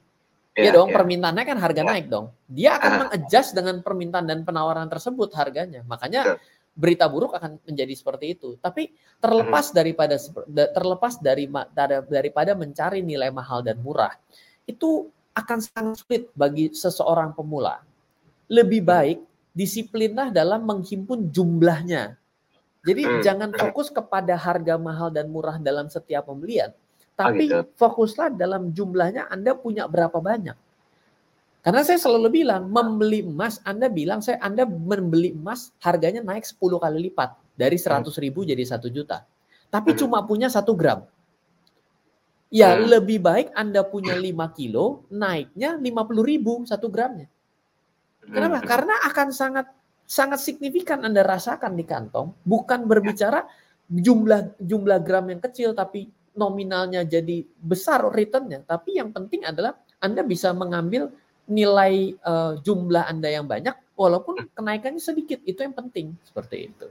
Ya, 0.55 0.71
ya 0.71 0.79
dong, 0.79 0.87
ya. 0.87 0.95
permintaannya 0.95 1.43
kan 1.43 1.57
harga 1.59 1.83
ya. 1.83 1.87
naik 1.91 2.05
dong. 2.07 2.31
Dia 2.47 2.79
akan 2.79 2.91
ah. 2.91 2.97
mengadjust 3.03 3.51
dengan 3.51 3.75
permintaan 3.83 4.23
dan 4.23 4.47
penawaran 4.47 4.87
tersebut 4.87 5.35
harganya. 5.35 5.83
Makanya 5.83 6.39
berita 6.75 7.07
buruk 7.11 7.35
akan 7.35 7.59
menjadi 7.67 7.91
seperti 7.95 8.39
itu. 8.39 8.55
Tapi 8.63 8.91
terlepas 9.19 9.71
hmm. 9.71 9.75
daripada 9.75 10.15
terlepas 10.71 11.13
dari 11.19 11.51
daripada 12.07 12.51
mencari 12.55 13.03
nilai 13.03 13.31
mahal 13.35 13.63
dan 13.63 13.79
murah, 13.83 14.15
itu 14.63 15.11
akan 15.35 15.59
sangat 15.59 15.95
sulit 15.99 16.23
bagi 16.35 16.71
seseorang 16.71 17.35
pemula. 17.35 17.83
Lebih 18.47 18.83
hmm. 18.83 18.91
baik 18.91 19.19
disiplinlah 19.55 20.31
dalam 20.35 20.67
menghimpun 20.67 21.31
jumlahnya. 21.31 22.19
Jadi 22.85 23.01
hmm. 23.01 23.21
jangan 23.25 23.49
fokus 23.57 23.89
kepada 23.89 24.37
harga 24.37 24.77
mahal 24.77 25.09
dan 25.09 25.33
murah 25.33 25.57
dalam 25.57 25.89
setiap 25.89 26.29
pembelian, 26.29 26.69
tapi 27.17 27.49
oh, 27.49 27.65
gitu. 27.65 27.73
fokuslah 27.81 28.29
dalam 28.29 28.69
jumlahnya 28.69 29.25
Anda 29.25 29.57
punya 29.57 29.89
berapa 29.89 30.21
banyak. 30.21 30.53
Karena 31.65 31.81
saya 31.81 31.97
selalu 31.97 32.45
bilang, 32.45 32.69
membeli 32.69 33.25
emas, 33.25 33.57
Anda 33.65 33.89
bilang 33.89 34.21
saya 34.21 34.37
Anda 34.37 34.69
membeli 34.69 35.33
emas 35.33 35.73
harganya 35.81 36.21
naik 36.21 36.45
10 36.45 36.61
kali 36.61 37.09
lipat 37.09 37.33
dari 37.57 37.81
100 37.81 38.05
ribu 38.21 38.45
jadi 38.45 38.61
1 38.61 38.85
juta. 38.93 39.25
Tapi 39.73 39.97
hmm. 39.97 39.99
cuma 40.05 40.21
punya 40.21 40.45
1 40.45 40.61
gram. 40.77 41.09
Ya 42.53 42.77
hmm. 42.77 42.85
lebih 42.85 43.17
baik 43.17 43.49
Anda 43.57 43.81
punya 43.81 44.13
5 44.13 44.29
kilo, 44.53 45.09
naiknya 45.09 45.81
50 45.81 46.21
ribu 46.21 46.61
1 46.69 46.69
gramnya. 46.93 47.33
Kenapa? 48.29 48.61
Hmm. 48.61 48.67
Karena 48.69 48.95
akan 49.09 49.27
sangat 49.33 49.65
sangat 50.05 50.39
signifikan 50.41 51.01
Anda 51.01 51.25
rasakan 51.25 51.73
di 51.73 51.85
kantong, 51.85 52.33
bukan 52.45 52.85
berbicara 52.85 53.45
jumlah 53.85 54.57
jumlah 54.57 54.99
gram 55.05 55.29
yang 55.29 55.41
kecil 55.41 55.77
tapi 55.77 56.09
nominalnya 56.37 57.05
jadi 57.05 57.41
besar 57.59 58.05
returnnya. 58.13 58.61
Tapi 58.65 59.01
yang 59.01 59.09
penting 59.09 59.45
adalah 59.45 59.77
Anda 60.01 60.21
bisa 60.21 60.53
mengambil 60.53 61.09
nilai 61.45 62.17
uh, 62.25 62.57
jumlah 62.61 63.05
Anda 63.05 63.29
yang 63.33 63.45
banyak 63.45 63.73
walaupun 63.97 64.43
hmm. 64.43 64.49
kenaikannya 64.53 65.01
sedikit 65.01 65.41
itu 65.45 65.61
yang 65.61 65.73
penting 65.73 66.13
seperti 66.25 66.69
itu. 66.69 66.87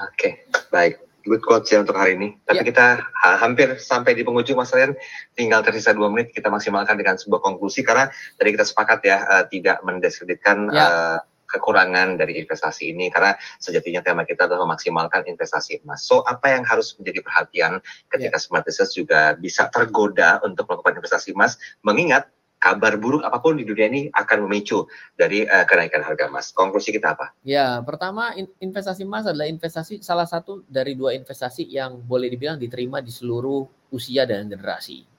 Oke, 0.00 0.16
okay, 0.16 0.32
baik. 0.72 0.98
Good 1.22 1.38
quotes 1.46 1.70
ya 1.70 1.78
untuk 1.78 1.94
hari 1.94 2.18
ini. 2.18 2.34
Tapi 2.42 2.66
ya. 2.66 2.66
kita 2.66 2.86
ha, 2.98 3.38
hampir 3.38 3.78
sampai 3.78 4.18
di 4.18 4.26
penghujung 4.26 4.58
Mas 4.58 4.74
Rian. 4.74 4.90
Tinggal 5.38 5.62
tersisa 5.62 5.94
dua 5.94 6.10
menit 6.10 6.34
kita 6.34 6.50
maksimalkan 6.50 6.98
dengan 6.98 7.14
sebuah 7.14 7.38
konklusi 7.38 7.86
karena 7.86 8.10
tadi 8.34 8.50
kita 8.58 8.66
sepakat 8.66 8.98
ya 9.06 9.22
uh, 9.30 9.44
tidak 9.46 9.78
mendiskreditkan 9.86 10.66
ya. 10.74 10.82
uh, 10.82 11.18
kekurangan 11.52 12.16
dari 12.16 12.40
investasi 12.40 12.96
ini 12.96 13.12
karena 13.12 13.36
sejatinya 13.60 14.00
tema 14.00 14.24
kita 14.24 14.48
adalah 14.48 14.64
memaksimalkan 14.64 15.28
investasi 15.28 15.84
emas. 15.84 16.02
So 16.08 16.24
apa 16.24 16.56
yang 16.56 16.64
harus 16.64 16.96
menjadi 16.96 17.20
perhatian 17.20 17.84
ketika 18.08 18.40
yeah. 18.40 18.42
smart 18.42 18.64
business 18.64 18.96
juga 18.96 19.36
bisa 19.36 19.68
tergoda 19.68 20.40
untuk 20.40 20.64
melakukan 20.66 20.96
investasi 20.98 21.36
emas 21.36 21.60
mengingat 21.84 22.32
kabar 22.62 22.94
buruk 22.94 23.26
apa 23.26 23.42
pun 23.42 23.58
di 23.58 23.66
dunia 23.66 23.90
ini 23.90 24.06
akan 24.14 24.46
memicu 24.46 24.86
dari 25.18 25.42
uh, 25.42 25.66
kenaikan 25.66 26.06
harga 26.06 26.30
emas. 26.30 26.54
Konklusi 26.54 26.94
kita 26.94 27.18
apa? 27.18 27.34
Ya, 27.42 27.82
pertama 27.82 28.30
investasi 28.62 29.02
emas 29.02 29.26
adalah 29.26 29.50
investasi 29.50 29.98
salah 29.98 30.30
satu 30.30 30.62
dari 30.70 30.94
dua 30.94 31.18
investasi 31.18 31.66
yang 31.66 31.98
boleh 31.98 32.30
dibilang 32.30 32.62
diterima 32.62 33.02
di 33.02 33.10
seluruh 33.10 33.66
usia 33.90 34.22
dan 34.22 34.46
generasi. 34.46 35.11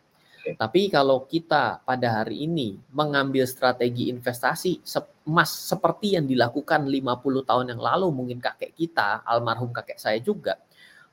Okay. 0.43 0.59
Tapi 0.59 0.91
kalau 0.91 1.23
kita 1.23 1.79
pada 1.87 2.19
hari 2.19 2.43
ini 2.43 2.75
mengambil 2.91 3.47
strategi 3.47 4.11
investasi 4.11 4.83
emas 5.23 5.47
seperti 5.55 6.19
yang 6.19 6.27
dilakukan 6.27 6.83
50 6.83 7.47
tahun 7.47 7.65
yang 7.71 7.79
lalu 7.79 8.11
mungkin 8.11 8.43
kakek 8.43 8.75
kita, 8.75 9.23
almarhum 9.23 9.71
kakek 9.71 9.95
saya 9.95 10.19
juga, 10.19 10.59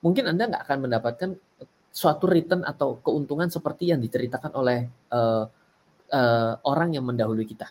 mungkin 0.03 0.35
Anda 0.35 0.51
nggak 0.51 0.63
akan 0.67 0.79
mendapatkan 0.83 1.31
suatu 1.95 2.27
return 2.27 2.67
atau 2.67 2.99
keuntungan 2.99 3.47
seperti 3.47 3.95
yang 3.95 4.03
diceritakan 4.03 4.51
oleh 4.51 4.91
uh, 5.15 5.47
uh, 6.11 6.53
orang 6.67 6.99
yang 6.99 7.07
mendahului 7.07 7.47
kita. 7.47 7.71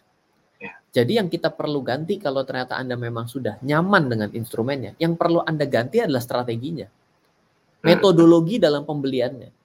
Ya. 0.64 0.80
Jadi 1.04 1.20
yang 1.20 1.28
kita 1.28 1.52
perlu 1.52 1.84
ganti 1.84 2.16
kalau 2.24 2.48
ternyata 2.48 2.80
Anda 2.80 2.96
memang 2.96 3.28
sudah 3.28 3.60
nyaman 3.60 4.08
dengan 4.08 4.30
instrumennya, 4.32 4.96
yang 4.96 5.20
perlu 5.20 5.44
Anda 5.44 5.68
ganti 5.68 6.00
adalah 6.00 6.24
strateginya. 6.24 6.88
Hmm. 6.88 7.84
Metodologi 7.84 8.64
dalam 8.64 8.88
pembeliannya. 8.88 9.59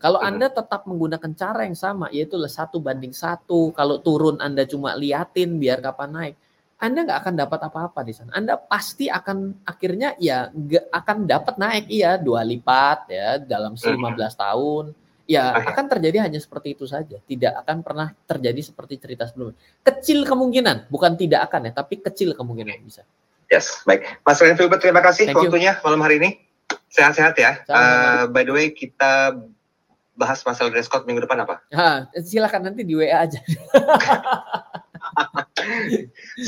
Kalau. 0.00 0.16
Anda 0.16 0.48
tetap 0.48 0.88
menggunakan 0.88 1.30
cara 1.36 1.68
yang 1.68 1.76
sama, 1.76 2.08
yaitu 2.08 2.40
satu 2.48 2.80
banding 2.80 3.12
satu, 3.12 3.68
kalau 3.76 4.00
turun 4.00 4.40
Anda 4.40 4.64
cuma 4.64 4.96
liatin 4.96 5.60
biar 5.60 5.84
kapan 5.84 6.10
naik, 6.10 6.34
Anda 6.80 7.04
nggak 7.04 7.18
akan 7.20 7.34
dapat 7.36 7.60
apa-apa 7.68 8.00
di 8.00 8.16
sana. 8.16 8.32
Anda 8.32 8.56
pasti 8.56 9.12
akan 9.12 9.68
akhirnya 9.68 10.16
ya 10.16 10.48
nggak 10.48 10.88
akan 10.88 11.28
dapat 11.28 11.54
naik 11.60 11.84
iya 11.92 12.16
dua 12.16 12.40
lipat 12.40 13.12
ya 13.12 13.36
dalam 13.36 13.76
15 13.76 13.92
hmm. 14.00 14.16
tahun 14.40 14.84
ya 15.30 15.54
akan 15.54 15.86
terjadi 15.86 16.26
hanya 16.26 16.40
seperti 16.42 16.74
itu 16.74 16.88
saja. 16.88 17.22
Tidak 17.22 17.52
akan 17.62 17.86
pernah 17.86 18.10
terjadi 18.26 18.58
seperti 18.64 18.98
cerita 18.98 19.30
sebelumnya. 19.30 19.54
Kecil 19.86 20.26
kemungkinan, 20.26 20.90
bukan 20.90 21.14
tidak 21.14 21.46
akan 21.46 21.70
ya, 21.70 21.72
tapi 21.76 22.02
kecil 22.02 22.34
kemungkinan 22.34 22.82
bisa. 22.82 23.06
Yes, 23.46 23.86
baik. 23.86 24.06
Mas 24.26 24.42
Ren 24.42 24.58
Filbert, 24.58 24.82
terima 24.82 25.02
kasih 25.02 25.30
Thank 25.30 25.38
waktunya 25.38 25.78
you. 25.78 25.82
malam 25.86 26.00
hari 26.02 26.18
ini. 26.18 26.30
Sehat-sehat 26.90 27.38
ya. 27.38 27.62
Uh, 27.70 28.26
by 28.30 28.42
the 28.42 28.50
way, 28.50 28.74
kita 28.74 29.38
bahas 30.20 30.44
masalah 30.44 30.68
dress 30.68 30.92
code 30.92 31.08
minggu 31.08 31.24
depan 31.24 31.40
apa? 31.48 31.64
Ha, 31.72 32.12
silakan 32.20 32.68
nanti 32.68 32.84
di 32.84 32.92
WA 32.92 33.24
aja. 33.24 33.40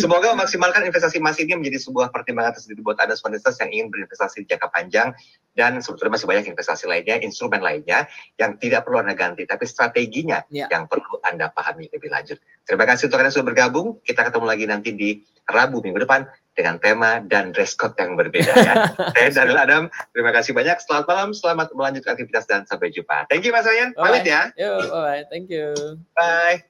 Semoga 0.01 0.37
memaksimalkan 0.37 0.85
investasi 0.85 1.17
emas 1.21 1.41
ini 1.41 1.57
menjadi 1.57 1.81
sebuah 1.81 2.13
pertimbangan 2.13 2.61
tersendiri 2.61 2.85
buat 2.85 3.01
Anda 3.01 3.17
semua 3.17 3.41
yang 3.41 3.71
ingin 3.73 3.87
berinvestasi 3.89 4.45
di 4.45 4.47
jangka 4.53 4.69
panjang 4.69 5.17
dan 5.57 5.81
sebetulnya 5.81 6.17
masih 6.17 6.29
banyak 6.29 6.45
investasi 6.53 6.85
lainnya, 6.89 7.21
instrumen 7.21 7.61
lainnya 7.61 8.09
yang 8.37 8.57
tidak 8.61 8.85
perlu 8.85 9.01
Anda 9.05 9.17
ganti, 9.17 9.45
tapi 9.45 9.65
strateginya 9.69 10.45
ya. 10.49 10.69
yang 10.69 10.89
perlu 10.89 11.21
Anda 11.25 11.53
pahami 11.53 11.89
lebih 11.93 12.09
lanjut. 12.13 12.41
Terima 12.65 12.85
kasih 12.89 13.09
untuk 13.09 13.21
Anda 13.21 13.33
sudah 13.33 13.47
bergabung. 13.53 14.01
Kita 14.05 14.25
ketemu 14.29 14.47
lagi 14.49 14.65
nanti 14.69 14.91
di 14.93 15.11
Rabu 15.49 15.83
minggu 15.83 16.07
depan 16.07 16.25
dengan 16.53 16.77
tema 16.81 17.21
dan 17.25 17.51
dress 17.53 17.73
code 17.77 17.97
yang 17.97 18.17
berbeda 18.17 18.53
ya. 18.53 18.75
Saya 19.17 19.31
Daniel 19.33 19.61
Adam, 19.61 19.83
terima 20.13 20.31
kasih 20.33 20.53
banyak. 20.53 20.79
Selamat 20.85 21.07
malam, 21.09 21.29
selamat 21.33 21.67
melanjutkan 21.73 22.17
aktivitas 22.17 22.45
dan 22.49 22.69
sampai 22.69 22.93
jumpa. 22.93 23.29
Thank 23.29 23.49
you 23.49 23.53
Mas 23.53 23.65
Ryan, 23.65 23.97
pamit 23.97 24.25
ya. 24.29 24.53
Yo, 24.55 24.79
bye, 24.93 25.25
thank 25.33 25.49
you. 25.49 25.73
Bye. 26.17 26.65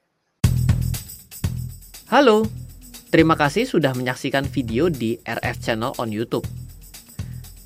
Halo, 2.11 2.45
Terima 3.13 3.37
kasih 3.37 3.69
sudah 3.69 3.93
menyaksikan 3.93 4.49
video 4.49 4.89
di 4.89 5.21
RF 5.21 5.61
Channel 5.61 5.93
on 6.01 6.09
YouTube. 6.09 6.49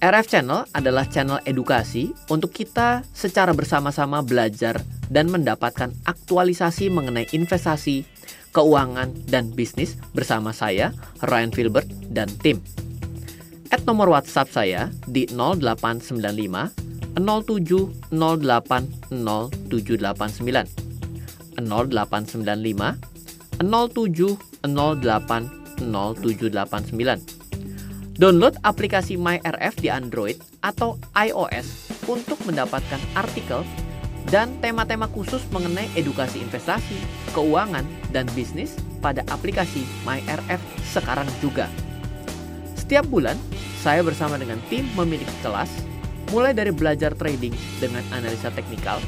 RF 0.03 0.27
Channel 0.27 0.67
adalah 0.75 1.07
channel 1.07 1.39
edukasi 1.47 2.11
untuk 2.27 2.51
kita 2.51 3.07
secara 3.15 3.55
bersama-sama 3.55 4.19
belajar 4.19 4.75
dan 5.07 5.31
mendapatkan 5.31 5.95
aktualisasi 6.03 6.91
mengenai 6.91 7.31
investasi, 7.31 8.03
keuangan, 8.57 9.13
dan 9.29 9.53
bisnis 9.53 10.01
bersama 10.17 10.49
saya, 10.49 10.89
Ryan 11.21 11.53
Filbert, 11.53 11.85
dan 12.09 12.25
tim. 12.41 12.57
Add 13.69 13.85
nomor 13.85 14.09
WhatsApp 14.09 14.49
saya 14.49 14.89
di 15.05 15.29
0895 15.29 16.73
07 17.19 17.91
08 18.09 19.13
0789 19.13 21.61
0895 21.61 22.97
07 23.61 24.33
08 24.65 25.57
0789 25.83 27.37
Download 28.17 28.57
aplikasi 28.65 29.13
MyRF 29.13 29.77
di 29.77 29.93
Android 29.93 30.41
atau 30.65 30.97
iOS 31.13 31.93
untuk 32.09 32.41
mendapatkan 32.49 32.97
artikel 33.13 33.61
dan 34.27 34.59
tema-tema 34.59 35.07
khusus 35.07 35.39
mengenai 35.55 35.87
edukasi 35.95 36.43
investasi, 36.43 36.99
keuangan, 37.31 37.87
dan 38.11 38.27
bisnis 38.35 38.75
pada 38.99 39.23
aplikasi 39.31 39.87
MyRF 40.03 40.59
sekarang 40.83 41.27
juga. 41.39 41.71
Setiap 42.75 43.07
bulan, 43.07 43.39
saya 43.79 44.03
bersama 44.03 44.35
dengan 44.35 44.59
tim 44.67 44.83
memiliki 44.99 45.31
kelas, 45.39 45.71
mulai 46.35 46.51
dari 46.51 46.75
belajar 46.75 47.15
trading 47.15 47.55
dengan 47.79 48.03
analisa 48.11 48.51
teknikal, 48.51 48.99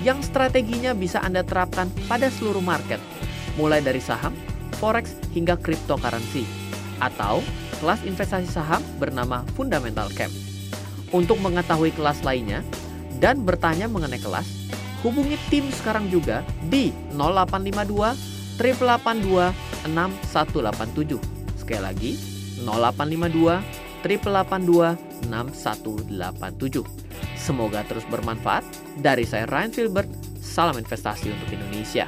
yang 0.00 0.24
strateginya 0.24 0.96
bisa 0.96 1.20
Anda 1.20 1.44
terapkan 1.44 1.92
pada 2.08 2.32
seluruh 2.32 2.64
market, 2.64 2.98
mulai 3.60 3.84
dari 3.84 4.00
saham, 4.00 4.32
forex, 4.80 5.12
hingga 5.36 5.60
cryptocurrency, 5.60 6.48
atau 6.96 7.44
kelas 7.84 8.00
investasi 8.08 8.48
saham 8.48 8.80
bernama 8.96 9.44
Fundamental 9.52 10.08
Camp. 10.16 10.32
Untuk 11.12 11.36
mengetahui 11.44 11.92
kelas 11.92 12.24
lainnya 12.24 12.64
dan 13.20 13.44
bertanya 13.44 13.84
mengenai 13.84 14.16
kelas, 14.16 14.61
hubungi 15.02 15.36
tim 15.50 15.66
sekarang 15.74 16.08
juga 16.08 16.46
di 16.70 16.94
0852 17.14 18.58
882 18.58 19.52
6187. 19.90 21.18
Sekali 21.58 21.82
lagi, 21.82 22.12
0852 22.62 23.62
882 24.06 24.98
6187. 25.26 26.86
Semoga 27.38 27.82
terus 27.86 28.06
bermanfaat. 28.06 28.62
Dari 29.02 29.26
saya 29.26 29.50
Ryan 29.50 29.72
Filbert, 29.74 30.10
salam 30.38 30.78
investasi 30.78 31.34
untuk 31.34 31.50
Indonesia. 31.50 32.06